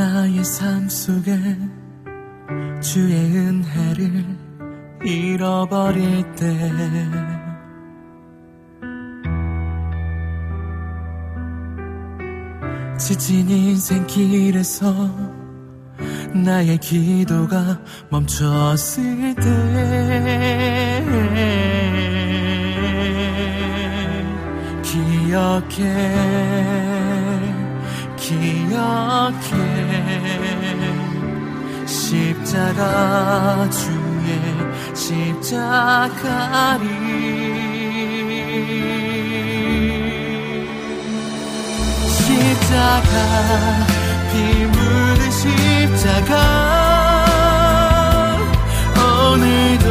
[0.00, 1.36] 나의 삶 속에
[2.80, 4.39] 주의 은혜를
[5.04, 6.70] 잃어버릴 때.
[12.98, 14.94] 지친 인생길에서
[16.34, 19.40] 나의 기도가 멈췄을 때.
[24.82, 26.20] 기억해
[28.16, 29.50] 기억해.
[31.86, 36.86] 십자가 주 의 십자가리.
[42.08, 43.14] 십자가
[44.30, 44.34] 피
[44.66, 46.32] 묻은 십자가
[48.96, 49.88] 오늘도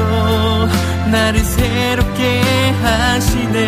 [1.12, 2.42] 나를 새롭게
[2.82, 3.60] 하시네.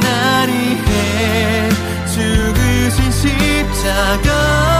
[0.00, 1.68] 날 위해
[2.12, 4.79] 죽으신 십자가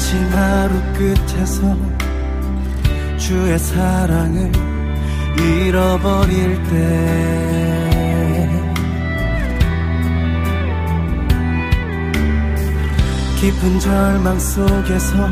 [0.00, 1.76] 거친 하루 끝에서
[3.18, 4.50] 주의 사랑을
[5.36, 8.48] 잃어버릴 때.
[13.40, 15.28] 깊은 절망 속에서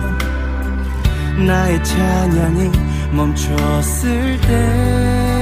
[1.47, 2.71] 나의 찬양이
[3.13, 5.38] 멈췄을 때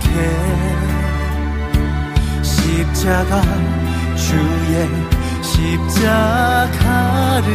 [0.00, 0.16] 기억해
[2.42, 3.42] 십자가
[4.16, 4.88] 주의
[5.42, 7.46] 십자가를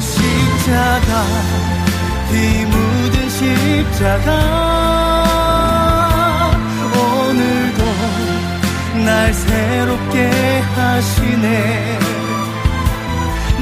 [0.00, 1.10] 십자가
[2.30, 4.28] 피 묻은 십자가.
[6.94, 7.80] 오늘도
[9.04, 11.98] 날 새롭게 하시네.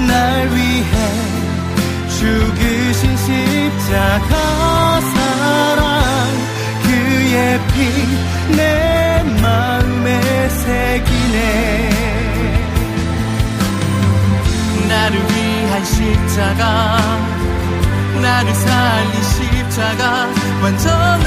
[0.06, 0.92] 날 위해
[2.20, 5.84] 죽으신 십자가 사랑
[6.82, 11.36] 그의 피 내 마음에 새기네.
[14.88, 16.98] 나를 위한 십자가
[18.20, 20.28] 날 나를 살린 십자가
[20.62, 21.22] 완전한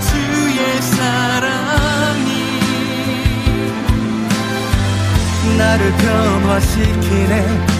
[0.00, 2.28] 주의 사랑이
[5.58, 7.77] 나를 변화시키네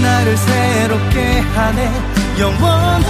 [0.00, 1.90] 나를 새롭게 하네.
[2.38, 3.04] 영원한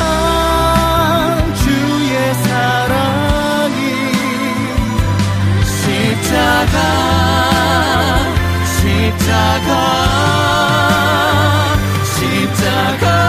[1.55, 3.77] 주의 사랑이
[5.65, 6.77] 십자가
[8.65, 9.71] 십자가
[12.05, 13.28] 십자가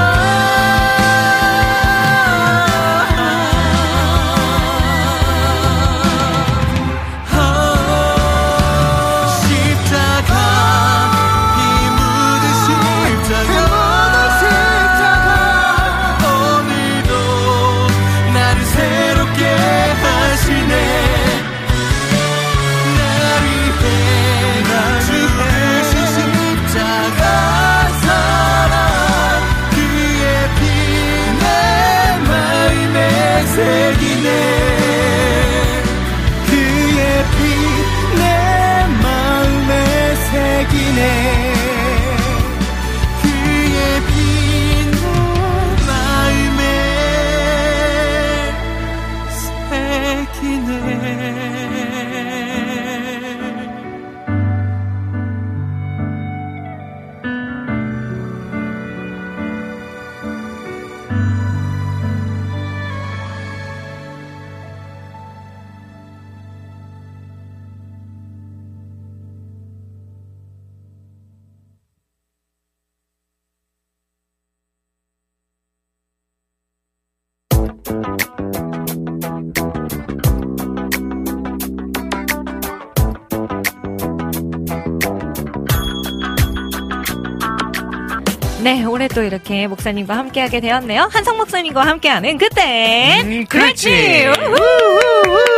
[89.20, 91.10] 또 이렇게 목사님과 함께하게 되었네요.
[91.12, 94.24] 한성 목사님과 함께하는 그때 음, 그렇지.
[94.24, 95.49] 그렇지.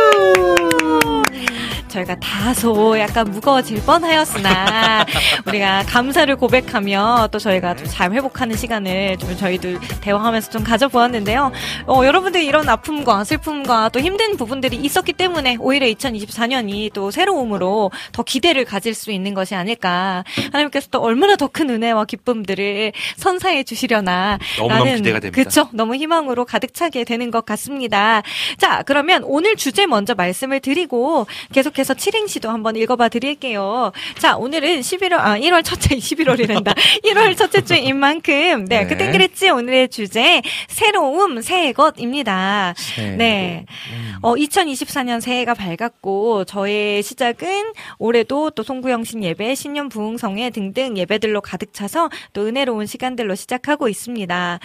[1.92, 5.04] 저희가 다소 약간 무거워질 뻔하였으나
[5.46, 11.52] 우리가 감사를 고백하며 또 저희가 좀 잘 회복하는 시간을 좀 저희도 대화하면서 좀 가져보았는데요.
[11.86, 18.22] 어, 여러분들 이런 아픔과 슬픔과 또 힘든 부분들이 있었기 때문에 오히려 2024년이 또 새로움으로 더
[18.22, 20.24] 기대를 가질 수 있는 것이 아닐까.
[20.52, 24.38] 하나님께서 또 얼마나 더 큰 은혜와 기쁨들을 선사해 주시려나.
[24.58, 25.42] 너무너무 라는, 기대가 됩니다.
[25.42, 25.68] 그쵸?
[25.72, 28.22] 너무 희망으로 가득 차게 되는 것 같습니다.
[28.56, 33.92] 자, 그러면 오늘 주제 먼저 말씀을 드리고 계속해서 칠행시도 한번 읽어봐 드릴게요.
[34.18, 36.74] 자, 오늘은 11월, 아, 1월 첫째, 11월이란다.
[37.04, 38.86] 1월 첫째 주인 만큼, 네, 네.
[38.86, 39.50] 그땐 그랬지.
[39.50, 42.74] 오늘의 주제, 새로움, 새 것입니다.
[42.96, 43.66] 네.
[44.22, 51.72] 어, 2024년 새해가 밝았고, 저의 시작은 올해도 또 송구영신 예배, 신년 부흥성회 등등 예배들로 가득
[51.72, 54.60] 차서 또 은혜로운 시간들로 시작하고 있습니다.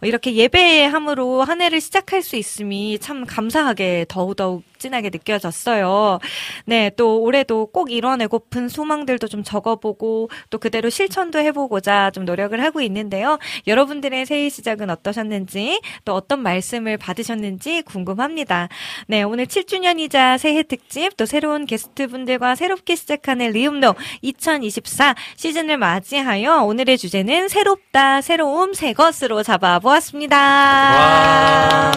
[0.00, 6.18] 어, 이렇게 예배함으로 한 해를 시작할 수 있음이 참 감사하게 더욱더욱 진하게 느껴졌어요.
[6.66, 12.80] 네, 또 올해도 꼭 이뤄내고픈 소망들도 좀 적어보고 또 그대로 실천도 해보고자 좀 노력을 하고
[12.80, 13.38] 있는데요.
[13.68, 18.68] 여러분들의 새해 시작은 어떠셨는지 또 어떤 말씀을 받으셨는지 궁금합니다.
[19.06, 26.98] 네, 오늘 7주년이자 새해 특집 또 새로운 게스트분들과 새롭게 시작하는 리움노 2024 시즌을 맞이하여 오늘의
[26.98, 30.36] 주제는 새롭다, 새로움, 새 것으로 잡아보았습니다.
[30.36, 31.92] 와.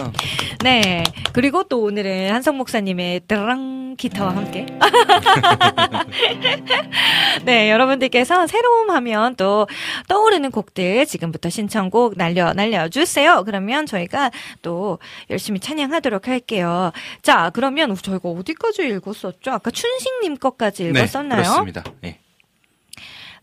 [0.62, 1.02] 네.
[1.32, 4.66] 그리고 또 오늘은 한성 목사 님의 드랑 기타와 함께.
[7.44, 9.66] 네, 여러분들께서 새로움 하면 또
[10.08, 13.44] 떠오르는 곡들 지금부터 신청곡 날려, 날려주세요.
[13.44, 14.30] 그러면 저희가
[14.62, 14.98] 또
[15.30, 16.92] 열심히 찬양하도록 할게요.
[17.22, 19.52] 자, 그러면 저희가 어디까지 읽었었죠?
[19.52, 21.42] 아까 춘식님 것까지 네, 읽었었나요?
[21.42, 21.84] 그렇습니다.
[22.00, 22.18] 네.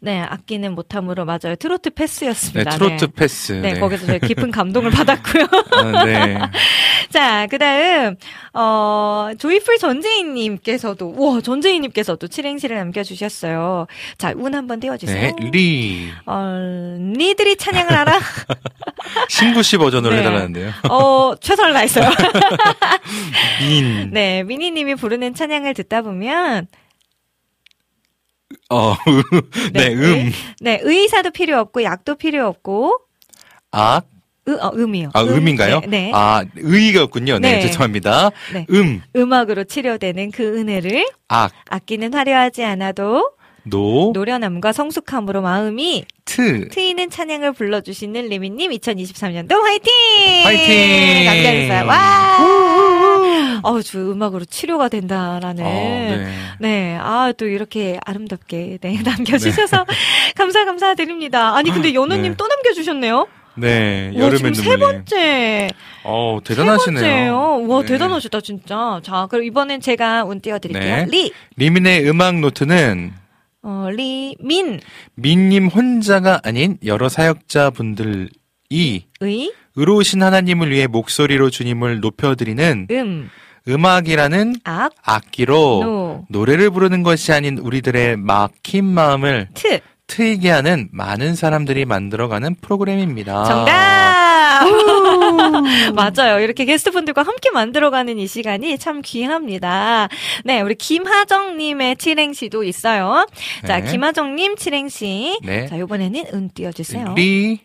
[0.03, 1.55] 네, 아끼는 못함으로 맞아요.
[1.57, 2.71] 트로트 네, 패스였습니다.
[2.71, 3.53] 트로트 패스.
[3.53, 5.47] 네, 거기서 저희 깊은 감동을 받았고요.
[5.71, 6.37] 아, 네.
[7.09, 8.17] 자, 그 다음,
[8.53, 13.87] 어, 조이풀 전재희님께서도, 우와, 전재희님께서도 칠행시를 남겨 주셨어요.
[14.17, 15.33] 자, 운 한번 띄워 주세요.
[15.39, 16.09] 네, 리.
[16.25, 18.19] 어, 니들이 찬양을 알아?
[19.29, 20.19] 신구 씨 버전으로 네.
[20.19, 20.71] 해달라는데요.
[20.89, 22.09] 어, 최선을 다했어요.
[23.61, 24.09] 민.
[24.11, 26.67] 네, 미니 님이 부르는 찬양을 듣다 보면,
[28.73, 28.95] 어,
[29.73, 30.31] 네, 음.
[30.59, 32.97] 네, 의사도 필요 없고, 약도 필요 없고,
[33.71, 34.07] 악.
[34.45, 35.11] 으, 어, 음이요.
[35.13, 35.79] 아, 음, 음인가요?
[35.81, 35.87] 네.
[35.87, 36.11] 네.
[36.13, 37.39] 아, 의의가였군요.
[37.39, 37.61] 네, 네.
[37.61, 38.31] 죄송합니다.
[38.51, 38.65] 네.
[38.71, 43.31] 음, 음악으로 치료되는 그 은혜를 악, 아끼는 화려하지 않아도
[43.65, 46.67] 노, 노련함과 성숙함으로 마음이 트.
[46.69, 49.91] 트이는 찬양을 불러주시는 리민님 2023년도 화이팅!
[50.45, 51.25] 화이팅!
[51.25, 51.85] 남겨주세요.
[51.87, 53.59] 와!
[53.63, 55.63] 어우, 저 음악으로 치료가 된다라는.
[55.63, 56.27] 어, 네.
[56.59, 56.97] 네.
[56.99, 59.85] 아, 또 이렇게 아름답게, 네, 남겨주셔서
[60.35, 61.55] 감사, 감사드립니다.
[61.55, 62.35] 아니, 근데 연우님 네.
[62.37, 63.27] 또 남겨주셨네요?
[63.55, 64.63] 네, 와, 여름의 지금 눈물님.
[64.63, 65.69] 세 번째.
[66.03, 67.01] 어, 세 대단하시네요.
[67.01, 67.67] 번째예요.
[67.67, 67.87] 와, 네.
[67.87, 68.99] 대단하시다, 진짜.
[69.03, 70.95] 자, 그럼 이번엔 제가 운 띄워 드릴게요.
[70.95, 71.05] 네.
[71.09, 73.13] 리, 리민의 음악 노트는
[73.63, 74.81] 어, 리, 민,
[75.15, 78.29] 민님 혼자가 아닌 여러 사역자분들이
[78.71, 79.05] 의,
[79.75, 83.29] 의로우신 하나님을 위해 목소리로 주님을 높여드리는 음,
[83.67, 89.79] 음악이라는 악, 악기로 노, 노래를 부르는 것이 아닌 우리들의 막힌 마음을 트.
[90.07, 93.45] 트이게 하는 많은 사람들이 만들어가는 프로그램입니다.
[93.45, 94.03] 정답!
[95.95, 96.39] 맞아요.
[96.39, 100.09] 이렇게 게스트분들과 함께 만들어가는 이 시간이 참 귀합니다.
[100.45, 103.25] 네, 우리 김하정님의 칠행시도 있어요.
[103.65, 103.91] 자, 네.
[103.91, 105.39] 김하정님 칠행시.
[105.43, 105.67] 네.
[105.67, 107.13] 자, 이번에는 운 띄워주세요.
[107.15, 107.59] 리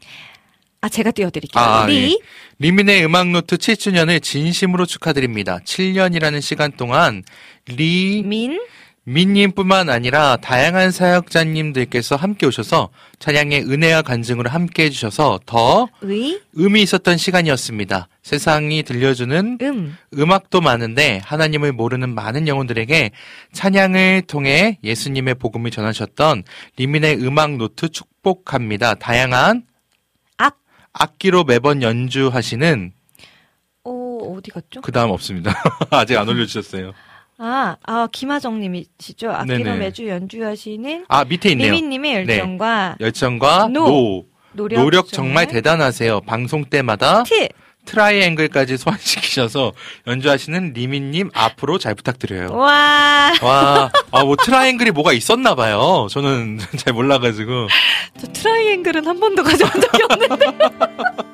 [0.81, 1.62] 아, 제가 띄워드릴게요.
[1.62, 2.19] 아, 리, 예.
[2.60, 5.59] 리민의 음악노트 7주년을 진심으로 축하드립니다.
[5.65, 7.24] 7년이라는 시간 동안
[7.66, 8.60] 리 민,
[9.09, 17.16] 민님뿐만 아니라 다양한 사역자님들께서 함께 오셔서 찬양의 은혜와 간증으로 함께 해주셔서 더 의, 의미 있었던
[17.16, 18.09] 시간이었습니다.
[18.22, 19.97] 세상이 들려주는 음.
[20.18, 23.12] 음악도 많은데 하나님을 모르는 많은 영혼들에게
[23.52, 26.44] 찬양을 통해 예수님의 복음을 전하셨던
[26.76, 28.94] 리민의 음악 노트 축복합니다.
[28.94, 29.62] 다양한
[30.36, 30.60] 악.
[30.93, 32.93] 악기로 매번 연주하시는
[33.85, 34.82] 어, 어디 갔죠?
[34.82, 35.55] 그 다음 없습니다.
[35.90, 36.93] 아직 안 올려주셨어요.
[37.39, 39.31] 아, 아, 김하정님이시죠?
[39.31, 39.77] 악기로 네네.
[39.77, 41.73] 매주 연주하시는 아 밑에 있네요.
[41.73, 43.86] 리민님의 열정과 열정과 노.
[43.89, 44.24] 노.
[44.52, 46.23] 노력, 노력 정말 대단하세요.
[46.23, 47.48] 방송 때마다 트.
[47.85, 49.73] 트라이앵글까지 소환시키셔서
[50.06, 52.52] 연주하시는 리민님 앞으로 잘 부탁드려요.
[52.55, 56.06] 와, 와, 아, 뭐 트라이앵글이 뭐가 있었나 봐요.
[56.10, 57.69] 저는 잘 몰라가지고.
[58.20, 60.59] 저 트라이앵글은 한 번도 가져본 적이 없는데.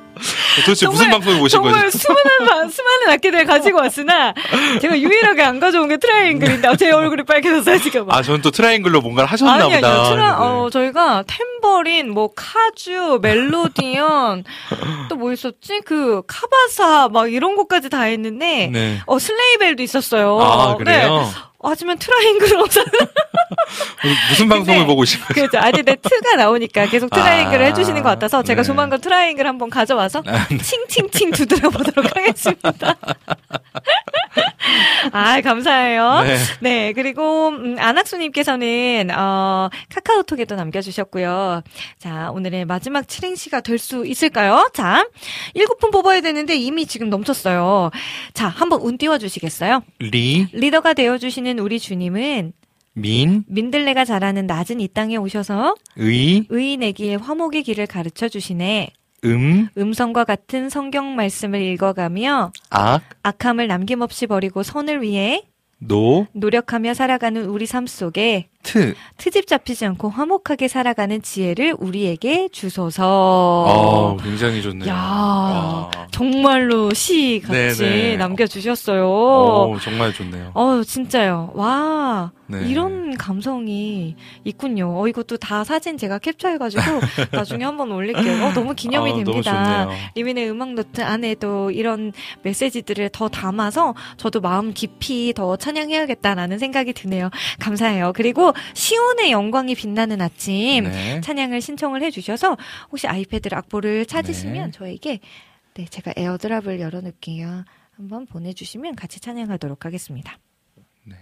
[0.65, 1.91] 도대체 무슨 정말- 방송을 보신 정말?
[1.91, 4.35] 수많은, 마- 수많은 악기들을 가지고 왔으나,
[4.81, 8.11] 제가 유일하게 안 가져온 게 트라이앵글인데, 아, 제 얼굴이 빨개졌어요, 지금.
[8.11, 9.89] 아, 저는 또 트라이앵글로 뭔가를 하셨나 아니, 보다.
[9.89, 10.11] 아니요.
[10.11, 10.37] 트라.
[10.41, 14.45] 어, 저희가 탬버린, 뭐, kazoo, 멜로디언,
[15.09, 15.81] 또 뭐 있었지?
[15.85, 19.01] 그, cabasa, 막 이런 것까지 다 했는데, 네.
[19.07, 20.39] 어, sleigh bell도 있었어요.
[20.41, 21.19] 아, 그래요?
[21.19, 21.41] 네.
[21.69, 22.85] 하지만 트라이앵글은 없었
[24.31, 25.19] 무슨 방송을 근데 보고 거죠?
[25.29, 25.59] 그죠.
[25.59, 28.67] 아니, 네, 트가 나오니까 계속 트라이앵글을 아, 해주시는 것 같아서 제가 네.
[28.67, 30.23] 조만간 트라이앵글 한번 가져와서
[30.63, 32.97] 칭칭칭 두드려 보도록 하겠습니다.
[35.13, 36.23] 아, 감사해요.
[36.25, 36.37] 네.
[36.61, 41.63] 네, 그리고 음, 안학수님께서는 어, 카카오톡에도 남겨주셨고요.
[41.99, 44.71] 자, 오늘의 마지막 칠행시가 될 수 있을까요?
[44.73, 45.07] 자,
[45.53, 47.91] 일곱 분 뽑아야 되는데 이미 지금 넘쳤어요.
[48.33, 49.83] 자, 한번 운 띄워주시겠어요?
[49.99, 52.53] 리, 리더가 되어주시는 우리 주님은
[52.95, 58.91] 민, 민들레가 자라는 낮은 이 땅에 오셔서 의, 의인에게 화목의 길을 가르쳐 주시네.
[59.25, 65.43] 음, 음성과 같은 성경 말씀을 읽어가며 악, 악함을 남김없이 버리고 선을 위해
[65.79, 68.95] 노, 노력하며 살아가는 우리 삶 속에 트.
[69.19, 73.05] 트집 잡히지 않고 화목하게 살아가는 지혜를 우리에게 주소서.
[73.07, 74.91] 어, 굉장히 좋네요.
[74.91, 75.91] 야, 와.
[76.11, 78.17] 정말로 시 같이 네네.
[78.17, 79.07] 남겨주셨어요.
[79.07, 80.51] 오, 정말 좋네요.
[80.55, 81.53] 어, 진짜요.
[81.55, 82.67] 와, 네.
[82.69, 85.01] 이런 감성이 있군요.
[85.01, 86.83] 어, 이것도 다 사진 제가 캡처해가지고
[87.33, 88.45] 나중에 한번 올릴게요.
[88.47, 89.85] 어, 너무 기념이 아, 너무 됩니다.
[89.85, 89.99] 좋네요.
[90.15, 92.13] 리민의 음악 노트 안에도 이런
[92.43, 97.31] 메시지들을 더 담아서 저도 마음 깊이 더 찬양해야겠다라는 생각이 드네요.
[97.61, 98.13] 감사해요.
[98.15, 101.21] 그리고 시온의 영광이 빛나는 아침 네.
[101.21, 102.57] 찬양을 신청을 해주셔서
[102.91, 104.71] 혹시 아이패드 악보를 찾으시면 네.
[104.73, 105.21] 저에게
[105.75, 107.65] 네 제가 에어드랍을 열어놓을게요.
[107.97, 110.39] 한번 보내주시면 같이 찬양하도록 하겠습니다.
[111.07, 111.17] 네.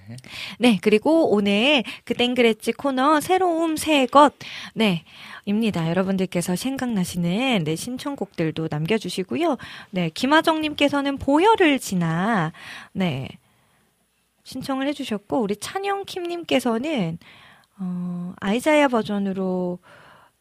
[0.58, 4.32] 네, 그리고 오늘 그 땡그레찌 코너 새로움 새 것,
[4.74, 5.02] 네,
[5.44, 5.88] 입니다.
[5.88, 9.56] 여러분들께서 생각나시는 네, 신청곡들도 남겨주시고요.
[9.90, 12.52] 네, 김하정님께서는 보혈을 지나,
[12.92, 13.28] 네,
[14.44, 17.18] 신청을 해주셨고, 우리 찬영킴님께서는,
[17.78, 19.78] 어, 아이자야 버전으로,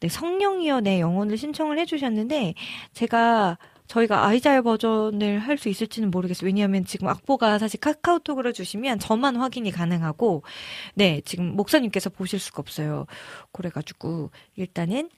[0.00, 2.54] 네, 성령이여 내 영혼을 신청을 해주셨는데,
[2.92, 6.46] 제가 저희가 아이자야 버전을 할 수 있을지는 모르겠어요.
[6.46, 10.42] 왜냐하면 지금 악보가 사실 카카오톡으로 주시면 저만 확인이 가능하고,
[10.94, 13.06] 네, 지금 목사님께서 보실 수가 없어요.
[13.52, 15.10] 그래가지고, 일단은,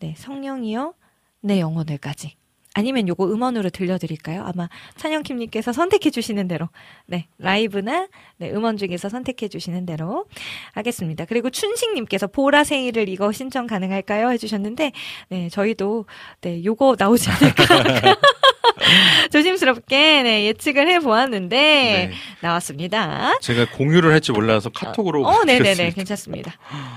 [0.00, 0.94] 네, 성령이여
[1.42, 2.39] 내 영혼을까지.
[2.74, 4.44] 아니면 요거 음원으로 들려드릴까요?
[4.46, 6.68] 아마 찬영킴님께서 선택해 주시는 대로,
[7.06, 10.26] 네, 라이브나, 네, 음원 중에서 선택해 주시는 대로
[10.72, 11.24] 하겠습니다.
[11.24, 14.30] 그리고 춘식님께서 보라세이를 이거 신청 가능할까요?
[14.30, 14.92] 해주셨는데,
[15.30, 16.06] 네, 저희도,
[16.42, 17.64] 네, 요거 나오지 않을까.
[19.30, 22.12] 조심스럽게, 네, 예측을 해 보았는데, 네.
[22.40, 23.38] 나왔습니다.
[23.40, 25.24] 제가 공유를 할줄 몰라서 카톡으로.
[25.24, 25.62] 어, 네네네.
[25.62, 25.94] 드렸습니다.
[25.94, 26.52] 괜찮습니다.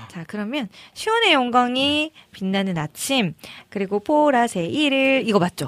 [0.08, 3.34] 자, 그러면, 시온의 영광이 빛나는 아침,
[3.68, 5.63] 그리고 보라세이를, 이거 맞죠?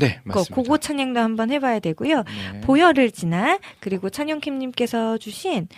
[0.00, 0.54] 네, 그, 맞습니다.
[0.54, 2.24] 그거 찬양도 한번 해봐야 되고요.
[2.52, 2.60] 네.
[2.62, 5.68] 보혈을 지나, 그리고 찬영킴님께서 주신,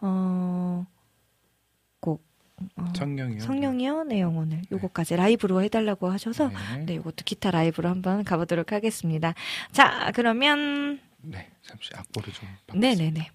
[0.00, 0.86] 어,
[2.00, 2.24] 곡,
[2.76, 3.40] 어, 성령이요.
[3.40, 6.84] 성령이요 내 영혼을 요거까지 라이브로 해달라고 하셔서 네.
[6.86, 9.34] 네 요것도 기타 라이브로 한번 가보도록 하겠습니다.
[9.72, 12.48] 자 그러면 네, 잠시 악보를 좀.
[12.66, 13.02] 바꿨습니다.
[13.04, 13.30] 네네 네.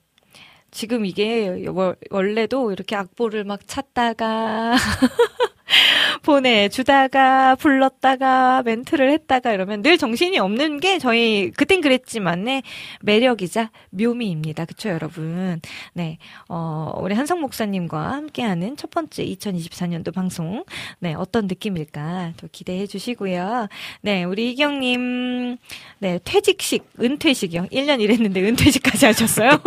[0.72, 4.76] 지금 이게 월- 원래도 이렇게 악보를 막 찾다가
[6.24, 12.64] 보내주다가 불렀다가 멘트를 했다가 이러면 늘 정신이 없는 게 저희 그땐 그랬지만의
[13.02, 14.66] 매력이자 묘미입니다.
[14.66, 15.62] 그쵸 여러분?
[15.94, 16.18] 네,
[16.50, 20.64] 어, 우리 한성 목사님과 함께하는 첫 번째 2024년도 방송
[21.00, 23.68] 네 어떤 느낌일까 또 기대해 주시고요.
[24.02, 25.58] 네, 우리 이경님
[26.00, 27.68] 네 퇴직식 은퇴식이요.
[27.72, 29.52] 1년 일했는데 은퇴식까지 하셨어요.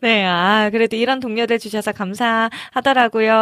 [0.00, 3.35] 네, 아, 그래도 이런 동료들 주셔서 감사하더라고요.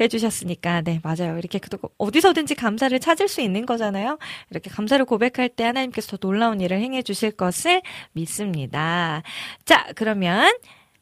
[0.00, 1.38] 해주셨으니까, 네, 맞아요.
[1.38, 1.68] 이렇게 그-
[1.98, 4.18] 어디서든지 감사를 찾을 수 있는 거잖아요.
[4.50, 7.82] 이렇게 감사를 고백할 때 하나님께서 더 놀라운 일을 행해 주실 것을
[8.12, 9.22] 믿습니다.
[9.64, 10.52] 자, 그러면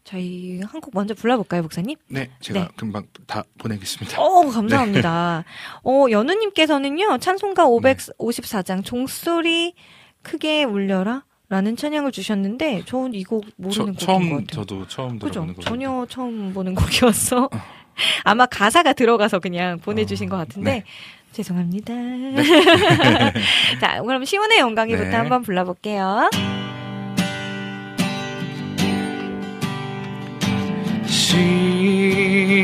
[0.04, 1.96] 저희 한 곡 먼저 불러볼까요, 목사님?
[2.08, 2.68] 네, 제가 네.
[2.76, 4.20] 금방 다 보내겠습니다.
[4.22, 5.44] 어, 감사합니다.
[5.82, 9.74] 어, 연우님께서는요, 찬송가 554장, 종소리
[10.22, 11.24] 크게 울려라?
[11.48, 14.46] 라는 찬양을 주셨는데, 저는 이곡 모르는 곡인 처, 것음 같아요.
[14.46, 15.18] 저도 처음?
[15.20, 15.62] 들어보는 거.
[15.62, 16.74] 전혀 처음 보는
[17.06, 17.48] 곡이었어.
[18.24, 20.84] 아마 가사가 들어가서 그냥 보내주신 것 같은데, 네.
[21.32, 21.92] 죄송합니다.
[23.80, 25.16] 자, 그럼 시온의 영광이부터 네.
[25.16, 26.30] 한번 불러볼게요.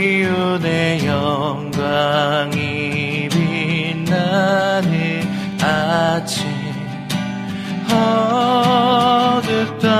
[0.02, 5.22] 시온의 영광이 빛나는
[5.60, 6.50] 아침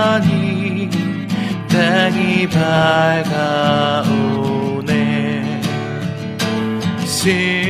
[0.03, 0.89] 어둡더니
[1.69, 4.22] 땅이 밝아오
[7.23, 7.62] 슬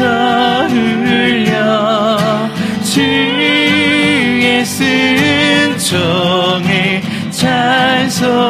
[0.00, 2.48] 마주쳐 흘려
[2.82, 8.40] 주의 쓴 종을 찬송하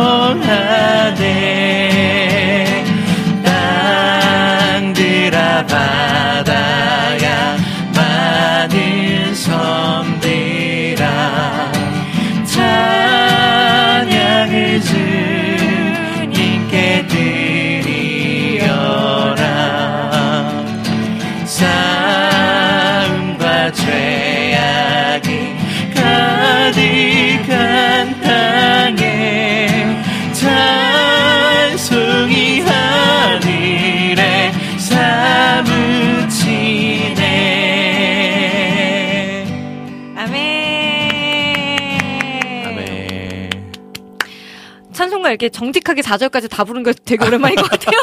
[45.21, 48.01] 찬송가 이렇게 정직하게 4절까지 다 부른 거 되게 오랜만인 것 같아요.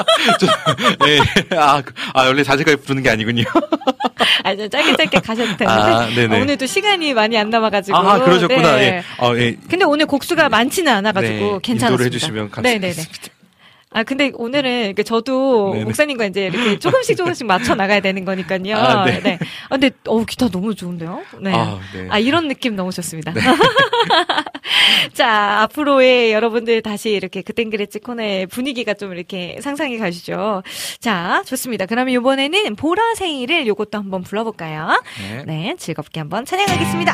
[1.06, 1.20] 네.
[1.58, 3.44] 아, 그- 아, 원래 자제까지 부르는 게 아니군요.
[4.44, 6.38] 아, 저 짧게 짧게 가셔도 되는데 아, 네네.
[6.38, 7.98] 어, 오늘도 시간이 많이 안 남아가지고.
[7.98, 8.76] 아, 그러셨구나.
[8.78, 8.84] 네.
[8.84, 9.04] 예.
[9.26, 9.56] 어, 예.
[9.70, 11.88] 근데 오늘 곡수가 많지는 않아가지고 네, 괜찮았습니다.
[11.88, 12.88] 인도를 해주시면 네네네.
[12.88, 13.37] 감사하겠습니다.
[13.92, 15.86] 아 근데 오늘은 이렇게 저도 네네.
[15.86, 18.76] 목사님과 이제 이렇게 조금씩 조금씩 맞춰 나가야 되는 거니까요.
[18.76, 19.40] 아, 네.
[19.70, 21.22] 아, 근데 어 기타 너무 좋은데요?
[21.40, 21.54] 네.
[21.54, 22.08] 아, 네.
[22.10, 23.34] 아, 이런 느낌 너무 좋습니다.
[25.14, 30.64] 자, 앞으로의 여러분들 다시 이렇게 그땐 그랬지 코너의 분위기가 좀 이렇게 상상이 가시죠.
[31.00, 31.86] 자, 좋습니다.
[31.86, 35.02] 그러면 이번에는 보라색이를 요것도 한번 불러볼까요?
[35.22, 35.44] 네.
[35.46, 37.14] 네, 즐겁게 한번 찬양하겠습니다.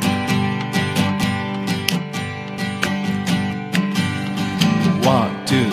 [5.05, 5.69] One, two,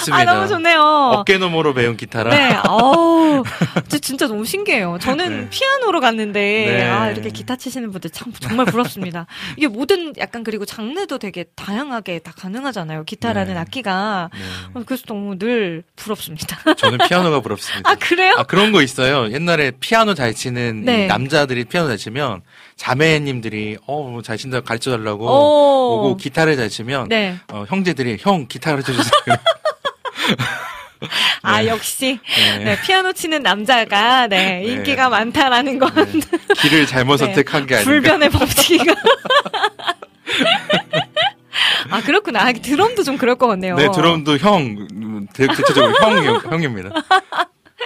[0.00, 0.16] 맞습니다.
[0.16, 0.80] 아 너무 좋네요.
[1.14, 2.30] 어깨 너머로 배운 기타라.
[2.30, 3.44] 네, 어우,
[3.88, 4.98] 저 진짜 너무 신기해요.
[5.00, 5.48] 저는 네.
[5.50, 6.82] 피아노로 갔는데, 네.
[6.88, 9.26] 아, 이렇게 기타 치시는 분들 참, 정말 부럽습니다.
[9.56, 13.04] 이게 모든 약간 그리고 장르도 되게 다양하게 다 가능하잖아요.
[13.04, 13.60] 기타라는 네.
[13.60, 14.30] 악기가.
[14.32, 14.40] 네.
[14.80, 16.58] 어, 그래서 너무 늘 부럽습니다.
[16.74, 17.90] 저는 피아노가 부럽습니다.
[17.90, 18.34] 아, 그래요?
[18.38, 19.30] 아, 그런 거 있어요.
[19.32, 21.04] 옛날에 피아노 잘 치는 네.
[21.04, 22.42] 이 남자들이 피아노 잘 치면
[22.76, 25.96] 자매님들이 어, 잘 친다고 가르쳐 달라고 오.
[25.96, 27.36] 오고 기타를 잘 치면 네.
[27.52, 29.10] 어, 형제들이 형 기타 가르쳐 주세요.
[31.42, 32.18] 아, 역시.
[32.36, 32.58] 네.
[32.64, 35.90] 네, 피아노 치는 남자가, 네, 인기가 많다라는 건.
[36.60, 37.26] 길을 잘못 네.
[37.26, 37.90] 선택한 게 아닌가.
[37.90, 38.94] 불변의 법칙이가.
[41.90, 42.40] 아, 그렇구나.
[42.42, 43.76] 아, 드럼도 좀 그럴 것 같네요.
[43.76, 46.90] 네, 드럼도 형, 음, 대- 대체적으로 형이, 형입니다.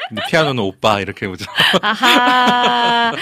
[0.08, 1.46] 근데 피아노는 오빠, 이렇게 오죠.
[1.80, 3.12] 아하.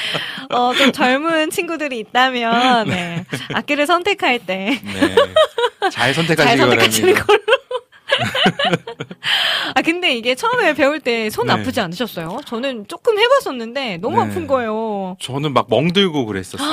[0.50, 3.24] 어, 좀 젊은 친구들이 있다면, 네.
[3.52, 4.80] 악기를 선택할 때.
[4.82, 5.14] 네.
[5.82, 7.24] 잘잘 선택하시기 선택하시는 바랍니다.
[7.26, 7.40] 걸로.
[9.74, 11.52] 아, 근데 이게 처음에 배울 때손 네.
[11.52, 12.40] 아프지 않으셨어요?
[12.44, 14.22] 저는 조금 해봤었는데 너무 네.
[14.30, 15.16] 아픈 거예요.
[15.20, 16.68] 저는 막 멍들고 그랬었어요.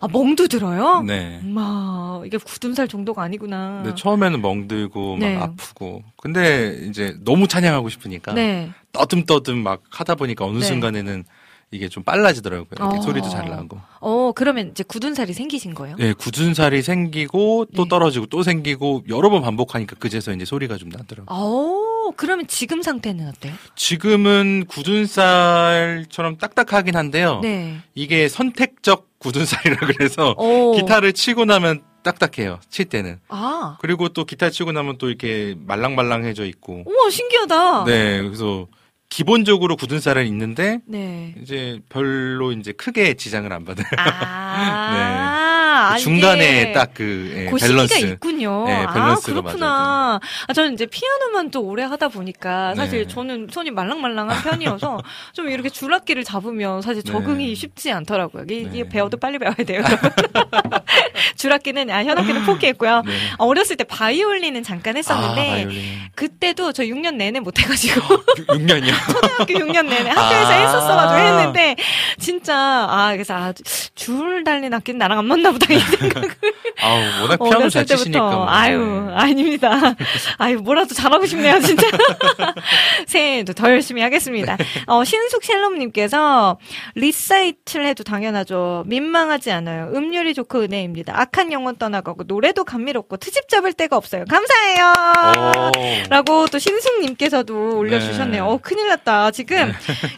[0.00, 1.02] 아, 멍도 들어요?
[1.02, 1.40] 네.
[1.42, 3.82] 엄마, 이게 굳은 살 정도가 아니구나.
[3.82, 5.36] 근데 처음에는 멍들고 막 네.
[5.36, 6.02] 아프고.
[6.16, 8.70] 근데 이제 너무 찬양하고 싶으니까 네.
[8.92, 10.64] 떠듬떠듬 막 하다 보니까 어느 네.
[10.64, 11.24] 순간에는
[11.70, 12.66] 이게 좀 빨라지더라고요.
[12.80, 13.00] 어.
[13.02, 13.78] 소리도 잘 나고.
[14.00, 15.96] 어, 그러면 이제 굳은 살이 생기신 거예요?
[15.96, 17.88] 네, 굳은 살이 생기고 또 네.
[17.88, 21.26] 떨어지고 또 생기고 여러 번 반복하니까 그제서 이제 소리가 좀 나더라고요.
[21.28, 23.52] 어, 그러면 지금 상태는 어때요?
[23.74, 27.40] 지금은 굳은 살처럼 딱딱하긴 한데요.
[27.42, 27.76] 네.
[27.94, 30.72] 이게 선택적 굳은 살이라 그래서 오.
[30.72, 32.60] 기타를 치고 나면 딱딱해요.
[32.70, 33.18] 칠 때는.
[33.28, 36.84] 아, 그리고 또 기타 치고 나면 또 이렇게 말랑말랑해져 있고.
[36.86, 37.84] 우와, 신기하다.
[37.84, 38.66] 네, 그래서
[39.10, 41.34] 기본적으로 굳은 살은 있는데 네.
[41.42, 43.86] 이제 별로 이제 크게 지장을 안 받아요.
[43.96, 45.54] 아,
[45.94, 47.98] 아, 중간에 이게 딱그 예, 그 밸런스.
[47.98, 48.64] 있군요.
[48.66, 50.20] 네, 아, 밸런스가 그렇구나.
[50.46, 53.08] 아, 저는 이제 피아노만 또 오래 하다 보니까 사실 네.
[53.08, 55.00] 저는 손이 말랑말랑한 편이어서
[55.32, 57.54] 좀 이렇게 줄악기를 잡으면 사실 적응이 네.
[57.54, 58.44] 쉽지 않더라고요.
[58.44, 58.88] 이게, 이게 네.
[58.88, 59.82] 배워도 빨리 배워야 돼요.
[61.26, 61.36] 여러분.
[61.36, 63.02] 줄악기는, 아, 현악기는 포기했고요.
[63.06, 63.12] 네.
[63.32, 65.82] 아, 어렸을 때 바이올린은 잠깐 했었는데 아, 바이올린.
[66.14, 68.00] 그때도 저 6년 내내 못 해가지고
[68.48, 68.92] 6년이요.
[69.12, 70.60] 초등학교 6년 내내 학교에서 아.
[70.60, 71.76] 했었어가지고 했는데
[72.18, 73.52] 진짜 아 그래서 아,
[73.94, 76.30] 줄 달린 악기는 나랑 안 맞나 보다 이 생각을
[76.82, 78.20] 아우, 워낙 피아노 잘 치시니까.
[78.20, 78.48] 뭐.
[78.48, 79.14] 아유 네.
[79.14, 79.94] 아닙니다
[80.38, 81.86] 아유 뭐라도 잘하고 싶네요 진짜
[83.06, 86.58] 새해에도 더 열심히 하겠습니다 어 신숙 샬롬님께서
[86.94, 93.72] 리사이틀을 해도 당연하죠 민망하지 않아요 음률이 좋고 은혜입니다 악한 영혼 떠나가고 노래도 감미롭고 트집 잡을
[93.72, 94.92] 데가 없어요 감사해요
[95.38, 95.72] 오.
[96.10, 98.44] 라고 또 신숙님께서도 올려주셨네요.
[98.44, 98.50] 네.
[98.50, 99.30] 어, 큰일 났다.
[99.30, 99.72] 지금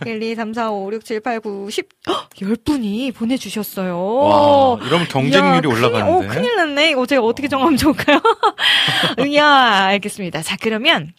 [0.07, 4.15] 1, 2, 3, 4, 5, 6, 7, 8, 9, 10, 헉, 10분이 보내주셨어요.
[4.17, 6.27] 와, 이러면 경쟁률이 이야, 올라가는데.
[6.27, 6.91] 큰일, 어, 큰일 났네.
[6.91, 8.21] 이거 제가 어떻게 정하면 좋을까요?
[9.29, 9.47] 이야,
[9.87, 10.43] 알겠습니다.
[10.43, 11.13] 자, 그러면.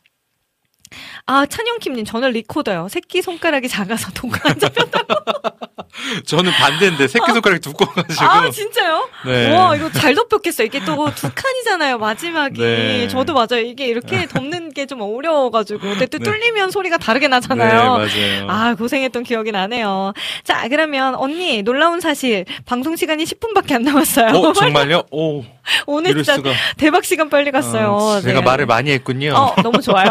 [1.26, 2.88] 아, 찬영킴님, 저는 리코더요.
[2.90, 5.21] 새끼 손가락이 작아서 도가 안 잡혔다고.
[6.26, 8.26] 저는 반대인데 새끼손가락이 두꺼워가지고.
[8.26, 9.08] 아, 진짜요?
[9.26, 9.54] 네.
[9.54, 10.66] 와, 이거 잘 덮였겠어요.
[10.68, 12.60] 이게 또 두 칸이잖아요, 마지막이.
[12.62, 13.08] 네.
[13.08, 13.62] 저도 맞아요.
[13.64, 15.80] 이게 이렇게 덮는 게 좀 어려워가지고.
[15.80, 16.24] 근데 또 네.
[16.24, 17.92] 뚫리면 소리가 다르게 네, 나잖아요.
[17.98, 18.48] 맞아요.
[18.50, 20.14] 아, 고생했던 기억이 나네요.
[20.44, 22.46] 자, 그러면 언니, 놀라운 사실.
[22.66, 24.30] 방송 시간이 10분밖에 안 남았어요.
[24.36, 25.04] 어, 정말요?
[25.12, 25.44] 오,
[25.86, 26.52] 오늘 진짜 수가.
[26.78, 27.92] 대박 시간 빨리 갔어요.
[27.94, 28.46] 어, 제가 네.
[28.46, 29.34] 말을 많이 했군요.
[29.36, 30.10] 어, 너무 좋아요.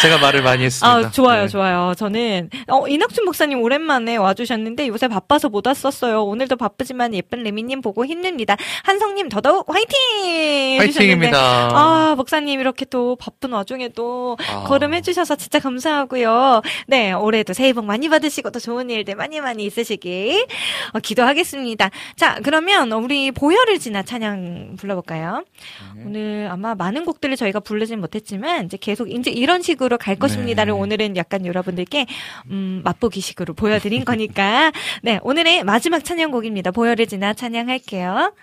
[0.00, 1.08] 제가 말을 많이 했습니다.
[1.08, 1.48] 아, 좋아요, 네.
[1.48, 1.94] 좋아요.
[1.96, 6.24] 저는, 어, 이낙준 목사님 오랜 만에 와주셨는데 요새 바빠서 못 왔었어요.
[6.24, 8.56] 오늘도 바쁘지만 예쁜 레미님 보고 힘냅니다.
[8.84, 10.78] 한성님 더더욱 화이팅!
[10.78, 11.38] 화이팅입니다.
[11.38, 14.64] 아, 목사님 이렇게 또 바쁜 와중에 또 아.
[14.64, 16.62] 걸음해주셔서 진짜 감사하고요.
[16.86, 20.46] 네, 올해도 새해 복 많이 받으시고 또 좋은 일들 많이 많이 있으시길
[20.92, 21.90] 어, 기도하겠습니다.
[22.16, 25.44] 자, 그러면 우리 보혈을 지나 찬양 불러볼까요?
[25.96, 26.02] 네.
[26.06, 30.78] 오늘 아마 많은 곡들을 저희가 부르진 못했지만 이제 계속 이제 이런 식으로 갈 것입니다를 네.
[30.78, 32.06] 오늘은 약간 여러분들께
[32.50, 34.72] 음, 맛보기식으로 보여드린 거니까
[35.02, 36.72] 네 오늘의 마지막 찬양곡입니다.
[36.72, 38.34] 보혈을 지나 찬양할게요.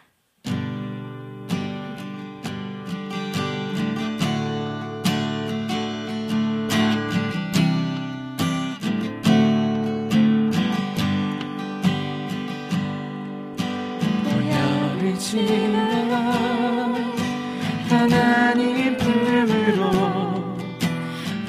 [17.90, 19.92] 하나님 품으로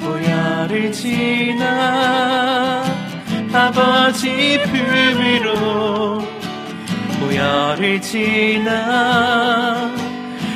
[0.01, 2.50] 보혈을 지나
[3.73, 6.27] 아버지 품으로
[7.21, 9.89] 보혈을 지나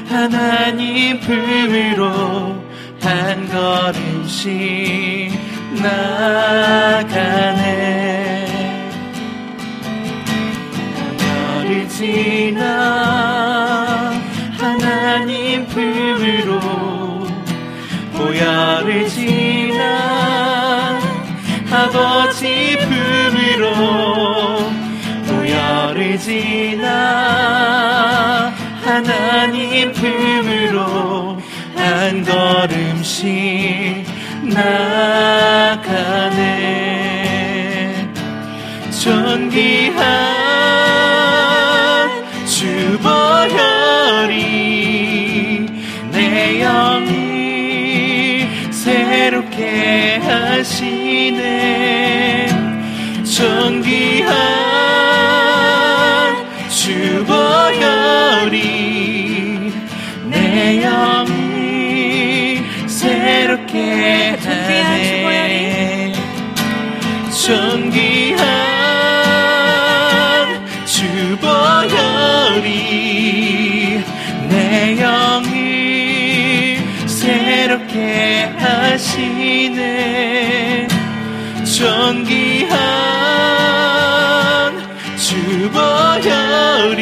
[0.10, 2.62] 하나님 품으로
[3.00, 5.32] 한 걸음씩
[5.82, 7.16] 나가네.
[11.18, 12.66] 별을 지나
[14.58, 15.24] 하나
[15.68, 16.60] 품으로
[18.12, 19.25] 보혈을 지나
[22.16, 23.76] 아버지 품으로
[25.28, 26.94] 보혈을 지나
[28.82, 31.38] 하나님 품으로
[31.76, 33.26] 한 걸음씩
[34.44, 36.30] 나가
[81.76, 82.80] 존귀한
[85.18, 86.96] 주보혈이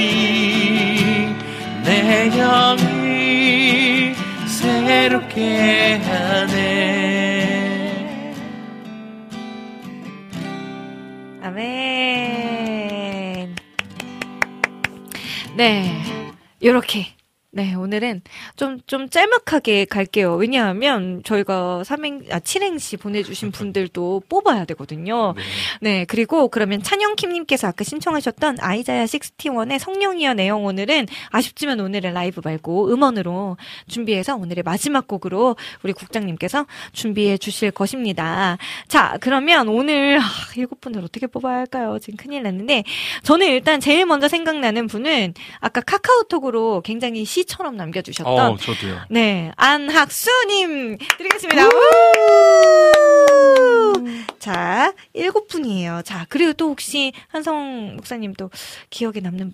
[1.83, 4.15] 내 영이
[4.47, 6.73] 새롭게 하네
[11.43, 12.73] 아멘.
[15.55, 16.01] 네.
[16.63, 17.22] 요렇게.
[17.55, 18.23] 네, 오늘은
[18.55, 20.33] 좀, 좀 짤막하게 갈게요.
[20.37, 25.35] 왜냐하면 저희가 삼행, 아, 칠행시 보내주신 분들도 뽑아야 되거든요.
[25.79, 32.91] 네, 그리고 그러면 찬영킴님께서 아까 신청하셨던 아이자야 61의 성령이여 내용 오늘은 아쉽지만 오늘은 라이브 말고
[32.91, 33.57] 음원으로
[33.87, 38.57] 준비해서 오늘의 마지막 곡으로 우리 국장님께서 준비해 주실 것입니다.
[38.87, 40.23] 자, 그러면 오늘 아,
[40.55, 41.99] 일곱 분을 어떻게 뽑아야 할까요?
[42.01, 42.83] 지금 큰일 났는데
[43.21, 49.01] 저는 일단 제일 먼저 생각나는 분은 아까 카카오톡으로 굉장히 시 처럼 남겨주셨던 어, 저도요.
[49.09, 51.67] 네, 안학수님 드리겠습니다.
[51.67, 51.71] 우!
[54.39, 56.01] 자, 일곱 분이에요.
[56.03, 58.49] 자, 그리고 또 혹시 한성 목사님 또
[58.89, 59.53] 기억에 남는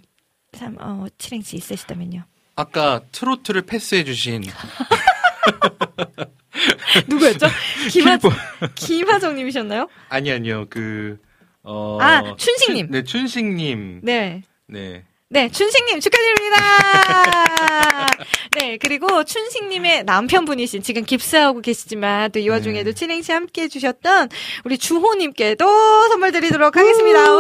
[0.54, 2.24] 삶, 어, 칠행시 있으시다면요.
[2.56, 4.44] 아까 트로트를 패스해주신
[7.08, 7.48] 누구였죠?
[7.92, 8.18] 김하.
[8.76, 9.88] 김하정님이셨나요?
[10.10, 11.20] 아니 아니요 그
[11.64, 11.98] 어.
[12.02, 12.88] 아, 춘식님.
[12.88, 14.02] 춘- 네 춘식님.
[14.04, 14.42] 네.
[14.68, 15.06] 네.
[15.32, 16.58] 네, 춘식님 축하드립니다.
[18.60, 24.30] 네, 그리고 춘식님의 남편분이신 지금 깁스하고 계시지만 또 이 와중에도 칠행시 함께 해주셨던
[24.64, 27.36] 우리 주호님께도 선물 드리도록 하겠습니다.
[27.36, 27.40] 우!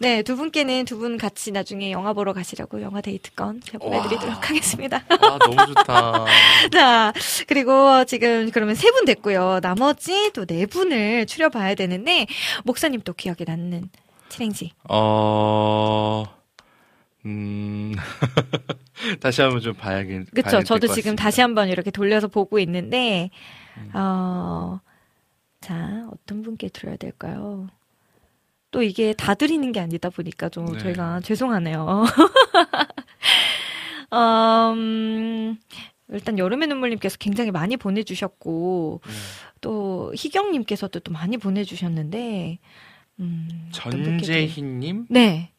[0.00, 5.04] 네, 두 분께는 두 분 같이 나중에 영화 보러 가시라고 영화 데이트권 보내드리도록 하겠습니다.
[5.08, 6.24] 아 너무 좋다.
[6.72, 7.12] 자,
[7.46, 9.60] 그리고 지금 그러면 세 분 됐고요.
[9.62, 12.26] 나머지 또 네 분을 추려봐야 되는데,
[12.64, 13.90] 목사님 또 기억에 남는
[14.28, 14.72] 칠행시.
[14.88, 16.24] 어.
[17.24, 17.94] 음.
[19.20, 20.30] 다시 한번 좀 봐야겠.
[20.30, 20.50] 그쵸.
[20.50, 21.22] 봐야 저도 지금 같습니다.
[21.22, 23.30] 다시 한번 이렇게 돌려서 보고 있는데,
[23.94, 24.80] 어,
[25.60, 27.68] 자, 어떤 분께 드려야 될까요?
[28.70, 30.78] 또 이게 다 드리는 게 아니다 보니까 좀 네.
[30.78, 32.04] 저희가 죄송하네요.
[34.12, 35.56] 음,
[36.08, 39.12] 일단 여름의 눈물님께서 굉장히 많이 보내주셨고, 네.
[39.60, 42.58] 또 희경님께서도 또 많이 보내주셨는데,
[43.20, 45.06] 음, 전재희님.
[45.10, 45.52] 네.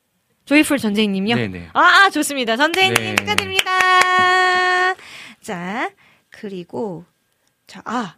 [0.46, 1.36] 조이풀 전재희님요?
[1.36, 1.70] 네네.
[1.74, 2.56] 아, 좋습니다.
[2.58, 3.16] 전재희님 네.
[3.18, 4.96] 축하드립니다.
[5.42, 5.92] 자,
[6.30, 7.06] 그리고,
[7.68, 8.16] 자, 아,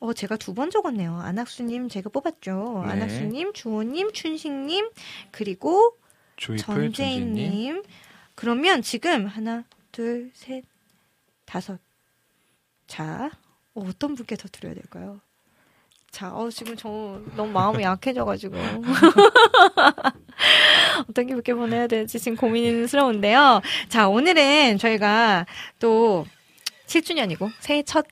[0.00, 1.16] 어, 제가 두 번 적었네요.
[1.18, 2.82] 안학수님 제가 뽑았죠.
[2.86, 2.92] 네.
[2.92, 4.88] 안학수님, 주호님, 춘식님,
[5.32, 5.96] 그리고
[6.36, 7.34] 조이풀 전재희님.
[7.34, 7.82] 전재희님.
[8.34, 10.64] 그러면 지금 하나, 둘, 셋,
[11.44, 11.78] 다섯.
[12.86, 13.30] 자,
[13.74, 15.20] 어, 어떤 분께 더 드려야 될까요?
[16.16, 18.56] 자, 어, 지금 저 너무 마음이 약해져가지고.
[21.10, 23.60] 어떤 분께 보내야 될지 지금 고민스러운데요.
[23.90, 25.44] 자, 오늘은 저희가
[25.78, 26.24] 또
[26.86, 28.06] 7주년이고 새해 첫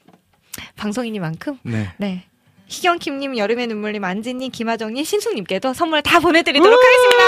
[0.76, 1.94] 방송이니만큼 네.
[1.96, 2.24] 네.
[2.66, 7.24] 희경킴님, 여름의 눈물님, 안지님, 김하정님, 신숙님께도 선물 다 보내드리도록 하겠습니다.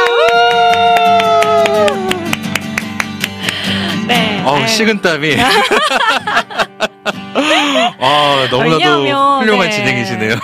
[4.09, 4.43] 네.
[4.44, 4.69] 어우 아유.
[4.69, 5.36] 식은 땀이.
[7.07, 9.77] 아 너무나도 왜냐하면, 훌륭한 네.
[9.77, 10.35] 진행이시네요.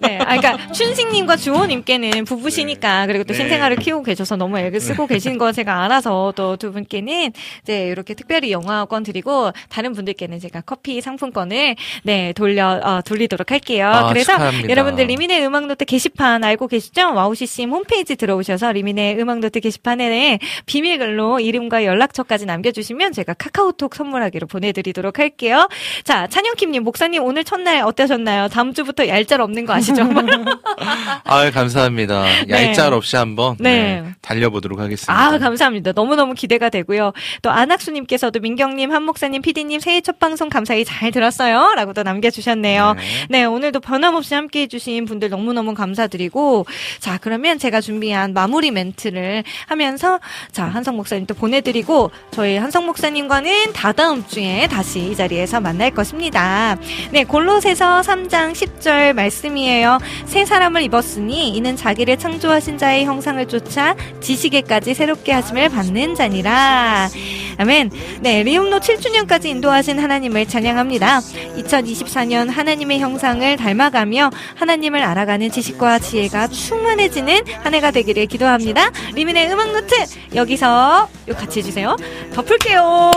[0.00, 0.18] 네.
[0.18, 3.38] 아, 그러니까 춘식님과 주호님께는 부부시니까 그리고 또 네.
[3.38, 7.32] 신생아를 키우고 계셔서 너무 애를 쓰고 계신 거 제가 알아서 또 두 분께는
[7.62, 13.88] 이제 이렇게 특별히 영화권 드리고 다른 분들께는 제가 커피 상품권을 네 돌려 어, 돌리도록 할게요.
[13.88, 14.68] 아, 그래서 축하합니다.
[14.68, 17.14] 여러분들 리민의 음악노트 게시판 알고 계시죠?
[17.14, 25.68] 와우CCM 홈페이지 들어오셔서 리민의 음악노트 게시판에 비밀글로 이름과 연락처까지 남겨주시면 제가 카카오톡 선물하기로 보내드리도록 할게요.
[26.06, 28.46] 자, 찬영킴님, 목사님 오늘 첫날 어떠셨나요?
[28.46, 30.04] 다음 주부터 얄짤 없는 거 아시죠?
[31.24, 32.22] 아 감사합니다.
[32.46, 32.68] 네.
[32.68, 34.02] 얄짤 없이 한번 네.
[34.02, 35.12] 네, 달려보도록 하겠습니다.
[35.12, 35.90] 아, 감사합니다.
[35.96, 37.12] 너무너무 기대가 되고요.
[37.42, 41.72] 또 안학수님께서도 민경님, 한목사님, 피디님 새해 첫 방송 감사히 잘 들었어요.
[41.74, 42.94] 라고도 남겨주셨네요.
[42.94, 43.02] 네.
[43.28, 46.66] 네, 오늘도 변함없이 함께 해주신 분들 너무너무 감사드리고,
[47.00, 50.20] 자, 그러면 제가 준비한 마무리 멘트를 하면서,
[50.52, 56.76] 자, 한성 목사님 또 보내드리고, 저희 한성 목사님과는 다다음 주에 다시 이 자리에서 만날 것입니다.
[57.10, 59.98] 네, 골로새서 3장 10절 말씀이에요.
[60.26, 67.08] 새 사람을 입었으니 이는 자기를 창조하신 자의 형상을 쫓아 지식에까지 새롭게 하심을 받는 자니라.
[67.58, 67.90] 아멘.
[68.20, 71.20] 네, 리음노 7주년까지 인도하신 하나님을 찬양합니다.
[71.20, 78.90] 2024년 하나님의 형상을 닮아가며 하나님을 알아가는 지식과 지혜가 충만해지는 한 해가 되기를 기도합니다.
[79.14, 79.94] 리민의 음악 노트
[80.34, 81.96] 여기서 요 같이 해주세요.
[82.34, 83.12] 덮을게요.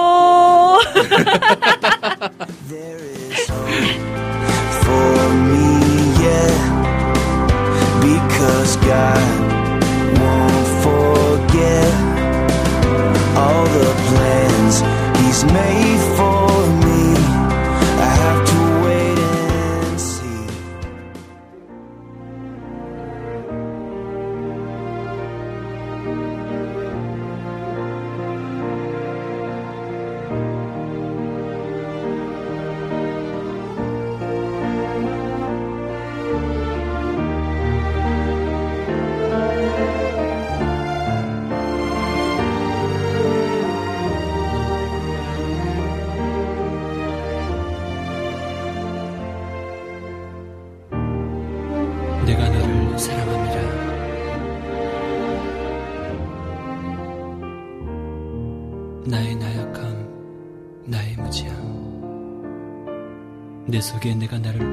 [8.01, 12.08] Because God won't forget
[13.39, 14.75] all the plans
[15.19, 16.78] He's made for me.
[63.79, 64.68] 내 속에 내가 나를